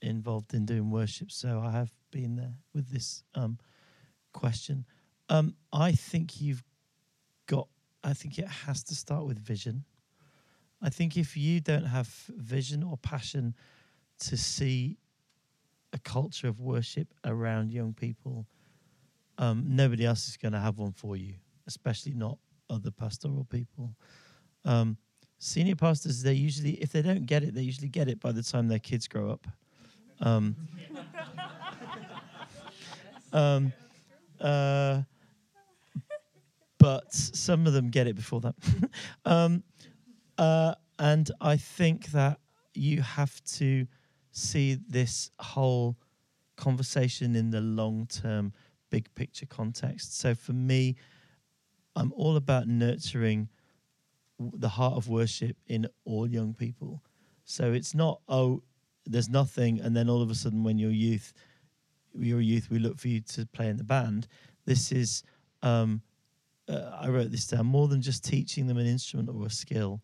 involved 0.03 0.53
in 0.53 0.67
doing 0.67 0.91
worship, 0.91 1.31
so 1.31 1.63
I 1.65 1.71
have 1.71 1.91
been 2.11 2.37
there 2.37 2.53
with 2.75 2.91
this 2.91 3.23
um, 3.35 3.59
question. 4.33 4.87
Um, 5.29 5.55
I 5.73 5.93
think 5.93 6.41
you've 6.41 6.63
got. 7.47 7.69
I 8.05 8.13
think 8.13 8.39
it 8.39 8.49
has 8.49 8.83
to 8.85 8.95
start 8.95 9.27
with 9.27 9.39
vision. 9.39 9.85
I 10.81 10.91
think 10.91 11.17
if 11.17 11.37
you 11.37 11.61
don't 11.61 11.85
have 11.85 12.09
vision 12.37 12.83
or 12.83 12.97
passion 12.97 13.55
to 14.21 14.37
see 14.37 14.99
a 15.93 15.99
culture 15.99 16.49
of 16.49 16.61
worship 16.61 17.09
around 17.25 17.73
young 17.73 17.93
people, 17.95 18.47
um, 19.39 19.65
nobody 19.67 20.05
else 20.05 20.29
is 20.29 20.37
going 20.37 20.53
to 20.53 20.61
have 20.61 20.79
one 20.79 20.93
for 20.93 21.17
you, 21.17 21.35
especially 21.67 22.15
not 22.15 22.39
other 22.71 22.91
pastoral 22.91 23.47
people. 23.51 23.95
Um, 24.65 24.97
senior 25.39 25.77
pastors, 25.77 26.23
they 26.23 26.35
usually, 26.35 26.73
if 26.73 26.93
they 26.93 27.03
don't 27.03 27.27
get 27.27 27.43
it, 27.43 27.55
they 27.55 27.63
usually 27.63 27.89
get 27.89 28.09
it 28.09 28.21
by 28.21 28.33
the 28.33 28.43
time 28.43 28.69
their 28.69 28.79
kids 28.79 29.09
grow 29.09 29.31
up. 29.31 29.47
Um, 30.21 30.57
um, 33.33 33.73
uh, 34.41 35.03
but 36.79 37.13
some 37.13 37.67
of 37.67 37.73
them 37.73 37.91
get 37.91 38.07
it 38.07 38.17
before 38.17 38.41
that. 38.41 38.55
um, 39.25 39.63
uh, 40.37 40.75
and 40.99 41.31
I 41.41 41.57
think 41.57 42.07
that 42.09 42.39
you 42.75 43.03
have 43.03 43.43
to 43.45 43.87
see 44.31 44.79
this 44.89 45.31
whole 45.39 45.97
conversation 46.57 47.35
in 47.35 47.51
the 47.51 47.61
long 47.61 48.07
term, 48.07 48.53
big 48.91 49.13
picture 49.15 49.47
context. 49.47 50.19
So 50.19 50.35
for 50.35 50.53
me, 50.53 50.97
I'm 51.97 52.13
all 52.13 52.37
about 52.37 52.69
nurturing 52.69 53.49
the 54.39 54.69
heart 54.69 54.95
of 54.95 55.09
worship 55.09 55.57
in 55.67 55.89
all 56.05 56.29
young 56.29 56.55
people. 56.55 57.03
So 57.45 57.73
it's 57.73 57.95
not, 57.95 58.21
oh, 58.29 58.63
there's 59.07 59.29
nothing, 59.29 59.81
and 59.81 59.97
then 59.97 60.09
all 60.09 60.23
of 60.23 60.31
a 60.31 60.35
sudden, 60.35 60.63
when 60.63 60.79
you're 60.79 60.91
youth, 60.91 61.33
you're 62.19 62.41
a 62.41 62.45
youth, 62.45 62.69
we 62.71 62.79
look 62.79 62.99
for 62.99 63.09
you 63.09 63.21
to 63.21 63.47
play 63.47 63.69
in 63.69 63.77
the 63.77 63.85
band. 63.85 64.29
This 64.65 64.93
is, 64.93 65.23
um, 65.63 66.03
uh, 66.69 66.99
I 67.01 67.09
wrote 67.09 67.31
this 67.31 67.47
down, 67.47 67.67
more 67.67 67.89
than 67.89 68.03
just 68.03 68.25
teaching 68.25 68.67
them 68.67 68.79
an 68.79 68.87
instrument 68.87 69.29
or 69.29 69.47
a 69.47 69.51
skill. 69.51 70.01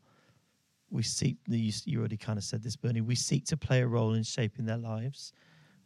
We 0.91 1.03
seek, 1.03 1.37
you, 1.47 1.73
you 1.85 1.99
already 1.99 2.17
kind 2.17 2.39
of 2.39 2.45
said 2.45 2.63
this, 2.63 2.77
Bernie, 2.77 3.01
we 3.01 3.15
seek 3.15 3.45
to 3.47 3.57
play 3.57 3.83
a 3.83 3.87
role 3.87 4.15
in 4.15 4.23
shaping 4.23 4.65
their 4.65 4.79
lives. 4.79 5.33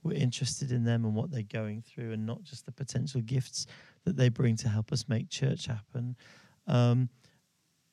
We're 0.02 0.16
interested 0.16 0.70
in 0.70 0.84
them 0.84 1.04
and 1.04 1.14
what 1.14 1.30
they're 1.30 1.42
going 1.42 1.82
through, 1.82 2.12
and 2.12 2.24
not 2.24 2.42
just 2.42 2.66
the 2.66 2.72
potential 2.72 3.20
gifts 3.20 3.66
that 4.04 4.16
they 4.16 4.28
bring 4.28 4.56
to 4.56 4.68
help 4.68 4.92
us 4.92 5.08
make 5.08 5.28
church 5.28 5.66
happen. 5.66 6.16
Um, 6.66 7.08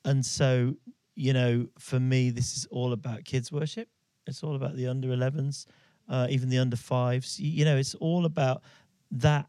and 0.04 0.24
so, 0.24 0.76
you 1.16 1.34
know, 1.34 1.68
for 1.80 2.00
me, 2.00 2.30
this 2.30 2.56
is 2.58 2.68
all 2.70 2.94
about 2.94 3.26
kids 3.26 3.52
worship. 3.52 3.88
It's 4.28 4.44
all 4.44 4.56
about 4.56 4.76
the 4.76 4.88
under 4.88 5.10
11s, 5.10 5.66
uh, 6.10 6.28
even 6.30 6.50
the 6.50 6.58
under 6.58 6.76
fives. 6.76 7.40
You 7.40 7.66
know, 7.66 7.78
it's 7.78 7.96
all 7.96 8.26
about 8.26 8.62
that 9.12 9.48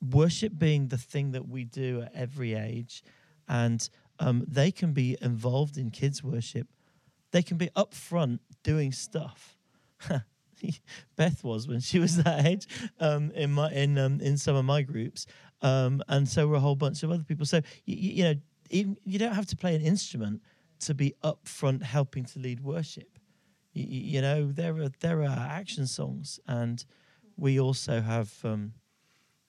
worship 0.00 0.58
being 0.58 0.88
the 0.88 0.98
thing 0.98 1.32
that 1.32 1.48
we 1.48 1.64
do 1.64 2.02
at 2.02 2.12
every 2.14 2.54
age. 2.54 3.02
And 3.48 3.88
um, 4.18 4.44
they 4.46 4.70
can 4.70 4.92
be 4.92 5.16
involved 5.20 5.76
in 5.76 5.90
kids 5.90 6.22
worship. 6.22 6.68
They 7.32 7.42
can 7.42 7.56
be 7.56 7.70
up 7.76 7.94
front 7.94 8.40
doing 8.62 8.92
stuff. 8.92 9.56
Beth 11.16 11.44
was 11.44 11.68
when 11.68 11.80
she 11.80 11.98
was 11.98 12.22
that 12.22 12.46
age 12.46 12.66
um, 12.98 13.30
in 13.32 13.52
my 13.52 13.70
in 13.72 13.98
um, 13.98 14.20
in 14.20 14.38
some 14.38 14.56
of 14.56 14.64
my 14.64 14.82
groups, 14.82 15.26
um, 15.60 16.02
and 16.08 16.26
so 16.26 16.46
were 16.46 16.56
a 16.56 16.60
whole 16.60 16.74
bunch 16.74 17.02
of 17.02 17.10
other 17.10 17.24
people. 17.24 17.44
So 17.44 17.60
you, 17.84 17.96
you 17.96 18.24
know, 18.24 18.34
even, 18.70 18.96
you 19.04 19.18
don't 19.18 19.34
have 19.34 19.46
to 19.46 19.56
play 19.56 19.74
an 19.74 19.82
instrument 19.82 20.40
to 20.80 20.94
be 20.94 21.14
up 21.22 21.46
front 21.46 21.82
helping 21.82 22.24
to 22.24 22.38
lead 22.38 22.60
worship. 22.60 23.15
You, 23.78 24.22
know, 24.22 24.50
there 24.50 24.74
are 24.78 24.88
there 25.00 25.22
are 25.22 25.48
action 25.50 25.86
songs, 25.86 26.40
and 26.48 26.82
we 27.36 27.60
also 27.60 28.00
have 28.00 28.32
um, 28.42 28.72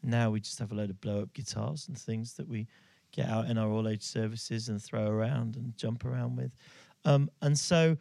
now 0.04 0.32
we 0.32 0.42
just 0.42 0.60
have 0.60 0.74
a 0.74 0.76
load 0.76 0.90
of 0.90 1.00
blow 1.00 1.22
up 1.22 1.34
guitars 1.34 1.88
and 1.88 1.98
things 1.98 2.34
that 2.34 2.48
we 2.48 2.68
get 3.14 3.30
out 3.30 3.50
in 3.50 3.58
our 3.58 3.70
all 3.70 3.88
age 3.88 4.04
services 4.04 4.68
and 4.68 4.82
throw 4.82 5.08
around 5.08 5.56
and 5.56 5.78
jump 5.78 6.04
around 6.04 6.36
with. 6.36 6.52
Um, 7.06 7.30
and 7.42 7.58
so 7.58 7.96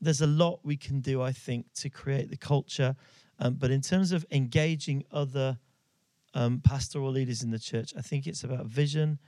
there's 0.00 0.22
a 0.22 0.26
lot 0.26 0.60
we 0.62 0.76
can 0.76 1.00
do, 1.00 1.20
I 1.20 1.32
think, 1.32 1.66
to 1.74 1.90
create 1.90 2.30
the 2.30 2.36
culture. 2.38 2.96
Um, 3.38 3.54
but 3.54 3.70
in 3.70 3.82
terms 3.82 4.12
of 4.12 4.24
engaging 4.30 5.04
other 5.12 5.58
um, 6.32 6.60
pastoral 6.64 7.10
leaders 7.10 7.42
in 7.42 7.50
the 7.50 7.58
church, 7.58 7.92
I 7.96 8.00
think 8.00 8.26
it's 8.26 8.42
about 8.42 8.66
vision 8.66 9.18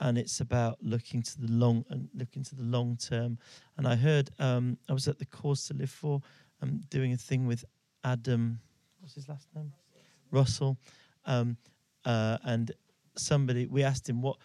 and 0.00 0.16
it's 0.16 0.40
about 0.40 0.78
looking 0.80 1.22
to 1.22 1.40
the 1.40 1.48
long 1.48 1.84
and 1.90 2.08
looking 2.14 2.42
to 2.44 2.54
the 2.54 2.62
long 2.62 2.96
term. 2.96 3.38
And 3.76 3.86
I 3.86 3.96
heard 3.96 4.30
um, 4.38 4.78
I 4.88 4.92
was 4.92 5.08
at 5.08 5.18
the 5.18 5.26
Cause 5.26 5.66
to 5.66 5.74
Live 5.74 5.90
for, 5.90 6.20
um, 6.62 6.80
doing 6.90 7.12
a 7.12 7.16
thing 7.16 7.46
with 7.46 7.64
Adam. 8.04 8.60
What's 9.00 9.14
his 9.14 9.28
last 9.28 9.48
name? 9.54 9.72
Russell. 10.30 10.78
Um, 11.24 11.56
uh, 12.04 12.38
and 12.44 12.72
somebody 13.16 13.66
we 13.66 13.82
asked 13.82 14.08
him 14.08 14.22
what. 14.22 14.36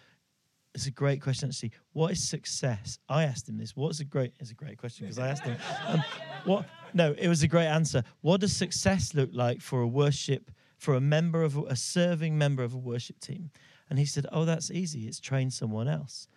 It's 0.74 0.88
a 0.88 0.90
great 0.90 1.22
question 1.22 1.50
actually. 1.50 1.70
What 1.92 2.10
is 2.10 2.28
success? 2.28 2.98
I 3.08 3.22
asked 3.22 3.48
him 3.48 3.58
this. 3.58 3.76
What's 3.76 4.00
a 4.00 4.04
great? 4.04 4.32
It's 4.40 4.50
a 4.50 4.54
great 4.54 4.76
question 4.76 5.06
because 5.06 5.20
I 5.20 5.28
asked 5.28 5.44
him. 5.44 5.56
Um, 5.86 6.02
what? 6.44 6.66
No, 6.92 7.14
it 7.16 7.28
was 7.28 7.44
a 7.44 7.48
great 7.48 7.68
answer. 7.68 8.02
What 8.22 8.40
does 8.40 8.56
success 8.56 9.14
look 9.14 9.30
like 9.32 9.60
for 9.60 9.82
a 9.82 9.86
worship 9.86 10.50
for 10.78 10.94
a 10.94 11.00
member 11.00 11.42
of 11.42 11.56
a, 11.56 11.62
a 11.62 11.76
serving 11.76 12.36
member 12.36 12.64
of 12.64 12.74
a 12.74 12.78
worship 12.78 13.20
team? 13.20 13.50
And 13.90 13.98
he 13.98 14.04
said, 14.04 14.26
Oh, 14.32 14.44
that's 14.44 14.70
easy. 14.70 15.06
It's 15.06 15.20
train 15.20 15.50
someone 15.50 15.88
else. 15.88 16.28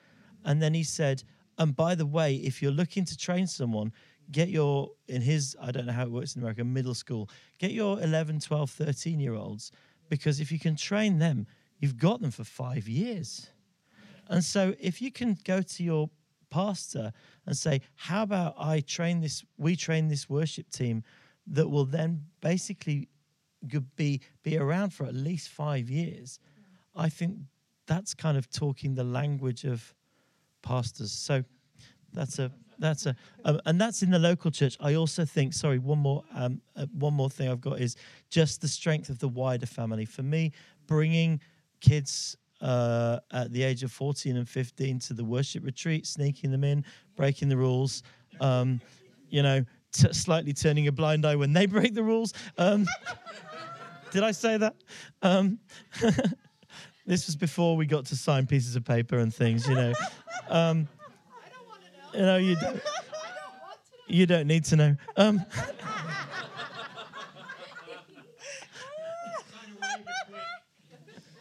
And 0.46 0.62
then 0.62 0.74
he 0.74 0.84
said, 0.84 1.24
And 1.58 1.76
by 1.76 1.96
the 1.96 2.06
way, 2.06 2.36
if 2.36 2.62
you're 2.62 2.72
looking 2.72 3.06
to 3.06 3.18
train 3.18 3.48
someone, 3.48 3.94
get 4.32 4.50
your, 4.50 4.92
in 5.08 5.22
his, 5.22 5.56
I 5.62 5.72
don't 5.72 5.86
know 5.86 5.94
how 5.94 6.04
it 6.04 6.12
works 6.12 6.36
in 6.36 6.42
America, 6.42 6.64
middle 6.64 6.94
school, 6.94 7.30
get 7.60 7.72
your 7.72 8.02
11, 8.02 8.40
12, 8.40 8.70
13 8.70 9.20
year 9.20 9.34
olds, 9.34 9.72
because 10.10 10.40
if 10.40 10.52
you 10.52 10.60
can 10.60 10.76
train 10.76 11.20
them, 11.20 11.48
you've 11.80 11.98
got 11.98 12.22
them 12.22 12.32
for 12.32 12.44
five 12.44 12.88
years. 12.88 13.50
And 14.30 14.44
so 14.44 14.76
if 14.80 15.02
you 15.02 15.12
can 15.12 15.38
go 15.46 15.62
to 15.62 15.84
your 15.84 16.10
pastor 16.50 17.14
and 17.46 17.56
say, 17.56 17.82
How 17.96 18.24
about 18.24 18.56
I 18.58 18.82
train 18.82 19.22
this, 19.22 19.44
we 19.58 19.76
train 19.76 20.08
this 20.08 20.30
worship 20.30 20.70
team 20.70 21.04
that 21.48 21.70
will 21.70 21.86
then 21.86 22.26
basically 22.42 23.08
be, 23.96 24.22
be 24.44 24.58
around 24.58 24.94
for 24.94 25.06
at 25.06 25.16
least 25.16 25.50
five 25.50 25.90
years 25.90 26.40
I 26.98 27.10
think 27.10 27.38
that's 27.86 28.14
kind 28.14 28.38
of 28.38 28.50
talking 28.50 28.96
the 28.96 29.04
language 29.04 29.64
of 29.64 29.94
pastors. 30.62 31.12
So 31.12 31.44
that's 32.14 32.40
a 32.40 32.52
that's 32.80 33.06
a 33.06 33.16
um, 33.46 33.60
and 33.66 33.80
that's 33.80 34.04
in 34.04 34.12
the 34.12 34.20
local 34.20 34.52
church. 34.52 34.78
I 34.80 34.96
also 34.96 35.26
think. 35.26 35.54
Sorry, 35.54 35.80
one 35.80 36.00
more 36.00 36.24
um, 36.36 36.62
uh, 36.76 36.86
one 36.94 37.14
more 37.14 37.30
thing 37.30 37.50
I've 37.50 37.62
got 37.62 37.80
is 37.80 37.96
just 38.30 38.62
the 38.62 38.68
strength 38.68 39.10
of 39.10 39.20
the 39.20 39.28
wider 39.28 39.66
family. 39.66 40.06
For 40.06 40.24
me, 40.24 40.52
bringing 40.86 41.40
kids 41.80 42.38
uh, 42.62 43.20
at 43.32 43.52
the 43.52 43.64
age 43.64 43.84
of 43.84 43.92
14 43.92 44.38
and 44.38 44.48
15 44.48 45.00
to 45.00 45.14
the 45.14 45.24
worship 45.24 45.64
retreat, 45.64 46.06
sneaking 46.08 46.52
them 46.52 46.64
in, 46.64 46.84
breaking 47.16 47.50
the 47.50 47.58
rules, 47.58 48.04
um, 48.42 48.82
you 49.30 49.44
know, 49.44 49.64
t- 49.92 50.14
slightly 50.14 50.54
turning 50.54 50.88
a 50.88 50.92
blind 50.92 51.26
eye 51.26 51.36
when 51.36 51.54
they 51.54 51.66
break 51.78 51.94
the 51.94 52.04
rules. 52.04 52.34
Um, 52.58 52.86
did 54.12 54.24
I 54.24 54.32
say 54.32 54.58
that? 54.58 54.76
Um, 55.22 55.60
this 57.08 57.26
was 57.26 57.36
before 57.38 57.78
we 57.78 57.86
got 57.86 58.06
to 58.08 58.16
sign 58.16 58.46
pieces 58.46 58.76
of 58.76 58.84
paper 58.84 59.18
and 59.18 59.34
things, 59.34 59.68
you 59.68 59.76
know. 59.76 59.94
Um, 60.50 60.88
you 62.14 62.20
know, 62.20 62.38
you 62.38 62.56
don't, 62.58 62.82
you 64.08 64.26
don't 64.26 64.48
need 64.48 64.66
to 64.66 64.76
know. 64.76 64.96
Um, 65.16 65.44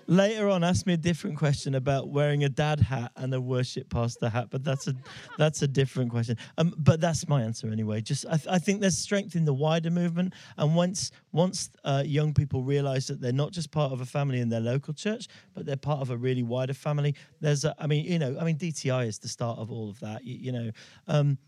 later 0.06 0.48
on 0.48 0.62
ask 0.64 0.86
me 0.86 0.92
a 0.92 0.96
different 0.96 1.36
question 1.36 1.74
about 1.74 2.08
wearing 2.08 2.44
a 2.44 2.48
dad 2.48 2.80
hat 2.80 3.12
and 3.16 3.34
a 3.34 3.40
worship 3.40 3.88
pastor 3.90 4.28
hat 4.28 4.48
but 4.50 4.62
that's 4.64 4.86
a 4.86 4.94
that's 5.38 5.62
a 5.62 5.68
different 5.68 6.10
question. 6.10 6.36
Um, 6.58 6.74
but 6.78 7.00
that's 7.00 7.28
my 7.28 7.42
answer 7.42 7.68
anyway. 7.70 8.00
Just 8.00 8.26
I, 8.26 8.36
th- 8.36 8.48
I, 8.48 8.58
think 8.58 8.80
there's 8.80 8.98
strength 8.98 9.36
in 9.36 9.44
the 9.44 9.54
wider 9.54 9.90
movement. 9.90 10.34
And 10.56 10.74
once 10.74 11.10
once 11.32 11.70
uh, 11.84 12.02
young 12.06 12.34
people 12.34 12.62
realize 12.62 13.06
that 13.08 13.20
they're 13.20 13.32
not 13.32 13.52
just 13.52 13.70
part 13.70 13.92
of 13.92 14.00
a 14.00 14.06
family 14.06 14.40
in 14.40 14.48
their 14.48 14.60
local 14.60 14.94
church 14.94 15.28
but 15.54 15.66
they're 15.66 15.76
part 15.76 16.00
of 16.00 16.10
a 16.10 16.16
really 16.16 16.42
wider 16.42 16.74
family 16.74 17.14
there's 17.40 17.64
a, 17.64 17.74
i 17.78 17.86
mean 17.86 18.04
you 18.04 18.18
know 18.18 18.36
i 18.40 18.44
mean 18.44 18.56
dti 18.56 19.06
is 19.06 19.18
the 19.18 19.28
start 19.28 19.58
of 19.58 19.70
all 19.70 19.90
of 19.90 20.00
that 20.00 20.24
you, 20.24 20.36
you 20.36 20.52
know. 20.52 20.70
Um, 21.06 21.38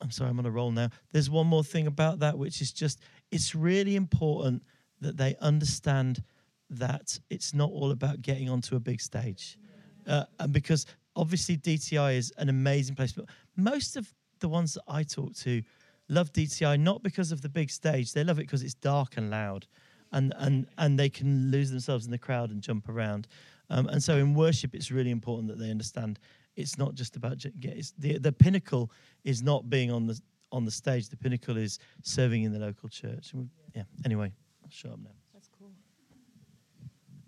i'm 0.00 0.10
sorry 0.10 0.30
i'm 0.30 0.38
on 0.38 0.46
a 0.46 0.50
roll 0.50 0.70
now. 0.70 0.88
There's 1.12 1.30
one 1.30 1.46
more 1.46 1.64
thing 1.64 1.86
about 1.86 2.20
that 2.20 2.38
which 2.38 2.60
is 2.60 2.72
just 2.72 3.00
it's 3.30 3.54
really 3.54 3.96
important 3.96 4.62
that 5.00 5.16
they 5.16 5.36
understand 5.40 6.22
that 6.70 7.18
it's 7.30 7.54
not 7.54 7.70
all 7.70 7.90
about 7.90 8.22
getting 8.22 8.48
onto 8.48 8.76
a 8.76 8.80
big 8.80 9.00
stage. 9.00 9.58
Uh, 10.06 10.24
and 10.38 10.52
because 10.52 10.86
obviously 11.14 11.56
DTI 11.56 12.16
is 12.16 12.32
an 12.38 12.48
amazing 12.48 12.94
place, 12.94 13.12
but 13.12 13.26
most 13.56 13.96
of 13.96 14.12
the 14.40 14.48
ones 14.48 14.74
that 14.74 14.82
I 14.88 15.02
talk 15.02 15.34
to 15.36 15.62
love 16.08 16.32
DTI 16.32 16.78
not 16.78 17.02
because 17.02 17.32
of 17.32 17.42
the 17.42 17.48
big 17.48 17.70
stage, 17.70 18.12
they 18.12 18.24
love 18.24 18.38
it 18.38 18.42
because 18.42 18.62
it's 18.62 18.74
dark 18.74 19.16
and 19.16 19.30
loud. 19.30 19.66
And, 20.12 20.32
and, 20.38 20.66
and 20.78 20.98
they 20.98 21.08
can 21.08 21.50
lose 21.50 21.70
themselves 21.70 22.06
in 22.06 22.12
the 22.12 22.18
crowd 22.18 22.50
and 22.50 22.62
jump 22.62 22.88
around. 22.88 23.26
Um, 23.70 23.88
and 23.88 24.02
so 24.02 24.16
in 24.16 24.34
worship, 24.34 24.74
it's 24.74 24.90
really 24.90 25.10
important 25.10 25.48
that 25.48 25.58
they 25.58 25.70
understand 25.70 26.20
it's 26.56 26.78
not 26.78 26.94
just 26.94 27.16
about 27.16 27.44
it's 27.44 27.92
the 27.98 28.18
the 28.18 28.32
pinnacle 28.32 28.90
is 29.24 29.42
not 29.42 29.68
being 29.68 29.90
on 29.90 30.06
the 30.06 30.18
on 30.52 30.64
the 30.64 30.70
stage. 30.70 31.08
The 31.08 31.16
pinnacle 31.16 31.56
is 31.56 31.78
serving 32.02 32.44
in 32.44 32.52
the 32.52 32.58
local 32.58 32.88
church. 32.88 33.32
Yeah. 33.74 33.82
Anyway, 34.04 34.32
I'll 34.64 34.92
up 34.92 35.00
now 35.00 35.10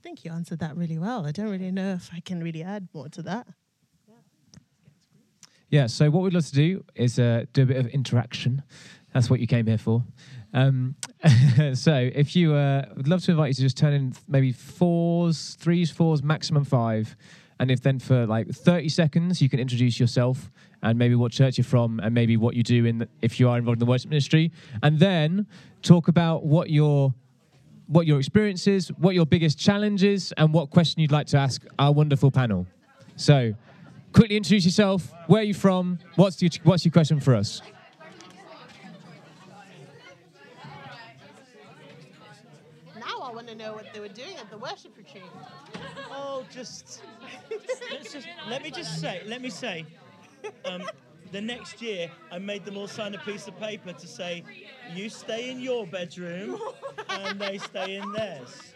think 0.08 0.24
you 0.24 0.32
answered 0.32 0.58
that 0.60 0.74
really 0.74 0.98
well. 0.98 1.26
I 1.26 1.32
don't 1.32 1.50
really 1.50 1.70
know 1.70 1.92
if 1.92 2.08
I 2.14 2.20
can 2.20 2.42
really 2.42 2.62
add 2.62 2.88
more 2.94 3.10
to 3.10 3.22
that. 3.22 3.46
Yeah, 5.68 5.86
so 5.86 6.08
what 6.08 6.22
we'd 6.22 6.32
love 6.32 6.46
to 6.46 6.54
do 6.54 6.82
is 6.94 7.18
uh, 7.18 7.44
do 7.52 7.64
a 7.64 7.66
bit 7.66 7.76
of 7.76 7.88
interaction. 7.88 8.62
That's 9.12 9.28
what 9.28 9.38
you 9.38 9.46
came 9.46 9.66
here 9.66 9.76
for. 9.76 10.02
Um, 10.54 10.96
so 11.74 12.10
if 12.14 12.34
you 12.34 12.54
uh, 12.54 12.86
would 12.96 13.06
love 13.06 13.22
to 13.24 13.32
invite 13.32 13.48
you 13.48 13.54
to 13.54 13.60
just 13.60 13.76
turn 13.76 13.92
in 13.92 14.14
maybe 14.26 14.50
fours, 14.50 15.58
threes, 15.60 15.90
fours, 15.90 16.22
maximum 16.22 16.64
five. 16.64 17.14
And 17.60 17.70
if 17.70 17.82
then 17.82 17.98
for 17.98 18.24
like 18.24 18.48
30 18.48 18.88
seconds, 18.88 19.42
you 19.42 19.50
can 19.50 19.60
introduce 19.60 20.00
yourself 20.00 20.50
and 20.82 20.98
maybe 20.98 21.16
what 21.16 21.32
church 21.32 21.58
you're 21.58 21.66
from 21.66 22.00
and 22.00 22.14
maybe 22.14 22.38
what 22.38 22.54
you 22.54 22.62
do 22.62 22.86
in 22.86 22.98
the, 22.98 23.08
if 23.20 23.38
you 23.38 23.50
are 23.50 23.58
involved 23.58 23.76
in 23.76 23.86
the 23.86 23.90
worship 23.90 24.08
ministry. 24.08 24.52
And 24.82 25.00
then 25.00 25.46
talk 25.82 26.08
about 26.08 26.46
what 26.46 26.70
your 26.70 27.12
what 27.88 28.06
your 28.06 28.18
experience 28.18 28.66
is, 28.66 28.88
what 28.98 29.14
your 29.14 29.26
biggest 29.26 29.58
challenge 29.58 30.04
is, 30.04 30.32
and 30.36 30.52
what 30.52 30.70
question 30.70 31.00
you'd 31.00 31.10
like 31.10 31.26
to 31.28 31.38
ask 31.38 31.64
our 31.78 31.90
wonderful 31.90 32.30
panel. 32.30 32.66
So, 33.16 33.54
quickly 34.12 34.36
introduce 34.36 34.64
yourself. 34.64 35.10
Where 35.26 35.40
are 35.40 35.44
you 35.44 35.54
from? 35.54 35.98
What's 36.14 36.40
your, 36.40 36.50
what's 36.62 36.84
your 36.84 36.92
question 36.92 37.18
for 37.18 37.34
us? 37.34 37.62
Now 42.94 43.22
I 43.22 43.32
want 43.32 43.48
to 43.48 43.54
know 43.54 43.72
what 43.72 43.86
they 43.94 44.00
were 44.00 44.08
doing 44.08 44.36
at 44.36 44.50
the 44.50 44.58
worship 44.58 44.96
retreat. 44.96 45.24
Oh, 46.10 46.44
just, 46.52 47.02
just 48.02 48.28
let 48.48 48.62
me 48.62 48.70
just 48.70 49.00
say, 49.00 49.22
let 49.26 49.40
me 49.40 49.48
say, 49.48 49.86
um, 50.66 50.82
the 51.32 51.40
next 51.40 51.80
year 51.82 52.10
I 52.30 52.38
made 52.38 52.64
them 52.64 52.76
all 52.76 52.88
sign 52.88 53.14
a 53.14 53.18
piece 53.18 53.46
of 53.48 53.58
paper 53.58 53.92
to 53.92 54.06
say, 54.06 54.44
you 54.94 55.08
stay 55.08 55.50
in 55.50 55.60
your 55.60 55.86
bedroom 55.86 56.58
and 57.08 57.40
they 57.40 57.58
stay 57.58 57.96
in 57.96 58.12
theirs. 58.12 58.74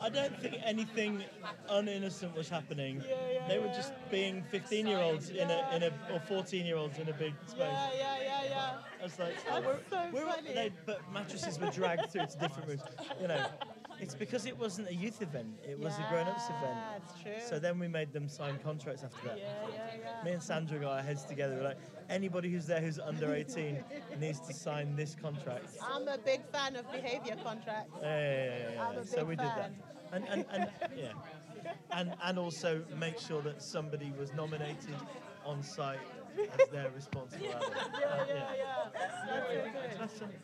I 0.00 0.08
don't 0.08 0.38
think 0.40 0.56
anything 0.64 1.24
uninnocent 1.70 2.34
was 2.36 2.48
happening. 2.48 3.02
Yeah, 3.08 3.16
yeah, 3.32 3.48
they 3.48 3.58
were 3.58 3.68
just 3.68 3.92
being 4.10 4.44
15 4.50 4.86
year 4.86 4.98
olds 4.98 5.30
in 5.30 5.50
a 5.50 5.68
in 5.74 5.82
a 5.82 5.90
or 6.12 6.20
14 6.20 6.64
year 6.64 6.76
olds 6.76 6.98
in 6.98 7.08
a 7.08 7.12
big 7.12 7.34
space. 7.46 7.60
Yeah, 7.60 7.88
yeah, 7.96 8.16
yeah, 8.22 8.42
yeah. 8.48 8.70
I 9.00 9.02
was 9.02 9.18
like, 9.18 9.34
That's 9.44 9.66
we're, 9.66 9.78
so 9.90 10.08
we're. 10.12 10.54
They, 10.54 10.70
but 10.84 11.00
mattresses 11.12 11.58
were 11.58 11.70
dragged 11.70 12.10
through 12.10 12.26
to 12.26 12.38
different 12.38 12.68
rooms. 12.68 12.82
You 13.20 13.28
know, 13.28 13.46
it's 14.00 14.14
because 14.14 14.46
it 14.46 14.56
wasn't 14.58 14.88
a 14.88 14.94
youth 14.94 15.22
event; 15.22 15.48
it 15.68 15.78
was 15.78 15.94
a 15.98 16.06
grown-ups 16.10 16.44
event. 16.46 16.78
That's 16.92 17.22
true. 17.22 17.48
So 17.48 17.58
then 17.58 17.78
we 17.78 17.88
made 17.88 18.12
them 18.12 18.28
sign 18.28 18.58
contracts 18.62 19.02
after 19.04 19.28
that. 19.28 19.38
yeah, 19.38 19.44
yeah, 19.72 19.90
yeah. 20.18 20.24
Me 20.24 20.32
and 20.32 20.42
Sandra 20.42 20.78
got 20.78 20.92
our 20.92 21.02
heads 21.02 21.24
together. 21.24 21.56
We're 21.56 21.64
like, 21.64 21.78
anybody 22.08 22.50
who's 22.50 22.66
there 22.66 22.80
who's 22.80 22.98
under 22.98 23.34
18 23.34 23.82
needs 24.20 24.40
to 24.40 24.52
sign 24.54 24.94
this 24.96 25.14
contract. 25.14 25.76
I'm 25.82 26.06
a 26.08 26.18
big 26.18 26.44
fan 26.52 26.76
of 26.76 26.90
behavior 26.92 27.36
contracts. 27.42 27.92
Yeah, 28.02 28.08
yeah, 28.08 28.44
yeah, 28.44 28.70
yeah, 28.74 28.86
I'm 28.88 28.94
yeah. 28.94 29.00
a 29.00 29.06
So 29.06 29.16
big 29.18 29.26
we 29.28 29.36
did 29.36 29.46
that. 29.46 29.56
fan. 29.56 29.74
And, 30.12 30.24
and, 30.28 30.44
and 30.52 30.70
yeah. 30.96 31.12
And, 31.90 32.14
and 32.22 32.38
also 32.38 32.82
make 32.98 33.18
sure 33.18 33.42
that 33.42 33.60
somebody 33.62 34.12
was 34.18 34.32
nominated 34.34 34.94
on 35.44 35.62
site 35.62 35.98
as 36.60 36.68
their 36.68 36.90
responsible. 36.90 37.44
Yeah, 37.50 37.56
Uh, 37.58 38.24
yeah, 38.28 38.34
yeah. 38.56 38.88
That's 39.98 40.18
so 40.18 40.26
good. 40.26 40.34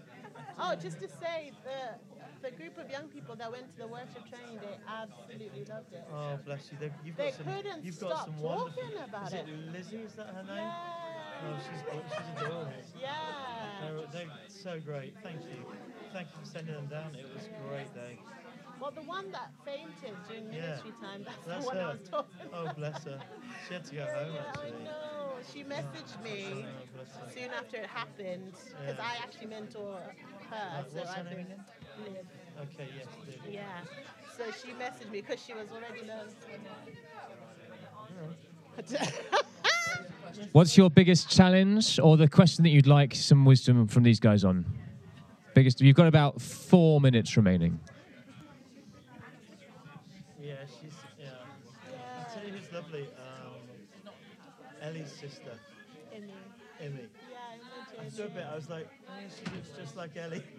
Oh, 0.59 0.75
just 0.75 1.01
to 1.01 1.09
say, 1.09 1.53
the 1.65 1.95
the 2.43 2.51
group 2.51 2.77
of 2.79 2.91
young 2.91 3.09
people 3.09 3.37
that 3.37 3.51
went 3.51 3.71
to 3.73 3.79
the 3.79 3.87
worship 3.87 4.29
training, 4.29 4.59
they 4.61 4.77
absolutely 4.89 5.65
loved 5.65 5.93
it. 5.93 6.05
Oh, 6.13 6.39
bless 6.45 6.71
you. 6.71 6.79
They've, 6.81 6.93
you've 7.05 7.17
They 7.17 7.31
got 7.31 7.35
some, 7.35 7.47
couldn't 7.47 7.85
you've 7.85 7.95
stop 7.95 8.11
got 8.11 8.25
some 8.27 8.39
wonderful. 8.41 8.83
talking 8.83 8.99
about 9.09 9.27
is 9.29 9.35
it. 9.35 9.47
Lizzie? 9.73 9.97
Is 9.99 10.13
that 10.15 10.27
her 10.27 10.43
name? 10.43 10.57
Yeah. 10.57 10.75
Oh, 11.45 11.59
she's, 11.59 11.83
she's 12.13 12.43
adorable. 12.43 12.73
Yeah. 13.01 13.11
They're, 13.83 14.07
they're 14.13 14.33
so 14.49 14.79
great. 14.81 15.15
Thank 15.23 15.43
you. 15.43 15.65
thank 16.13 16.29
you 16.29 16.45
for 16.45 16.47
sending 16.51 16.75
them 16.75 16.87
down. 16.87 17.15
It 17.15 17.27
was 17.35 17.47
a 17.47 17.69
great 17.69 17.93
day. 17.95 18.19
Well, 18.81 18.91
the 18.91 19.03
one 19.03 19.31
that 19.31 19.51
fainted 19.65 20.17
during 20.29 20.53
Yeah. 20.53 20.61
ministry 20.61 20.93
time, 21.01 21.25
that's, 21.25 21.47
That's 21.47 21.65
the 21.65 21.67
one 21.69 21.77
her. 21.77 21.83
I 21.83 21.93
was 21.93 22.01
talking 22.09 22.47
about. 22.47 22.67
Oh, 22.69 22.73
bless 22.75 23.05
her. 23.05 23.21
She 23.69 23.75
had 23.75 23.85
to 23.85 23.95
go 23.95 24.05
home, 24.07 24.35
Yeah, 24.35 24.43
I 24.43 24.49
actually. 24.49 24.85
know. 24.85 25.35
She 25.53 25.65
messaged 25.65 26.23
me 26.23 26.65
Oh, 26.99 27.29
soon 27.35 27.51
after 27.51 27.77
it 27.79 27.87
happened 27.87 28.53
because 28.53 28.97
Yeah. 28.99 29.05
I 29.05 29.17
actually 29.23 29.47
mentor 29.47 30.01
her. 30.51 30.57
Uh, 30.57 30.83
so 30.85 30.99
what's 30.99 31.11
I 31.11 31.19
her 31.19 31.25
name 31.25 31.39
again? 31.47 31.65
Liv. 32.05 32.27
Okay, 32.61 32.89
yes, 32.97 33.07
David. 33.27 33.55
Yeah. 33.55 33.63
So 34.37 34.45
she 34.51 34.73
messaged 34.73 35.11
me 35.11 35.21
because 35.21 35.45
she 35.45 35.53
was 35.53 35.69
already 35.71 36.07
nervous. 36.07 36.35
What's 40.53 40.77
your 40.77 40.91
biggest 40.91 41.29
challenge 41.31 42.01
or 42.01 42.17
the 42.17 42.29
question 42.29 42.65
that 42.65 42.71
you'd 42.71 42.87
like 42.87 43.15
some 43.15 43.45
wisdom 43.45 43.87
from 43.87 44.03
these 44.03 44.19
guys 44.19 44.45
on? 44.45 44.65
Biggest. 45.55 45.81
You've 45.81 45.97
got 45.97 46.07
about 46.07 46.41
four 46.41 47.01
minutes 47.01 47.37
remaining. 47.37 47.79
Yeah, 50.41 50.55
she's, 50.81 50.93
yeah. 51.21 51.27
I'll 52.19 52.35
tell 52.35 52.45
you 52.45 52.53
who's 52.53 52.73
lovely. 52.73 53.03
Um, 53.03 54.09
Ellie's 54.81 55.13
sister, 55.13 55.53
Emmy. 56.15 56.33
Emmy. 56.81 57.01
Yeah, 57.31 58.01
I 58.01 58.07
After 58.07 58.25
a 58.25 58.29
bit, 58.29 58.47
I 58.51 58.55
was 58.55 58.71
like, 58.71 58.89
she 59.37 59.45
looks 59.55 59.69
just 59.79 59.97
like 59.97 60.17
Ellie. 60.17 60.43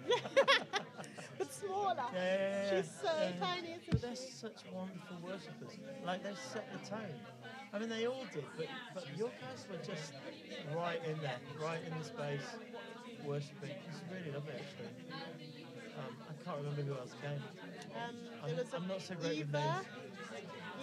But 1.38 1.52
smaller. 1.52 1.96
Yeah, 2.14 2.22
yeah, 2.24 2.74
yeah. 2.74 2.82
She's 2.82 2.92
so 3.02 3.10
Yeah. 3.20 3.32
tiny, 3.46 3.68
isn't 3.70 3.82
But 3.90 4.00
she? 4.00 4.06
they're 4.06 4.16
such 4.16 4.60
wonderful 4.72 5.18
worshippers. 5.24 5.80
Like 6.06 6.24
they 6.24 6.34
set 6.54 6.68
the 6.72 6.80
tone. 6.90 7.20
I 7.74 7.80
mean, 7.80 7.90
they 7.90 8.06
all 8.06 8.26
did, 8.34 8.46
but 8.56 8.68
but 8.94 9.06
your 9.18 9.30
guys 9.42 9.66
were 9.70 9.84
just 9.84 10.14
right 10.76 11.02
in 11.06 11.20
there, 11.22 11.40
right 11.60 11.80
in 11.88 11.98
the 11.98 12.04
space, 12.06 12.46
worshipping. 13.26 13.72
It's 13.90 14.02
really 14.12 14.32
lovely, 14.32 14.54
actually. 14.54 14.94
Um, 15.98 16.16
I 16.30 16.44
can't 16.46 16.58
remember 16.58 16.82
who 16.84 16.94
else 17.00 17.14
came. 17.22 17.42
Um, 17.96 18.16
I'm- 18.44 18.56
there 18.56 18.64
was 18.64 18.74
a 18.74 18.76
I'm 18.78 18.88
not 18.88 19.02
so 19.02 19.16
great 19.16 19.40
with 19.40 19.50
Eva, 19.50 19.60
names. 19.60 19.86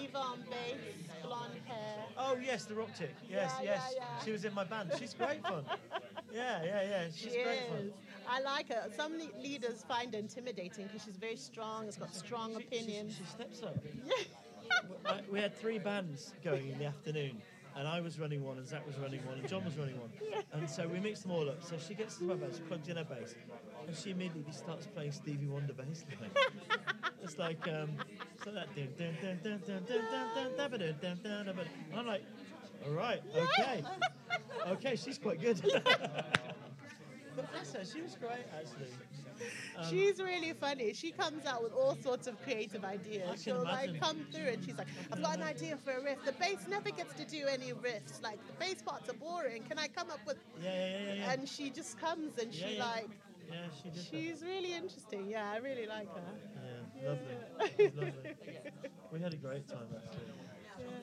Eva 0.03 0.19
on 0.19 0.39
bass, 0.51 0.77
blonde 1.23 1.61
hair. 1.67 2.05
Oh 2.19 2.37
yes, 2.43 2.65
the 2.65 2.75
rock 2.75 2.91
chick. 2.99 3.15
Yes, 3.29 3.53
Yeah, 3.59 3.65
yes. 3.71 3.93
yeah, 3.97 4.03
yeah. 4.19 4.25
She 4.25 4.33
was 4.33 4.45
in 4.45 4.55
my 4.55 4.65
band. 4.65 4.91
She's 4.99 5.15
great 5.15 5.43
fun. 5.43 5.65
Yeah, 6.33 6.63
yeah, 6.65 6.83
yeah. 6.83 7.05
She's 7.15 7.33
she 7.33 7.43
great 7.43 7.61
is. 7.81 7.93
I 8.29 8.41
like 8.41 8.69
her. 8.69 8.89
Some 8.97 9.15
le- 9.19 9.43
leaders 9.43 9.85
find 9.89 10.13
her 10.15 10.19
intimidating 10.21 10.87
because 10.87 11.03
she's 11.05 11.17
very 11.17 11.37
strong. 11.37 11.87
Has 11.87 11.97
got 11.97 12.15
strong 12.15 12.51
She- 12.55 12.61
she- 12.61 12.67
opinions. 12.67 13.17
She, 13.17 13.25
steps 13.25 13.63
up. 13.63 13.77
I, 15.07 15.21
we 15.31 15.41
had 15.41 15.55
three 15.57 15.79
bands 15.79 16.33
going 16.45 16.69
in 16.69 16.79
the 16.79 16.85
afternoon, 16.85 17.43
and 17.77 17.89
I 17.89 18.01
was 18.01 18.21
running 18.21 18.45
one, 18.45 18.59
and 18.59 18.67
Zach 18.69 18.87
was 18.87 18.97
running 18.99 19.25
one, 19.27 19.39
and 19.39 19.49
John 19.49 19.65
was 19.65 19.77
running 19.77 19.99
one. 19.99 20.11
And 20.53 20.71
so 20.71 20.87
we 20.87 21.01
mixed 21.01 21.23
them 21.23 21.33
all 21.33 21.49
up. 21.49 21.63
So 21.65 21.77
she 21.79 21.95
gets 21.95 22.17
to 22.19 22.25
my 22.25 22.35
bass, 22.35 22.57
she 22.57 22.63
plugs 22.63 22.89
in 22.89 22.97
her 22.97 23.05
bass, 23.05 23.35
and 23.89 23.97
she 23.97 24.11
immediately 24.11 24.53
starts 24.53 24.87
playing 24.87 25.11
Stevie 25.13 25.47
Wonder 25.47 25.73
bass 25.73 26.05
line. 26.21 26.31
it's 27.23 27.37
like 27.39 27.67
um, 27.67 27.91
so 28.45 28.53
that 28.53 28.75
dun 28.77 28.89
dun 28.97 29.17
dun 29.21 29.39
dun 29.43 29.61
dun 29.67 29.83
dun 29.89 30.03
dun 30.15 30.57
dun 30.57 30.57
dun 30.57 30.79
dun 30.79 30.99
dun 31.01 31.19
dun 31.23 31.47
dun. 31.47 31.67
And 31.91 31.99
I'm 31.99 32.07
like, 32.07 32.23
all 32.87 32.93
right, 32.93 33.23
okay, 33.37 33.83
okay, 34.69 34.97
she's 34.97 35.19
quite 35.19 35.41
good. 35.41 35.61
but 37.37 37.53
bless 37.53 37.73
her, 37.75 37.85
she 37.85 38.03
was 38.03 38.17
great 38.17 38.45
actually. 38.55 38.89
Um, 39.79 39.87
She's 39.89 40.19
really 40.21 40.53
funny. 40.53 40.93
She 40.93 41.13
comes 41.13 41.47
out 41.47 41.63
with 41.63 41.73
all 41.73 41.97
sorts 42.03 42.27
of 42.27 42.39
creative 42.43 42.85
ideas. 42.85 43.43
She'll 43.43 43.63
imagine. 43.63 43.93
like 43.93 44.01
come 44.01 44.27
through 44.31 44.49
and 44.49 44.63
she's 44.63 44.77
like, 44.77 44.89
I've 45.11 45.23
got 45.23 45.37
an 45.39 45.43
idea 45.45 45.79
for 45.83 45.93
a 45.93 46.03
riff. 46.03 46.19
The 46.27 46.33
bass 46.33 46.67
never 46.69 46.91
gets 46.91 47.15
to 47.15 47.25
do 47.25 47.47
any 47.49 47.73
riffs. 47.73 48.23
Like 48.23 48.39
the 48.47 48.53
bass 48.59 48.83
parts 48.83 49.09
are 49.09 49.15
boring. 49.15 49.63
Can 49.63 49.79
I 49.79 49.89
come 49.89 50.11
up 50.11 50.21
with? 50.27 50.37
yeah, 50.63 50.71
yeah, 50.71 50.89
yeah, 50.91 51.15
yeah. 51.15 51.33
And 51.33 51.49
she 51.49 51.71
just 51.71 51.99
comes 51.99 52.37
and 52.39 52.53
she 52.53 52.77
Yeah, 52.77 52.85
like, 52.85 53.09
yeah, 53.51 53.57
she 53.83 53.89
did. 53.89 53.95
that. 53.95 54.05
she's 54.11 54.43
really 54.43 54.75
interesting. 54.75 55.27
Yeah, 55.27 55.51
I 55.51 55.57
really 55.57 55.87
like 55.87 56.15
her. 56.15 56.23
Yeah, 57.03 57.09
lovely. 57.09 57.93
Lovely. 57.97 58.37
We 59.11 59.21
had 59.21 59.33
a 59.33 59.37
great 59.39 59.67
time 59.67 59.89
actually. 59.97 60.27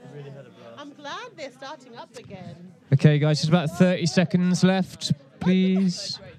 We 0.03 0.17
really 0.17 0.29
had 0.31 0.45
a 0.45 0.49
blast. 0.49 0.75
I'm 0.77 0.93
glad 0.93 1.31
they're 1.35 1.51
starting 1.51 1.95
up 1.95 2.15
again. 2.17 2.73
Okay, 2.93 3.19
guys, 3.19 3.39
just 3.39 3.49
about 3.49 3.69
30 3.71 4.05
seconds 4.05 4.63
left, 4.63 5.11
please. 5.39 6.19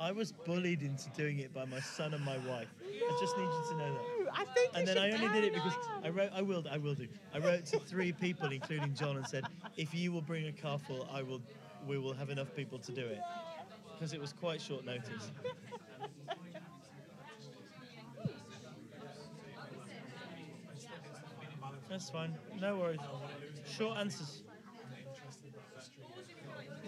I 0.00 0.12
was 0.12 0.32
bullied 0.32 0.82
into 0.82 1.10
doing 1.10 1.40
it 1.40 1.52
by 1.52 1.66
my 1.66 1.80
son 1.80 2.14
and 2.14 2.24
my 2.24 2.38
wife. 2.38 2.68
I 2.82 3.18
just 3.20 3.36
need 3.36 3.44
you 3.44 3.64
to 3.70 3.76
know 3.76 3.94
that. 3.94 4.00
Ooh, 4.00 4.28
I 4.32 4.44
think. 4.54 4.70
And 4.74 4.88
then 4.88 4.96
I 4.98 5.10
only 5.10 5.28
did 5.28 5.44
it 5.44 5.52
because 5.54 5.74
carry 5.74 6.04
I 6.04 6.08
wrote. 6.10 6.30
I 6.34 6.42
will. 6.42 6.64
I 6.70 6.78
will 6.78 6.94
do. 6.94 7.06
I 7.34 7.38
wrote 7.38 7.66
to 7.66 7.78
three 7.78 8.12
people, 8.12 8.50
including 8.50 8.94
John, 8.94 9.18
and 9.18 9.26
said, 9.26 9.44
"If 9.76 9.94
you 9.94 10.10
will 10.10 10.22
bring 10.22 10.46
a 10.46 10.52
car 10.52 10.78
full, 10.78 11.08
I 11.12 11.22
will. 11.22 11.42
We 11.86 11.98
will 11.98 12.14
have 12.14 12.30
enough 12.30 12.54
people 12.56 12.78
to 12.78 12.92
do 12.92 13.04
it." 13.06 13.20
Because 13.92 14.14
it 14.14 14.20
was 14.20 14.32
quite 14.32 14.60
short 14.60 14.86
notice. 14.86 15.30
That's 21.90 22.08
fine. 22.08 22.32
No 22.60 22.76
worries. 22.76 23.00
Short 23.76 23.98
answers. 23.98 24.44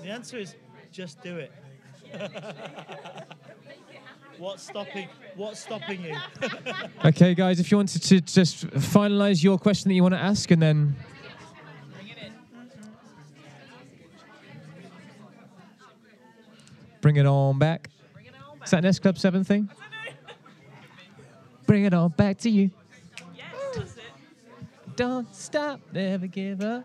The 0.01 0.09
answer 0.09 0.39
is 0.39 0.55
just 0.93 1.21
do 1.23 1.39
it. 1.39 1.53
what's 4.39 4.63
stopping? 4.63 5.09
What's 5.35 5.59
stopping 5.61 6.05
you? 6.05 6.17
Okay, 7.05 7.35
guys, 7.35 7.59
if 7.59 7.73
you 7.73 7.77
wanted 7.77 8.01
to 8.01 8.21
just 8.21 8.69
finalize 8.69 9.43
your 9.43 9.59
question 9.59 9.89
that 9.89 9.95
you 9.95 10.03
want 10.03 10.15
to 10.15 10.21
ask 10.21 10.53
and 10.53 10.63
then. 10.63 10.95
Bring 17.01 17.17
it 17.17 17.27
on 17.27 17.59
back. 17.59 17.91
Is 18.63 18.71
that 18.71 18.79
an 18.79 18.85
S 18.85 19.01
Club 19.01 19.19
7 19.19 19.43
thing? 19.43 19.69
Bring 21.67 21.87
it 21.87 21.93
on 21.93 22.11
back 22.11 22.39
to 22.39 22.51
you. 22.51 22.71
Don't 24.97 25.35
stop, 25.35 25.81
never 25.93 26.27
give 26.27 26.61
up. 26.63 26.85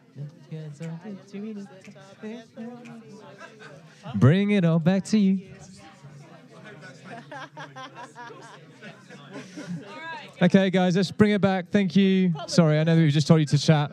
Bring 4.15 4.51
it 4.51 4.65
all 4.65 4.79
back 4.79 5.03
to 5.05 5.17
you. 5.17 5.47
Okay, 10.39 10.69
guys, 10.69 10.95
let's 10.95 11.09
bring 11.09 11.31
it 11.31 11.41
back. 11.41 11.71
Thank 11.71 11.95
you. 11.95 12.31
Sorry, 12.45 12.79
I 12.79 12.83
know 12.83 12.95
that 12.95 13.01
we 13.01 13.09
just 13.09 13.25
told 13.25 13.39
you 13.39 13.47
to 13.47 13.57
chat. 13.57 13.91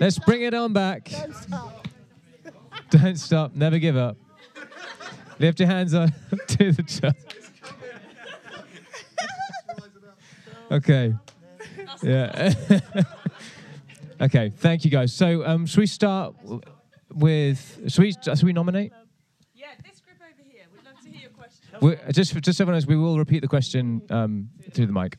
Let's 0.00 0.18
bring 0.18 0.42
it 0.42 0.52
on 0.52 0.72
back. 0.72 1.10
Don't 1.10 1.32
stop. 1.32 1.88
Don't 2.90 3.16
stop, 3.16 3.54
never 3.54 3.78
give 3.78 3.96
up. 3.96 4.16
Lift 5.38 5.60
your 5.60 5.68
hands 5.68 5.94
up 5.94 6.10
to 6.48 6.72
the 6.72 6.82
top. 6.82 7.16
Okay. 10.72 11.14
Yeah. 12.02 12.54
okay, 14.20 14.52
thank 14.56 14.84
you 14.84 14.90
guys. 14.90 15.12
So, 15.12 15.44
um, 15.46 15.66
should 15.66 15.80
we 15.80 15.86
start 15.86 16.34
with, 17.12 17.82
should 17.88 18.02
we, 18.02 18.12
should 18.12 18.42
we 18.42 18.52
nominate? 18.52 18.92
Yeah, 19.54 19.66
this 19.84 20.00
group 20.00 20.16
over 20.20 20.42
here. 20.48 20.64
We'd 20.72 20.84
love 20.84 21.00
to 21.02 21.08
hear 21.08 21.20
your 21.20 21.30
question. 21.30 21.78
we 21.80 21.96
just, 22.12 22.34
just 22.42 22.58
so 22.58 22.64
everyone 22.64 22.76
knows, 22.76 22.86
we 22.86 22.96
will 22.96 23.18
repeat 23.18 23.40
the 23.40 23.48
question 23.48 24.02
um, 24.10 24.50
through 24.72 24.86
the 24.86 24.92
mic. 24.92 25.18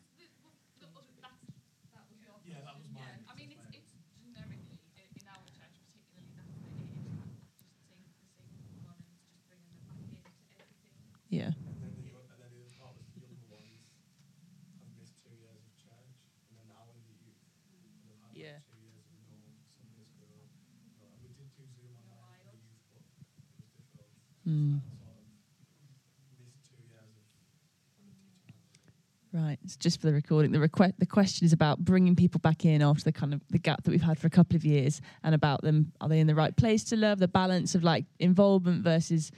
It's 29.71 29.77
just 29.77 30.01
for 30.01 30.07
the 30.07 30.13
recording. 30.13 30.51
The 30.51 30.59
request, 30.59 30.95
the 30.99 31.05
question 31.05 31.45
is 31.45 31.53
about 31.53 31.79
bringing 31.79 32.13
people 32.13 32.39
back 32.39 32.65
in 32.65 32.81
after 32.81 33.05
the 33.05 33.13
kind 33.13 33.33
of 33.33 33.41
the 33.51 33.57
gap 33.57 33.83
that 33.83 33.89
we've 33.91 34.01
had 34.01 34.19
for 34.19 34.27
a 34.27 34.29
couple 34.29 34.57
of 34.57 34.65
years, 34.65 34.99
and 35.23 35.33
about 35.33 35.61
them. 35.61 35.93
Are 36.01 36.09
they 36.09 36.19
in 36.19 36.27
the 36.27 36.35
right 36.35 36.53
place 36.57 36.83
to 36.85 36.97
love? 36.97 37.19
The 37.19 37.29
balance 37.29 37.73
of 37.73 37.81
like 37.81 38.03
involvement 38.19 38.83
versus 38.83 39.31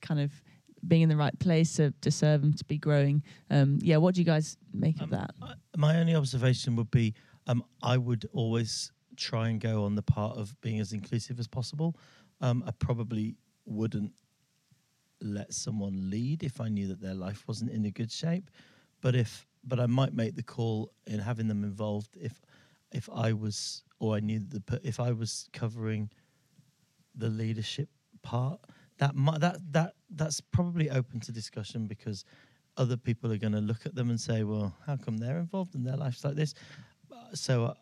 kind 0.00 0.20
of 0.20 0.30
being 0.86 1.02
in 1.02 1.08
the 1.08 1.16
right 1.16 1.36
place 1.40 1.74
to, 1.74 1.92
to 2.02 2.10
serve 2.12 2.44
and 2.44 2.56
to 2.56 2.64
be 2.66 2.78
growing. 2.78 3.24
Um, 3.50 3.80
yeah. 3.82 3.96
What 3.96 4.14
do 4.14 4.20
you 4.20 4.24
guys 4.24 4.56
make 4.72 4.94
of 4.98 5.02
Um, 5.02 5.10
that? 5.10 5.34
I- 5.42 5.54
my 5.76 5.98
only 5.98 6.14
observation 6.14 6.76
would 6.76 6.90
be 6.92 7.12
um, 7.48 7.64
I 7.82 7.96
would 7.98 8.28
always 8.32 8.92
try 9.16 9.48
and 9.48 9.60
go 9.60 9.82
on 9.82 9.96
the 9.96 10.02
part 10.02 10.38
of 10.38 10.54
being 10.60 10.78
as 10.78 10.92
inclusive 10.92 11.40
as 11.40 11.48
possible. 11.48 11.96
Um, 12.40 12.62
I 12.64 12.70
probably 12.70 13.34
wouldn't 13.66 14.12
let 15.20 15.52
someone 15.52 16.08
lead 16.10 16.44
if 16.44 16.60
I 16.60 16.68
knew 16.68 16.86
that 16.86 17.00
their 17.00 17.14
life 17.14 17.42
wasn't 17.48 17.72
in 17.72 17.84
a 17.86 17.90
good 17.90 18.12
shape. 18.12 18.50
But 19.00 19.16
if 19.16 19.46
but 19.64 19.80
I 19.80 19.86
might 19.86 20.14
make 20.14 20.36
the 20.36 20.42
call 20.42 20.90
in 21.06 21.18
having 21.18 21.48
them 21.48 21.64
involved 21.64 22.16
if 22.20 22.40
if 22.92 23.08
I 23.12 23.32
was 23.32 23.84
or 23.98 24.16
I 24.16 24.20
knew 24.20 24.40
the 24.40 24.80
if 24.82 24.98
I 25.00 25.12
was 25.12 25.48
covering 25.52 26.10
the 27.14 27.28
leadership 27.28 27.88
part 28.22 28.60
that 28.98 29.14
might 29.14 29.40
that 29.40 29.58
that 29.72 29.94
that's 30.10 30.40
probably 30.40 30.90
open 30.90 31.20
to 31.20 31.32
discussion 31.32 31.86
because 31.86 32.24
other 32.76 32.96
people 32.96 33.32
are 33.32 33.36
going 33.36 33.52
to 33.52 33.60
look 33.60 33.84
at 33.84 33.94
them 33.94 34.10
and 34.10 34.20
say, 34.20 34.44
"Well, 34.44 34.74
how 34.86 34.96
come 34.96 35.18
they're 35.18 35.38
involved 35.38 35.74
in 35.74 35.82
their 35.82 35.96
lives 35.96 36.24
like 36.24 36.34
this?" 36.34 36.54
So 37.34 37.64
uh, 37.64 37.74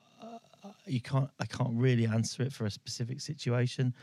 uh, 0.65 0.71
you 0.87 1.01
can't, 1.01 1.31
I 1.41 1.47
can't 1.47 1.75
really 1.75 2.07
answer 2.07 2.43
it 2.43 2.53
for 2.53 2.67
a 2.67 2.71
specific 2.71 3.21
situation, 3.21 3.95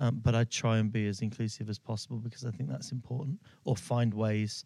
um, 0.00 0.20
but 0.22 0.34
I 0.34 0.44
try 0.44 0.78
and 0.78 0.90
be 0.92 1.06
as 1.06 1.20
inclusive 1.20 1.68
as 1.68 1.78
possible 1.78 2.18
because 2.18 2.44
I 2.44 2.50
think 2.50 2.68
that's 2.68 2.92
important. 2.92 3.40
Or 3.64 3.76
find 3.76 4.12
ways, 4.12 4.64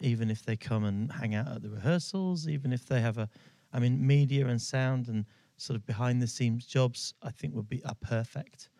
even 0.00 0.30
if 0.30 0.44
they 0.44 0.56
come 0.56 0.84
and 0.84 1.12
hang 1.12 1.34
out 1.34 1.48
at 1.48 1.62
the 1.62 1.70
rehearsals, 1.70 2.48
even 2.48 2.72
if 2.72 2.86
they 2.86 3.00
have 3.00 3.18
a, 3.18 3.28
I 3.72 3.78
mean, 3.78 4.04
media 4.04 4.46
and 4.46 4.60
sound 4.60 5.08
and 5.08 5.24
sort 5.56 5.76
of 5.76 5.86
behind 5.86 6.22
the 6.22 6.26
scenes 6.26 6.66
jobs, 6.66 7.14
I 7.22 7.30
think 7.30 7.54
would 7.54 7.68
be 7.68 7.84
are 7.84 7.94
perfect. 8.00 8.70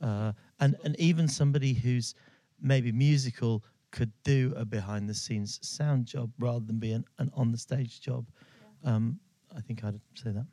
Uh, 0.00 0.32
and 0.60 0.76
and 0.84 0.98
even 0.98 1.28
somebody 1.28 1.72
who's 1.72 2.14
maybe 2.60 2.92
musical 2.92 3.64
could 3.90 4.12
do 4.24 4.52
a 4.56 4.64
behind 4.64 5.08
the 5.08 5.14
scenes 5.14 5.60
sound 5.62 6.06
job 6.06 6.32
rather 6.38 6.64
than 6.64 6.78
be 6.78 6.92
an, 6.92 7.04
an 7.18 7.30
on 7.34 7.52
the 7.52 7.58
stage 7.58 8.00
job. 8.00 8.26
Um, 8.82 9.20
I 9.56 9.60
think 9.60 9.84
I'd 9.84 10.00
say 10.14 10.30
that. 10.30 10.46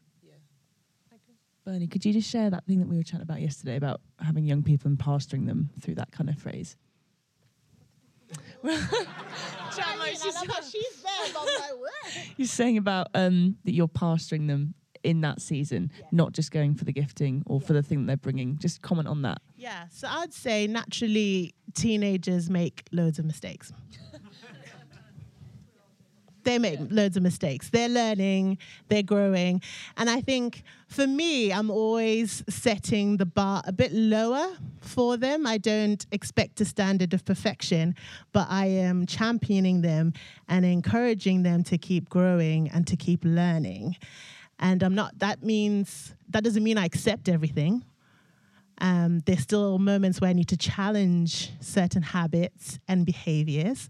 Bernie, 1.64 1.88
could 1.88 2.04
you 2.04 2.12
just 2.12 2.30
share 2.30 2.50
that 2.50 2.66
thing 2.66 2.80
that 2.80 2.88
we 2.88 2.98
were 2.98 3.04
chatting 3.04 3.22
about 3.22 3.40
yesterday 3.40 3.76
about 3.76 4.02
having 4.20 4.46
young 4.46 4.64
people 4.64 4.90
and 4.90 4.98
pastoring 4.98 5.46
them 5.46 5.70
through 5.80 5.94
that 5.96 6.12
kind 6.12 6.30
of 6.30 6.38
phrase? 6.38 6.76
she's 10.72 11.02
there, 11.02 11.34
but 11.34 11.40
I'm 11.42 11.46
like, 11.46 11.80
what? 11.80 12.30
You're 12.38 12.48
saying 12.48 12.78
about 12.78 13.08
um, 13.14 13.58
that 13.66 13.74
you're 13.74 13.88
pastoring 13.88 14.48
them 14.48 14.74
in 15.04 15.22
that 15.22 15.42
season, 15.42 15.92
not 16.12 16.32
just 16.32 16.52
going 16.52 16.76
for 16.76 16.86
the 16.86 16.94
gifting 16.94 17.44
or 17.46 17.60
for 17.60 17.74
the 17.74 17.82
thing 17.82 18.02
that 18.02 18.08
they're 18.08 18.18
bringing. 18.18 18.58
Just 18.60 18.82
comment 18.82 19.08
on 19.08 19.22
that. 19.24 19.40
Yeah, 19.56 19.86
so 19.90 20.08
I'd 20.10 20.34
say 20.34 20.68
naturally 20.68 21.56
teenagers 21.74 22.50
make 22.50 22.88
loads 22.92 23.20
of 23.20 23.26
mistakes. 23.26 23.72
They 26.44 26.60
make 26.60 26.80
loads 26.90 27.18
of 27.18 27.24
mistakes. 27.24 27.70
They're 27.70 27.90
learning, 27.90 28.58
they're 28.88 29.04
growing. 29.04 29.62
And 29.98 30.10
I 30.10 30.22
think 30.22 30.64
for 30.88 31.08
me, 31.08 31.52
I'm 31.54 31.70
always 31.70 32.44
setting 32.50 33.18
the 33.18 33.26
bar 33.26 33.62
a 33.66 33.72
bit 33.72 33.94
lower 33.94 34.56
for 34.82 35.18
them. 35.18 35.48
I 35.48 35.58
don't 35.58 36.06
expect 36.12 36.60
a 36.62 36.66
standard 36.66 37.14
of 37.14 37.24
perfection, 37.24 37.96
but 38.34 38.48
I 38.50 38.66
am 38.66 39.06
championing 39.06 39.82
them 39.82 40.14
and 40.48 40.66
encouraging 40.66 41.44
them 41.44 41.64
to 41.66 41.78
keep 41.78 42.10
growing 42.10 42.70
and 42.70 42.86
to 42.88 42.96
keep 42.96 43.24
learning. 43.24 43.96
And 44.60 44.84
I'm 44.84 44.94
not, 44.96 45.18
that 45.20 45.44
means, 45.44 46.14
that 46.30 46.44
doesn't 46.44 46.64
mean 46.64 46.78
I 46.78 46.86
accept 46.86 47.30
everything. 47.30 47.84
Um, 48.80 49.22
there's 49.26 49.42
still 49.42 49.78
moments 49.78 50.20
where 50.20 50.30
I 50.30 50.34
need 50.34 50.48
to 50.50 50.58
challenge 50.58 51.52
certain 51.62 52.02
habits 52.02 52.80
and 52.88 53.06
behaviors, 53.06 53.90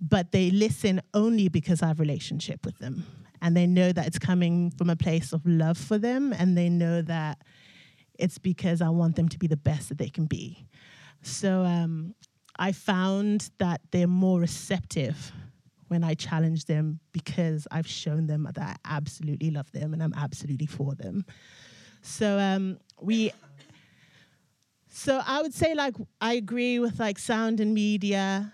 but 0.00 0.32
they 0.32 0.50
listen 0.50 1.00
only 1.14 1.48
because 1.48 1.82
I 1.82 1.88
have 1.88 2.00
a 2.00 2.02
relationship 2.02 2.64
with 2.64 2.78
them. 2.78 3.04
And 3.42 3.56
they 3.56 3.66
know 3.66 3.92
that 3.92 4.06
it's 4.06 4.18
coming 4.18 4.70
from 4.70 4.90
a 4.90 4.96
place 4.96 5.32
of 5.32 5.46
love 5.46 5.78
for 5.78 5.96
them, 5.96 6.34
and 6.34 6.58
they 6.58 6.68
know 6.68 7.00
that 7.02 7.42
it's 8.18 8.38
because 8.38 8.82
I 8.82 8.90
want 8.90 9.16
them 9.16 9.28
to 9.30 9.38
be 9.38 9.46
the 9.46 9.56
best 9.56 9.88
that 9.88 9.98
they 9.98 10.10
can 10.10 10.26
be. 10.26 10.66
So 11.22 11.64
um, 11.64 12.14
I 12.58 12.72
found 12.72 13.50
that 13.58 13.80
they're 13.90 14.06
more 14.06 14.40
receptive 14.40 15.32
when 15.88 16.04
I 16.04 16.14
challenge 16.14 16.66
them 16.66 17.00
because 17.12 17.66
I've 17.70 17.86
shown 17.86 18.26
them 18.26 18.48
that 18.54 18.62
I 18.62 18.76
absolutely 18.84 19.50
love 19.50 19.72
them 19.72 19.92
and 19.92 20.02
I'm 20.02 20.14
absolutely 20.14 20.66
for 20.66 20.94
them. 20.94 21.24
So 22.02 22.38
um, 22.38 22.78
we 23.00 23.32
so 24.88 25.20
I 25.26 25.42
would 25.42 25.54
say 25.54 25.74
like 25.74 25.94
I 26.20 26.34
agree 26.34 26.78
with 26.78 27.00
like 27.00 27.18
sound 27.18 27.60
and 27.60 27.74
media. 27.74 28.52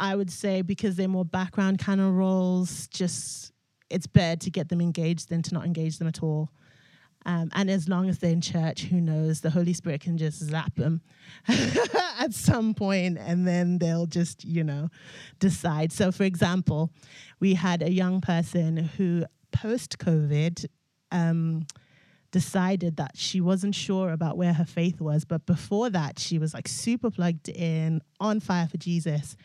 I 0.00 0.16
would 0.16 0.30
say 0.30 0.62
because 0.62 0.96
they're 0.96 1.08
more 1.08 1.24
background 1.24 1.78
kind 1.78 2.00
of 2.00 2.14
roles, 2.14 2.88
just 2.88 3.52
it's 3.90 4.06
better 4.06 4.36
to 4.40 4.50
get 4.50 4.68
them 4.68 4.80
engaged 4.80 5.28
than 5.28 5.42
to 5.42 5.54
not 5.54 5.66
engage 5.66 5.98
them 5.98 6.08
at 6.08 6.22
all. 6.22 6.50
Um, 7.26 7.50
and 7.54 7.70
as 7.70 7.86
long 7.86 8.08
as 8.08 8.18
they're 8.18 8.30
in 8.30 8.40
church, 8.40 8.84
who 8.84 8.98
knows? 8.98 9.42
The 9.42 9.50
Holy 9.50 9.74
Spirit 9.74 10.00
can 10.00 10.16
just 10.16 10.38
zap 10.38 10.74
them 10.76 11.02
at 12.18 12.32
some 12.32 12.72
point 12.72 13.18
and 13.18 13.46
then 13.46 13.78
they'll 13.78 14.06
just, 14.06 14.42
you 14.42 14.64
know, 14.64 14.88
decide. 15.38 15.92
So, 15.92 16.12
for 16.12 16.24
example, 16.24 16.90
we 17.38 17.54
had 17.54 17.82
a 17.82 17.90
young 17.90 18.22
person 18.22 18.78
who, 18.78 19.26
post 19.52 19.98
COVID, 19.98 20.64
um, 21.12 21.66
decided 22.30 22.96
that 22.96 23.16
she 23.16 23.40
wasn't 23.40 23.74
sure 23.74 24.12
about 24.12 24.38
where 24.38 24.54
her 24.54 24.64
faith 24.64 25.00
was. 25.00 25.24
But 25.24 25.44
before 25.44 25.90
that, 25.90 26.18
she 26.18 26.38
was 26.38 26.54
like 26.54 26.68
super 26.68 27.10
plugged 27.10 27.48
in, 27.50 28.00
on 28.18 28.40
fire 28.40 28.68
for 28.68 28.78
Jesus. 28.78 29.36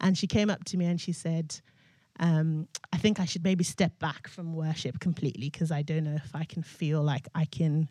And 0.00 0.16
she 0.16 0.26
came 0.26 0.50
up 0.50 0.64
to 0.64 0.76
me 0.76 0.86
and 0.86 1.00
she 1.00 1.12
said, 1.12 1.60
um, 2.20 2.68
I 2.92 2.96
think 2.98 3.18
I 3.18 3.24
should 3.24 3.42
maybe 3.42 3.64
step 3.64 3.98
back 3.98 4.28
from 4.28 4.54
worship 4.54 5.00
completely 5.00 5.50
because 5.50 5.72
I 5.72 5.82
don't 5.82 6.04
know 6.04 6.14
if 6.14 6.34
I 6.34 6.44
can 6.44 6.62
feel 6.62 7.02
like 7.02 7.28
I 7.34 7.44
can 7.44 7.88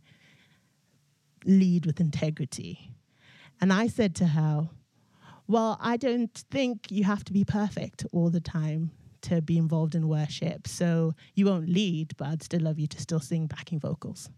lead 1.46 1.86
with 1.86 2.00
integrity. 2.00 2.92
And 3.60 3.74
I 3.74 3.88
said 3.88 4.16
to 4.16 4.28
her, 4.28 4.70
Well, 5.48 5.78
I 5.82 5.98
don't 5.98 6.34
think 6.52 6.90
you 6.90 7.04
have 7.04 7.24
to 7.26 7.34
be 7.34 7.44
perfect 7.44 8.06
all 8.12 8.30
the 8.30 8.42
time 8.42 8.92
to 9.24 9.42
be 9.42 9.58
involved 9.58 9.96
in 9.96 10.08
worship. 10.08 10.68
So 10.68 11.14
you 11.34 11.46
won't 11.46 11.70
lead, 11.70 12.16
but 12.18 12.28
I'd 12.28 12.44
still 12.44 12.62
love 12.62 12.80
you 12.80 12.88
to 12.88 13.02
still 13.02 13.20
sing 13.20 13.48
backing 13.48 13.80
vocals. 13.80 14.30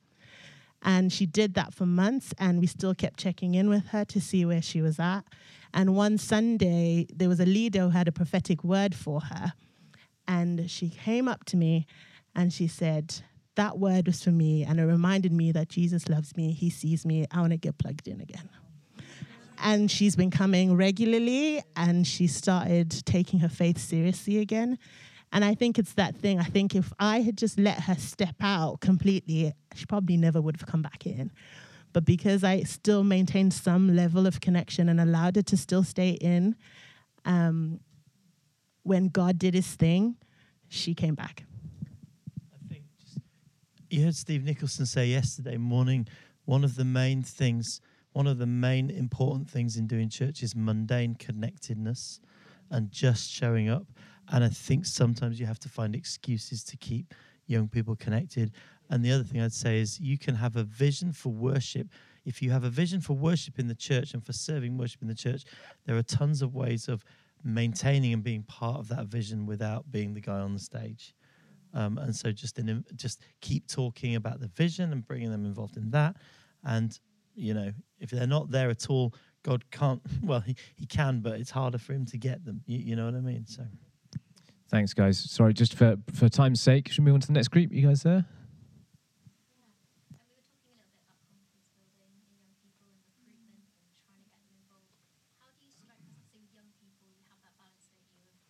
And 0.82 1.12
she 1.12 1.26
did 1.26 1.56
that 1.56 1.74
for 1.74 1.86
months, 1.86 2.34
and 2.38 2.60
we 2.60 2.68
still 2.68 2.94
kept 2.94 3.20
checking 3.20 3.56
in 3.56 3.70
with 3.70 3.88
her 3.88 4.06
to 4.06 4.22
see 4.22 4.46
where 4.46 4.62
she 4.62 4.82
was 4.82 5.00
at. 5.00 5.24
And 5.74 5.96
one 5.96 6.18
Sunday, 6.18 7.08
there 7.14 7.28
was 7.28 7.40
a 7.40 7.46
leader 7.46 7.82
who 7.82 7.90
had 7.90 8.08
a 8.08 8.12
prophetic 8.12 8.64
word 8.64 8.96
for 8.96 9.20
her. 9.22 9.54
And 10.28 10.70
she 10.70 10.90
came 10.90 11.28
up 11.28 11.44
to 11.46 11.58
me 11.58 11.86
and 12.36 12.54
she 12.54 12.68
said, 12.68 13.16
That 13.56 13.78
word 13.78 14.08
was 14.08 14.24
for 14.24 14.32
me. 14.32 14.64
And 14.64 14.80
it 14.80 14.86
reminded 14.86 15.32
me 15.32 15.52
that 15.52 15.70
Jesus 15.70 16.08
loves 16.08 16.36
me. 16.38 16.52
He 16.52 16.70
sees 16.70 17.06
me. 17.06 17.26
I 17.32 17.42
want 17.42 17.52
to 17.52 17.58
get 17.58 17.78
plugged 17.78 18.08
in 18.08 18.22
again. 18.22 18.50
And 19.58 19.90
she's 19.90 20.16
been 20.16 20.32
coming 20.32 20.76
regularly 20.76 21.62
and 21.76 22.06
she 22.06 22.28
started 22.28 22.92
taking 23.06 23.40
her 23.40 23.50
faith 23.50 23.78
seriously 23.78 24.40
again. 24.40 24.78
And 25.36 25.44
I 25.44 25.54
think 25.54 25.78
it's 25.78 25.96
that 25.96 26.16
thing. 26.16 26.40
I 26.40 26.46
think 26.46 26.76
if 26.76 26.94
I 26.98 27.20
had 27.20 27.38
just 27.38 27.60
let 27.60 27.82
her 27.82 27.96
step 27.96 28.36
out 28.40 28.80
completely, 28.80 29.52
she 29.76 29.86
probably 29.86 30.16
never 30.16 30.42
would 30.42 30.56
have 30.56 30.66
come 30.66 30.82
back 30.82 31.06
in. 31.06 31.30
But 31.92 32.06
because 32.06 32.46
I 32.46 32.64
still 32.64 33.04
maintained 33.04 33.54
some 33.54 33.98
level 33.98 34.28
of 34.28 34.40
connection 34.40 34.88
and 34.88 35.02
allowed 35.02 35.36
her 35.36 35.42
to 35.42 35.58
still 35.58 35.84
stay 35.84 36.12
in, 36.12 36.56
um, 37.26 37.82
when 38.84 39.10
God 39.10 39.38
did 39.38 39.56
his 39.56 39.68
thing, 39.68 40.16
she 40.70 40.94
came 40.96 41.16
back. 41.16 41.44
I 42.54 42.70
think 42.70 42.84
just, 42.98 43.20
you 43.90 44.06
heard 44.06 44.16
Steve 44.16 44.46
Nicholson 44.46 44.86
say 44.86 45.08
yesterday 45.08 45.58
morning 45.58 46.08
one 46.46 46.64
of 46.64 46.78
the 46.78 46.86
main 46.86 47.24
things, 47.24 47.82
one 48.14 48.26
of 48.26 48.38
the 48.38 48.48
main 48.48 48.90
important 48.90 49.50
things 49.50 49.76
in 49.76 49.86
doing 49.86 50.08
church 50.08 50.44
is 50.44 50.56
mundane 50.56 51.16
connectedness 51.16 52.22
and 52.72 52.90
just 52.90 53.30
showing 53.30 53.68
up. 53.68 53.86
And 54.32 54.44
I 54.44 54.50
think 54.50 54.86
sometimes 54.86 55.40
you 55.40 55.46
have 55.46 55.60
to 55.60 55.70
find 55.70 55.96
excuses 55.96 56.64
to 56.66 56.78
keep 56.78 57.14
young 57.48 57.68
people 57.68 57.96
connected. 57.96 58.52
And 58.90 59.04
the 59.04 59.12
other 59.12 59.24
thing 59.24 59.42
I'd 59.42 59.54
say 59.54 59.80
is 59.80 60.00
you 60.00 60.18
can 60.18 60.36
have 60.36 60.56
a 60.56 60.64
vision 60.64 61.12
for 61.12 61.30
worship. 61.30 61.88
If 62.26 62.42
you 62.42 62.52
have 62.52 62.64
a 62.64 62.70
vision 62.70 63.02
for 63.02 63.14
worship 63.14 63.60
in 63.60 63.68
the 63.68 63.76
church 63.76 64.14
and 64.14 64.24
for 64.24 64.34
serving 64.34 64.78
worship 64.78 65.02
in 65.02 65.08
the 65.08 65.16
church, 65.16 65.44
there 65.86 65.96
are 65.98 66.04
tons 66.04 66.42
of 66.42 66.56
ways 66.56 66.88
of 66.88 67.04
maintaining 67.44 68.14
and 68.14 68.24
being 68.24 68.44
part 68.44 68.78
of 68.78 68.88
that 68.90 69.06
vision 69.06 69.46
without 69.46 69.92
being 69.92 70.14
the 70.14 70.22
guy 70.22 70.40
on 70.40 70.54
the 70.54 70.60
stage. 70.60 71.14
Um, 71.74 71.98
and 71.98 72.16
so 72.16 72.32
just 72.32 72.58
in, 72.58 72.84
just 72.96 73.22
keep 73.42 73.68
talking 73.68 74.16
about 74.16 74.40
the 74.40 74.48
vision 74.48 74.92
and 74.92 75.06
bringing 75.06 75.30
them 75.30 75.46
involved 75.46 75.78
in 75.78 75.92
that. 75.92 76.16
And 76.64 76.98
you 77.36 77.54
know, 77.54 77.72
if 78.00 78.10
they're 78.10 78.28
not 78.28 78.50
there 78.50 78.70
at 78.70 78.90
all, 78.90 79.14
God 79.44 79.70
can't. 79.72 80.02
Well, 80.24 80.40
he, 80.40 80.56
he 80.76 80.86
can, 80.86 81.20
but 81.20 81.40
it's 81.40 81.52
harder 81.52 81.78
for 81.78 81.94
him 81.94 82.06
to 82.08 82.18
get 82.18 82.44
them. 82.46 82.62
You, 82.66 82.80
you 82.80 82.96
know 82.96 83.06
what 83.06 83.16
I 83.16 83.20
mean? 83.20 83.46
So 83.46 83.64
Thanks, 84.70 84.94
guys. 84.94 85.18
Sorry, 85.20 85.54
just 85.54 85.74
for 85.76 85.98
for 86.14 86.28
time's 86.28 86.60
sake, 86.62 86.90
should 86.90 87.04
we 87.04 87.06
move 87.06 87.16
on 87.16 87.22
to 87.22 87.28
the 87.28 87.34
next 87.34 87.50
group? 87.50 87.72
You 87.72 87.88
guys 87.88 88.04
there? 88.04 88.26
And 88.26 88.26
we 89.62 89.62
were 89.62 89.78
talking 90.10 90.18
a 90.18 90.26
little 90.26 90.58
bit 90.66 90.74
about 90.74 90.90
confidence 91.06 91.54
building 91.94 92.26
in 92.26 92.34
young 92.42 92.58
people 92.66 92.90
and 92.90 92.98
recruitment 92.98 93.62
and 93.86 93.94
trying 94.02 94.18
to 94.20 94.26
get 94.26 94.42
them 94.42 94.50
involved. 94.58 94.90
How 95.38 95.54
do 95.54 95.62
you 95.62 95.70
strike, 95.70 96.02
because 96.02 96.26
say 96.34 96.42
with 96.42 96.50
young 96.58 96.74
people, 96.82 97.06
you 97.14 97.22
have 97.30 97.38
that 97.46 97.54
balance, 97.62 97.86
don't 97.94 98.10
you, 98.10 98.26
of 98.34 98.42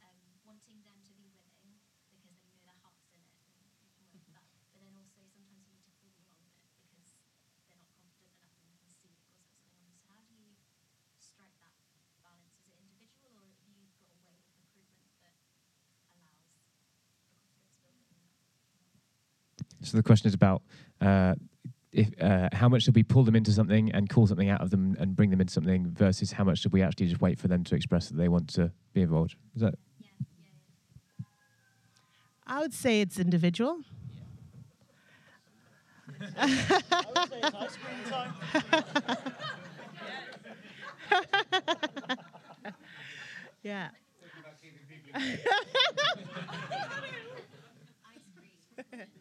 um, 0.00 0.16
wanting 0.48 0.80
them 0.80 0.96
to 1.04 1.12
be 1.20 1.28
willing 1.36 1.76
because 2.08 2.24
then 2.24 2.34
you 2.40 2.48
know 2.48 2.56
their 2.64 2.74
heart's 2.80 3.04
in 3.12 3.20
it 3.20 3.36
and 3.36 3.52
you 3.52 3.76
can 3.76 3.92
work 4.00 4.08
with 4.16 4.24
that. 4.32 4.42
But 4.72 4.80
then 4.80 4.96
also 4.96 5.20
sometimes 5.28 5.60
you 5.60 5.68
need 5.76 5.84
to 5.84 5.92
pull 6.00 6.08
them 6.16 6.24
along 6.24 6.56
a 6.56 6.64
bit 6.64 6.80
because 6.88 7.20
they're 7.20 7.76
not 7.76 7.92
confident 8.00 8.32
enough 8.32 8.56
and 8.64 8.72
you 8.72 8.80
can 8.80 8.88
see 8.96 9.12
that 9.12 9.20
God's 9.28 9.28
got 9.36 9.44
something 9.44 9.60
on 9.68 9.76
them. 9.76 9.92
So 9.92 10.08
how 10.08 10.24
do 10.24 10.32
you 10.32 10.56
strike 11.20 11.52
that 11.60 11.76
balance? 12.24 12.56
Is 12.64 12.72
it 12.72 12.80
individual 12.80 13.36
or 13.36 13.44
have 13.44 13.60
you 13.68 13.92
got 14.00 14.08
a 14.16 14.20
way 14.24 14.34
of 14.40 14.48
recruitment 14.56 15.12
that 15.20 15.36
allows 16.00 16.32
for 16.32 16.32
confidence 17.20 17.76
building 17.84 18.08
in 18.16 18.24
that? 18.24 18.48
So 19.90 19.96
the 19.96 20.04
question 20.04 20.28
is 20.28 20.34
about 20.34 20.62
uh, 21.00 21.34
if 21.90 22.10
uh, 22.22 22.48
how 22.52 22.68
much 22.68 22.84
should 22.84 22.94
we 22.94 23.02
pull 23.02 23.24
them 23.24 23.34
into 23.34 23.50
something 23.50 23.90
and 23.90 24.08
call 24.08 24.28
something 24.28 24.48
out 24.48 24.60
of 24.60 24.70
them 24.70 24.96
and 25.00 25.16
bring 25.16 25.30
them 25.30 25.40
into 25.40 25.52
something 25.52 25.90
versus 25.90 26.30
how 26.30 26.44
much 26.44 26.60
should 26.60 26.72
we 26.72 26.80
actually 26.80 27.08
just 27.08 27.20
wait 27.20 27.40
for 27.40 27.48
them 27.48 27.64
to 27.64 27.74
express 27.74 28.08
that 28.08 28.16
they 28.16 28.28
want 28.28 28.48
to 28.50 28.70
be 28.92 29.02
involved? 29.02 29.34
Is 29.56 29.62
that 29.62 29.74
Yeah, 29.98 30.10
yeah, 30.20 30.26
yeah. 31.18 31.24
I 32.46 32.60
would 32.60 32.72
say 32.72 33.00
it's 33.00 33.18
individual. 33.18 33.80
yeah. 43.64 43.88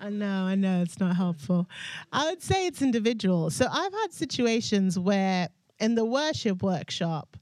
I 0.00 0.10
know, 0.10 0.44
I 0.44 0.54
know, 0.56 0.82
it's 0.82 0.98
not 0.98 1.14
helpful. 1.16 1.68
I 2.12 2.28
would 2.28 2.42
say 2.42 2.66
it's 2.66 2.82
individual. 2.82 3.50
So 3.50 3.66
I've 3.70 3.92
had 3.92 4.12
situations 4.12 4.98
where 4.98 5.48
in 5.78 5.94
the 5.94 6.04
worship 6.04 6.62
workshop, 6.62 7.36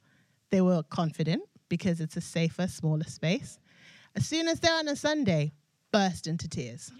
they 0.51 0.61
were 0.61 0.83
confident 0.83 1.43
because 1.69 2.01
it's 2.01 2.17
a 2.17 2.21
safer, 2.21 2.67
smaller 2.67 3.05
space. 3.05 3.59
As 4.15 4.27
soon 4.27 4.49
as 4.49 4.61
they're 4.61 4.77
on 4.79 4.89
a 4.89 4.97
Sunday, 4.97 5.53
burst 5.93 6.27
into 6.27 6.49
tears. 6.49 6.93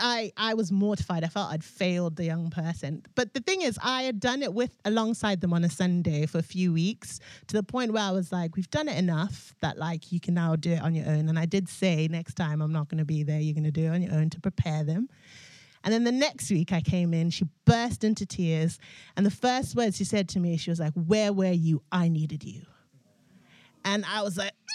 I, 0.00 0.32
I 0.36 0.54
was 0.54 0.72
mortified. 0.72 1.24
I 1.24 1.28
felt 1.28 1.50
I'd 1.50 1.64
failed 1.64 2.16
the 2.16 2.24
young 2.24 2.50
person. 2.50 3.02
But 3.14 3.34
the 3.34 3.40
thing 3.40 3.62
is, 3.62 3.78
I 3.82 4.02
had 4.02 4.20
done 4.20 4.42
it 4.42 4.52
with 4.52 4.76
alongside 4.84 5.40
them 5.40 5.52
on 5.52 5.64
a 5.64 5.70
Sunday 5.70 6.26
for 6.26 6.38
a 6.38 6.42
few 6.42 6.72
weeks 6.72 7.20
to 7.48 7.56
the 7.56 7.62
point 7.62 7.92
where 7.92 8.02
I 8.02 8.10
was 8.10 8.32
like, 8.32 8.56
we've 8.56 8.70
done 8.70 8.88
it 8.88 8.96
enough 8.98 9.54
that 9.60 9.78
like 9.78 10.12
you 10.12 10.20
can 10.20 10.34
now 10.34 10.56
do 10.56 10.72
it 10.72 10.82
on 10.82 10.94
your 10.94 11.06
own. 11.06 11.28
And 11.28 11.38
I 11.38 11.46
did 11.46 11.68
say 11.68 12.08
next 12.08 12.34
time 12.34 12.60
I'm 12.62 12.72
not 12.72 12.88
going 12.88 12.98
to 12.98 13.04
be 13.04 13.22
there. 13.22 13.40
You're 13.40 13.54
going 13.54 13.64
to 13.64 13.70
do 13.70 13.84
it 13.84 13.90
on 13.90 14.02
your 14.02 14.14
own 14.14 14.30
to 14.30 14.40
prepare 14.40 14.84
them. 14.84 15.08
And 15.84 15.94
then 15.94 16.04
the 16.04 16.12
next 16.12 16.50
week 16.50 16.72
I 16.72 16.80
came 16.80 17.14
in, 17.14 17.30
she 17.30 17.46
burst 17.64 18.02
into 18.02 18.26
tears. 18.26 18.80
And 19.16 19.24
the 19.24 19.30
first 19.30 19.76
words 19.76 19.96
she 19.96 20.04
said 20.04 20.28
to 20.30 20.40
me, 20.40 20.56
she 20.56 20.70
was 20.70 20.80
like, 20.80 20.94
Where 20.94 21.32
were 21.32 21.52
you? 21.52 21.82
I 21.92 22.08
needed 22.08 22.42
you. 22.42 22.62
And 23.86 24.04
I 24.04 24.22
was 24.22 24.36
like, 24.36 24.50
"Mm, 24.50 24.65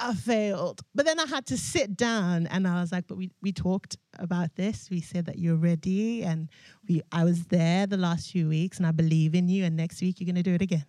I 0.00 0.14
failed. 0.14 0.82
But 0.94 1.06
then 1.06 1.18
I 1.18 1.26
had 1.26 1.46
to 1.46 1.56
sit 1.56 1.96
down 1.96 2.46
and 2.46 2.66
I 2.68 2.80
was 2.80 2.92
like, 2.92 3.06
but 3.06 3.16
we, 3.16 3.30
we 3.42 3.52
talked 3.52 3.96
about 4.18 4.54
this. 4.54 4.88
We 4.90 5.00
said 5.00 5.26
that 5.26 5.38
you're 5.38 5.56
ready 5.56 6.22
and 6.22 6.48
we 6.88 7.02
I 7.10 7.24
was 7.24 7.46
there 7.46 7.86
the 7.86 7.96
last 7.96 8.30
few 8.30 8.48
weeks 8.48 8.78
and 8.78 8.86
I 8.86 8.92
believe 8.92 9.34
in 9.34 9.48
you 9.48 9.64
and 9.64 9.76
next 9.76 10.00
week 10.00 10.20
you're 10.20 10.26
gonna 10.26 10.42
do 10.42 10.54
it 10.54 10.62
again. 10.62 10.84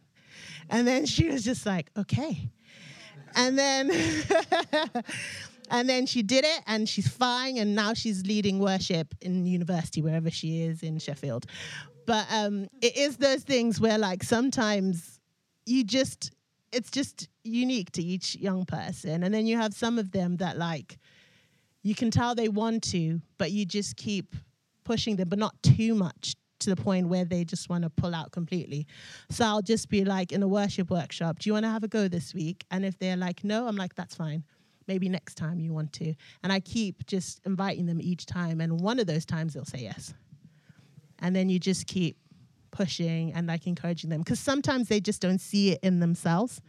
And 0.69 0.87
then 0.87 1.05
she 1.05 1.27
was 1.29 1.43
just 1.43 1.65
like, 1.65 1.89
okay. 1.97 2.49
And 3.35 3.57
then 3.57 3.91
and 5.71 5.89
then 5.89 6.05
she 6.05 6.21
did 6.21 6.45
it 6.45 6.61
and 6.67 6.87
she's 6.87 7.07
fine 7.07 7.57
and 7.57 7.75
now 7.75 7.93
she's 7.93 8.25
leading 8.25 8.59
worship 8.59 9.13
in 9.21 9.45
university 9.45 10.01
wherever 10.01 10.29
she 10.29 10.63
is 10.63 10.83
in 10.83 10.99
Sheffield. 10.99 11.45
But 12.05 12.27
um, 12.31 12.67
it 12.81 12.97
is 12.97 13.17
those 13.17 13.43
things 13.43 13.79
where 13.79 13.97
like 13.97 14.23
sometimes 14.23 15.19
you 15.65 15.83
just 15.83 16.31
it's 16.71 16.91
just 16.91 17.29
unique 17.43 17.91
to 17.93 18.03
each 18.03 18.35
young 18.35 18.65
person. 18.65 19.23
And 19.23 19.33
then 19.33 19.45
you 19.45 19.57
have 19.57 19.73
some 19.73 19.97
of 19.97 20.11
them 20.11 20.37
that 20.37 20.57
like 20.57 20.97
you 21.81 21.95
can 21.95 22.11
tell 22.11 22.35
they 22.35 22.49
want 22.49 22.83
to 22.83 23.21
but 23.37 23.51
you 23.51 23.65
just 23.65 23.95
keep 23.95 24.35
pushing 24.83 25.15
them 25.15 25.29
but 25.29 25.39
not 25.39 25.61
too 25.63 25.95
much 25.95 26.35
to 26.59 26.69
the 26.69 26.75
point 26.75 27.07
where 27.07 27.23
they 27.23 27.45
just 27.45 27.69
want 27.69 27.83
to 27.83 27.89
pull 27.89 28.13
out 28.13 28.31
completely. 28.31 28.85
So 29.29 29.45
i'll 29.45 29.61
just 29.61 29.89
be 29.89 30.03
like 30.03 30.31
in 30.31 30.43
a 30.43 30.47
worship 30.47 30.89
workshop 30.89 31.39
do 31.39 31.49
you 31.49 31.53
want 31.53 31.65
to 31.65 31.69
have 31.69 31.83
a 31.83 31.87
go 31.87 32.07
this 32.07 32.33
week? 32.33 32.65
And 32.71 32.85
if 32.85 32.97
they're 32.99 33.17
like 33.17 33.43
no 33.43 33.67
i'm 33.67 33.75
like 33.75 33.95
that's 33.95 34.15
fine. 34.15 34.43
Maybe 34.87 35.07
next 35.07 35.35
time 35.35 35.59
you 35.59 35.73
want 35.73 35.93
to. 35.93 36.13
And 36.43 36.51
i 36.51 36.59
keep 36.59 37.05
just 37.05 37.39
inviting 37.45 37.85
them 37.85 38.01
each 38.01 38.25
time 38.25 38.59
and 38.61 38.79
one 38.81 38.99
of 38.99 39.07
those 39.07 39.25
times 39.25 39.53
they'll 39.53 39.65
say 39.65 39.79
yes. 39.79 40.13
And 41.19 41.35
then 41.35 41.49
you 41.49 41.59
just 41.59 41.87
keep 41.87 42.17
pushing 42.71 43.33
and 43.33 43.47
like 43.47 43.67
encouraging 43.67 44.09
them 44.09 44.21
because 44.21 44.39
sometimes 44.39 44.87
they 44.87 44.99
just 44.99 45.21
don't 45.21 45.39
see 45.39 45.71
it 45.71 45.79
in 45.83 45.99
themselves. 45.99 46.61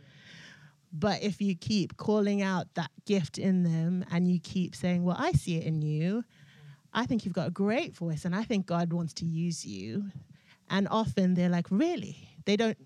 But 0.93 1.23
if 1.23 1.41
you 1.41 1.55
keep 1.55 1.97
calling 1.97 2.43
out 2.43 2.67
that 2.75 2.91
gift 3.07 3.39
in 3.39 3.63
them 3.63 4.05
and 4.11 4.27
you 4.27 4.41
keep 4.41 4.75
saying 4.75 5.05
well 5.05 5.17
i 5.19 5.33
see 5.33 5.57
it 5.57 5.65
in 5.65 5.83
you. 5.83 6.25
I 6.93 7.07
think 7.07 7.25
you've 7.25 7.35
got 7.35 7.47
a 7.47 7.53
great 7.53 7.95
voice 7.95 8.25
and 8.25 8.35
i 8.35 8.43
think 8.43 8.67
god 8.67 8.93
wants 8.93 9.13
to 9.15 9.25
use 9.25 9.65
you. 9.65 10.11
And 10.69 10.87
often 10.89 11.35
they're 11.35 11.49
like 11.49 11.67
really? 11.71 12.17
They 12.45 12.57
don't 12.57 12.79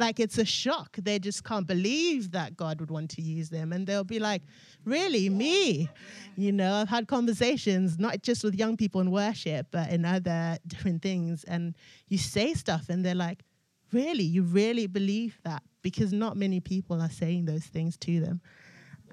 like 0.00 0.18
it's 0.18 0.38
a 0.38 0.44
shock. 0.44 0.96
They 0.96 1.18
just 1.18 1.44
can't 1.44 1.66
believe 1.66 2.32
that 2.32 2.56
god 2.56 2.80
would 2.80 2.90
want 2.90 3.10
to 3.10 3.22
use 3.22 3.50
them. 3.50 3.72
And 3.72 3.86
they'll 3.86 4.04
be 4.04 4.18
like 4.18 4.42
really? 4.84 5.28
Me? 5.28 5.88
You 6.36 6.52
know 6.52 6.74
i've 6.74 6.88
had 6.88 7.06
conversations 7.06 7.98
not 7.98 8.22
just 8.22 8.42
with 8.42 8.54
young 8.54 8.76
people 8.76 9.00
in 9.00 9.10
worship 9.10 9.66
but 9.70 9.90
in 9.90 10.04
other 10.04 10.58
different 10.66 11.02
things. 11.02 11.44
And 11.44 11.76
you 12.08 12.18
say 12.18 12.54
stuff 12.54 12.88
and 12.88 13.04
they're 13.04 13.14
like 13.14 13.44
really? 13.92 14.24
You 14.24 14.42
really 14.42 14.86
believe 14.86 15.38
that? 15.44 15.62
Because 15.82 16.12
not 16.12 16.36
many 16.36 16.60
people 16.60 17.00
are 17.00 17.10
saying 17.10 17.46
those 17.46 17.64
things 17.64 17.96
to 17.98 18.20
them. 18.20 18.40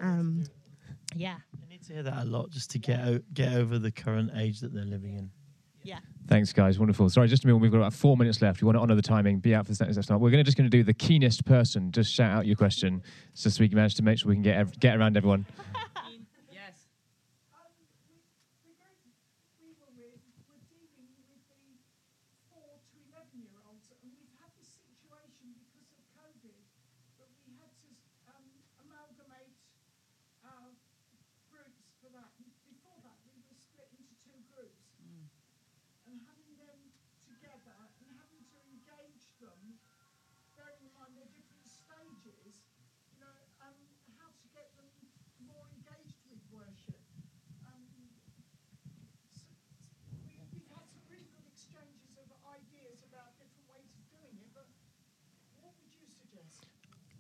Um, 0.02 0.46
yeah. 1.16 1.38
I 1.64 1.70
need 1.70 1.84
to 1.86 1.94
hear 1.94 2.04
that 2.04 2.24
a 2.24 2.26
lot 2.26 2.50
just 2.50 2.72
to 2.72 2.80
get 2.80 3.00
o- 3.00 3.22
get 3.34 3.54
over 3.54 3.80
the 3.80 3.92
current 3.92 4.32
age 4.36 4.60
that 4.60 4.74
they're 4.74 4.86
living 4.86 5.16
in. 5.16 5.32
Yeah 5.88 6.00
Thanks, 6.28 6.52
guys. 6.52 6.78
Wonderful. 6.78 7.08
Sorry, 7.10 7.30
just 7.30 7.46
a 7.46 7.48
minute. 7.48 7.60
We've 7.60 7.72
got 7.72 7.78
about 7.78 7.94
four 7.94 8.18
minutes 8.18 8.42
left. 8.42 8.62
We 8.62 8.66
want 8.66 8.76
to 8.76 8.82
honour 8.82 8.96
the 8.96 9.02
timing. 9.16 9.40
Be 9.40 9.56
out 9.56 9.66
for 9.66 9.72
the 9.72 9.86
next 9.86 9.96
start. 10.04 10.20
We're 10.20 10.30
going 10.30 10.44
to 10.44 10.50
just 10.50 10.58
going 10.58 10.70
to 10.70 10.78
do 10.78 10.84
the 10.84 10.94
keenest 10.94 11.46
person. 11.46 11.90
Just 11.90 12.12
shout 12.14 12.36
out 12.36 12.46
your 12.46 12.58
question, 12.58 13.02
so 13.34 13.50
we 13.62 13.70
can 13.70 13.78
manage 13.78 13.96
to 13.96 14.04
make 14.04 14.20
sure 14.20 14.28
we 14.28 14.36
can 14.36 14.44
get 14.44 14.58
ev- 14.58 14.78
get 14.78 14.98
around 14.98 15.16
everyone. 15.16 15.46
Yes. 16.52 16.92
Um, 17.56 17.72
we, 18.12 18.20
we 18.68 18.76
very, 18.76 19.08
we 19.64 19.72
were 19.80 19.88
with, 19.96 20.20
we're 20.52 20.68
dealing 20.68 21.16
with 21.32 21.48
the 21.48 21.64
four 22.52 22.76
to 22.92 22.96
eleven 23.08 23.40
year 23.40 23.56
olds, 23.64 23.88
and 24.04 24.12
we've 24.12 24.36
had 24.44 24.52
this 24.60 24.68
situation 24.84 25.56
because 25.64 25.88
of 25.96 26.04
COVID 26.12 26.60
that 27.24 27.32
we 27.48 27.56
had 27.56 27.72
to 27.88 27.90
um, 28.36 28.44
amalgamate 28.84 29.56
our 30.44 30.76
groups 31.48 31.88
for 32.04 32.12
that. 32.20 32.36
And 32.36 32.52
before 32.68 33.00
that, 33.08 33.16
we 33.32 33.40
were 33.48 33.56
split 33.56 33.88
into 33.96 34.12
two 34.28 34.36
groups, 34.52 34.84
and 36.08 36.20
having 36.24 36.56
them 36.56 36.80
together 37.28 37.76
and 38.00 38.08
having 38.16 38.44
to 38.48 38.58
engage 38.72 39.28
them, 39.44 39.60
bearing 40.56 40.80
in 40.88 40.92
mind 40.96 41.12
their 41.20 41.28
different 41.36 41.68
stages, 41.68 42.64
you 43.12 43.20
know, 43.20 43.36
um, 43.60 43.76
how 44.16 44.32
to 44.32 44.48
get 44.56 44.72
them 44.80 44.88
more 45.44 45.68
engaged 45.76 46.16
with 46.32 46.40
worship. 46.48 47.04
Um, 47.68 47.84
so 49.36 49.52
we, 50.16 50.40
we've 50.56 50.72
had 50.72 50.88
some 50.88 51.04
really 51.12 51.28
good 51.36 51.44
exchanges 51.52 52.16
of 52.32 52.40
ideas 52.48 53.04
about 53.04 53.36
different 53.36 53.68
ways 53.68 53.92
of 53.92 54.04
doing 54.08 54.36
it, 54.40 54.50
but 54.56 54.68
what 55.60 55.76
would 55.84 55.92
you 55.92 56.08
suggest? 56.08 56.72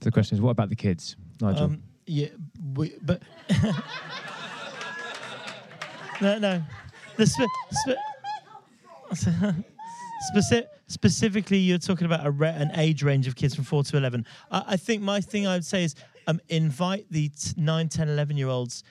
The 0.07 0.11
question 0.11 0.37
is, 0.37 0.41
what 0.41 0.51
about 0.51 0.69
the 0.69 0.75
kids, 0.75 1.17
Nigel? 1.41 1.65
Um, 1.65 1.83
yeah, 2.05 2.29
we, 2.75 2.93
but 3.01 3.21
no, 6.21 6.39
no. 6.39 6.63
The 7.17 7.25
spe- 7.25 7.41
spe- 7.71 7.97
speci- 10.33 10.65
specifically, 10.87 11.57
you're 11.57 11.77
talking 11.77 12.05
about 12.05 12.25
a 12.25 12.31
re- 12.31 12.55
an 12.55 12.71
age 12.75 13.03
range 13.03 13.27
of 13.27 13.35
kids 13.35 13.53
from 13.53 13.65
four 13.65 13.83
to 13.83 13.97
eleven. 13.97 14.25
I, 14.49 14.63
I 14.65 14.77
think 14.77 15.01
my 15.01 15.19
thing 15.19 15.45
I 15.45 15.55
would 15.55 15.65
say 15.65 15.83
is 15.83 15.93
um, 16.27 16.39
invite 16.47 17.07
the 17.11 17.27
t- 17.27 17.55
9, 17.57 17.89
10, 17.89 18.07
11 18.07 18.37
year 18.37 18.47
olds 18.47 18.85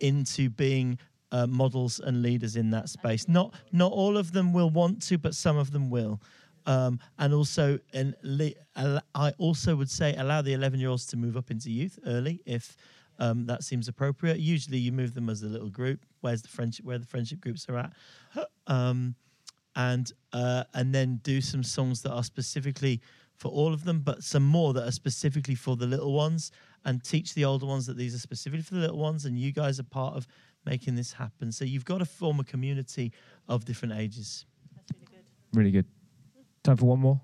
into 0.00 0.50
being 0.50 0.98
uh, 1.32 1.46
models 1.46 1.98
and 1.98 2.20
leaders 2.20 2.56
in 2.56 2.68
that 2.72 2.90
space. 2.90 3.26
Not 3.26 3.54
not 3.72 3.90
all 3.90 4.18
of 4.18 4.32
them 4.32 4.52
will 4.52 4.68
want 4.68 5.00
to, 5.04 5.16
but 5.16 5.34
some 5.34 5.56
of 5.56 5.70
them 5.70 5.88
will. 5.88 6.20
Um, 6.68 7.00
and 7.18 7.32
also, 7.32 7.78
and 7.94 8.14
I 9.14 9.32
also 9.38 9.74
would 9.74 9.90
say 9.90 10.14
allow 10.16 10.42
the 10.42 10.52
11 10.52 10.78
year 10.78 10.90
olds 10.90 11.06
to 11.06 11.16
move 11.16 11.34
up 11.34 11.50
into 11.50 11.70
youth 11.70 11.98
early 12.06 12.42
if 12.44 12.76
um, 13.18 13.46
that 13.46 13.64
seems 13.64 13.88
appropriate. 13.88 14.38
Usually, 14.38 14.76
you 14.76 14.92
move 14.92 15.14
them 15.14 15.30
as 15.30 15.42
a 15.42 15.46
little 15.46 15.70
group. 15.70 16.04
Where's 16.20 16.42
the 16.42 16.48
friendship? 16.48 16.84
Where 16.84 16.98
the 16.98 17.06
friendship 17.06 17.40
groups 17.40 17.66
are 17.70 17.78
at, 17.78 17.92
um, 18.66 19.14
and 19.74 20.12
uh, 20.34 20.64
and 20.74 20.94
then 20.94 21.20
do 21.22 21.40
some 21.40 21.64
songs 21.64 22.02
that 22.02 22.12
are 22.12 22.22
specifically 22.22 23.00
for 23.34 23.48
all 23.48 23.72
of 23.72 23.84
them, 23.84 24.00
but 24.00 24.22
some 24.22 24.44
more 24.44 24.74
that 24.74 24.86
are 24.86 24.92
specifically 24.92 25.54
for 25.54 25.74
the 25.74 25.86
little 25.86 26.12
ones, 26.12 26.52
and 26.84 27.02
teach 27.02 27.34
the 27.34 27.46
older 27.46 27.66
ones 27.66 27.86
that 27.86 27.96
these 27.96 28.14
are 28.14 28.18
specifically 28.18 28.62
for 28.62 28.74
the 28.74 28.80
little 28.80 28.98
ones, 28.98 29.24
and 29.24 29.38
you 29.38 29.52
guys 29.52 29.80
are 29.80 29.84
part 29.84 30.14
of 30.14 30.28
making 30.66 30.94
this 30.94 31.12
happen. 31.12 31.50
So 31.50 31.64
you've 31.64 31.86
got 31.86 31.98
to 31.98 32.04
form 32.04 32.38
a 32.40 32.44
community 32.44 33.12
of 33.48 33.64
different 33.64 33.94
ages. 33.94 34.44
Really 34.92 35.06
good. 35.06 35.24
Really 35.54 35.70
good. 35.70 35.97
Time 36.68 36.76
for 36.76 36.84
one 36.84 37.00
more. 37.00 37.18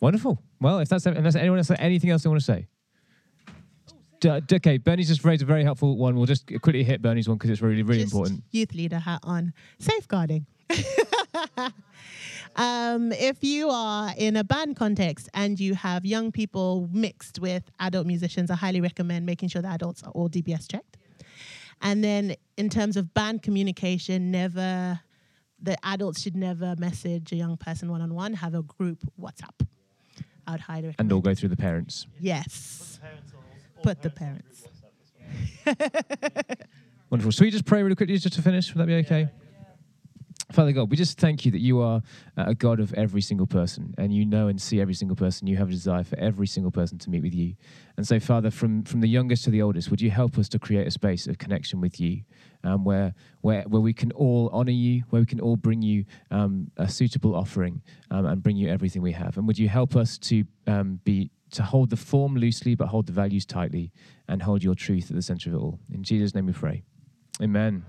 Wonderful. 0.00 0.40
Well, 0.62 0.78
if 0.78 0.88
that's 0.88 1.04
unless 1.04 1.34
anyone 1.34 1.58
else 1.58 1.70
anything 1.78 2.08
else 2.08 2.22
they 2.22 2.30
want 2.30 2.40
to 2.40 2.44
say. 2.46 2.66
D- 4.20 4.56
okay, 4.56 4.78
Bernie's 4.78 5.08
just 5.08 5.26
raised 5.26 5.42
a 5.42 5.44
very 5.44 5.62
helpful 5.62 5.98
one. 5.98 6.16
We'll 6.16 6.24
just 6.24 6.46
quickly 6.46 6.84
hit 6.84 7.02
Bernie's 7.02 7.28
one 7.28 7.36
because 7.36 7.50
it's 7.50 7.60
really, 7.60 7.82
really 7.82 8.00
Just 8.00 8.14
important. 8.14 8.44
Youth 8.50 8.72
leader 8.72 8.98
hat 8.98 9.20
on. 9.24 9.52
Safeguarding. 9.78 10.46
um, 12.56 13.12
if 13.12 13.42
you 13.42 13.68
are 13.70 14.12
in 14.16 14.36
a 14.36 14.44
band 14.44 14.76
context 14.76 15.28
and 15.34 15.58
you 15.58 15.74
have 15.74 16.04
young 16.04 16.32
people 16.32 16.88
mixed 16.92 17.38
with 17.38 17.70
adult 17.80 18.06
musicians, 18.06 18.50
I 18.50 18.56
highly 18.56 18.80
recommend 18.80 19.26
making 19.26 19.48
sure 19.48 19.62
the 19.62 19.68
adults 19.68 20.02
are 20.02 20.10
all 20.10 20.28
DBS 20.28 20.70
checked. 20.70 20.98
And 21.82 22.02
then 22.02 22.36
in 22.56 22.68
terms 22.68 22.96
of 22.96 23.12
band 23.14 23.42
communication, 23.42 24.30
never 24.30 25.00
the 25.60 25.76
adults 25.86 26.20
should 26.20 26.36
never 26.36 26.74
message 26.78 27.32
a 27.32 27.36
young 27.36 27.56
person 27.56 27.90
one 27.90 28.02
on 28.02 28.14
one. 28.14 28.34
Have 28.34 28.54
a 28.54 28.62
group 28.62 28.98
WhatsApp. 29.20 29.66
I 30.46 30.52
would 30.52 30.60
highly 30.60 30.88
recommend. 30.88 31.00
And 31.00 31.12
all 31.12 31.20
go 31.20 31.34
through 31.34 31.48
the 31.48 31.56
parents. 31.56 32.06
Yes. 32.20 33.00
Put 33.82 34.02
the 34.02 34.10
parents. 34.10 34.64
Wonderful. 37.10 37.32
So 37.32 37.44
we 37.44 37.50
just 37.50 37.64
pray 37.64 37.82
really 37.82 37.96
quickly 37.96 38.16
just 38.18 38.36
to 38.36 38.42
finish? 38.42 38.74
Would 38.74 38.80
that 38.80 38.86
be 38.86 38.94
okay? 38.96 39.28
Father 40.54 40.70
God, 40.70 40.88
we 40.88 40.96
just 40.96 41.18
thank 41.18 41.44
you 41.44 41.50
that 41.50 41.60
you 41.60 41.80
are 41.80 42.00
uh, 42.38 42.44
a 42.46 42.54
God 42.54 42.78
of 42.78 42.94
every 42.94 43.20
single 43.20 43.46
person 43.46 43.92
and 43.98 44.14
you 44.14 44.24
know 44.24 44.46
and 44.46 44.62
see 44.62 44.80
every 44.80 44.94
single 44.94 45.16
person. 45.16 45.48
You 45.48 45.56
have 45.56 45.66
a 45.66 45.72
desire 45.72 46.04
for 46.04 46.16
every 46.16 46.46
single 46.46 46.70
person 46.70 46.96
to 46.98 47.10
meet 47.10 47.24
with 47.24 47.34
you. 47.34 47.56
And 47.96 48.06
so, 48.06 48.20
Father, 48.20 48.52
from, 48.52 48.84
from 48.84 49.00
the 49.00 49.08
youngest 49.08 49.42
to 49.44 49.50
the 49.50 49.60
oldest, 49.62 49.90
would 49.90 50.00
you 50.00 50.10
help 50.10 50.38
us 50.38 50.48
to 50.50 50.60
create 50.60 50.86
a 50.86 50.92
space 50.92 51.26
of 51.26 51.38
connection 51.38 51.80
with 51.80 51.98
you 51.98 52.22
um, 52.62 52.84
where, 52.84 53.14
where, 53.40 53.62
where 53.62 53.80
we 53.80 53.92
can 53.92 54.12
all 54.12 54.48
honor 54.52 54.70
you, 54.70 55.02
where 55.10 55.22
we 55.22 55.26
can 55.26 55.40
all 55.40 55.56
bring 55.56 55.82
you 55.82 56.04
um, 56.30 56.70
a 56.76 56.88
suitable 56.88 57.34
offering 57.34 57.82
um, 58.12 58.24
and 58.24 58.40
bring 58.40 58.56
you 58.56 58.70
everything 58.70 59.02
we 59.02 59.10
have? 59.10 59.36
And 59.36 59.48
would 59.48 59.58
you 59.58 59.68
help 59.68 59.96
us 59.96 60.18
to 60.18 60.44
um, 60.68 61.00
be 61.02 61.32
to 61.50 61.64
hold 61.64 61.90
the 61.90 61.96
form 61.96 62.36
loosely 62.36 62.76
but 62.76 62.86
hold 62.86 63.06
the 63.06 63.12
values 63.12 63.44
tightly 63.44 63.92
and 64.28 64.40
hold 64.40 64.62
your 64.62 64.76
truth 64.76 65.10
at 65.10 65.16
the 65.16 65.22
center 65.22 65.50
of 65.50 65.56
it 65.56 65.58
all? 65.58 65.80
In 65.92 66.04
Jesus' 66.04 66.32
name 66.32 66.46
we 66.46 66.52
pray. 66.52 66.84
Amen. 67.42 67.84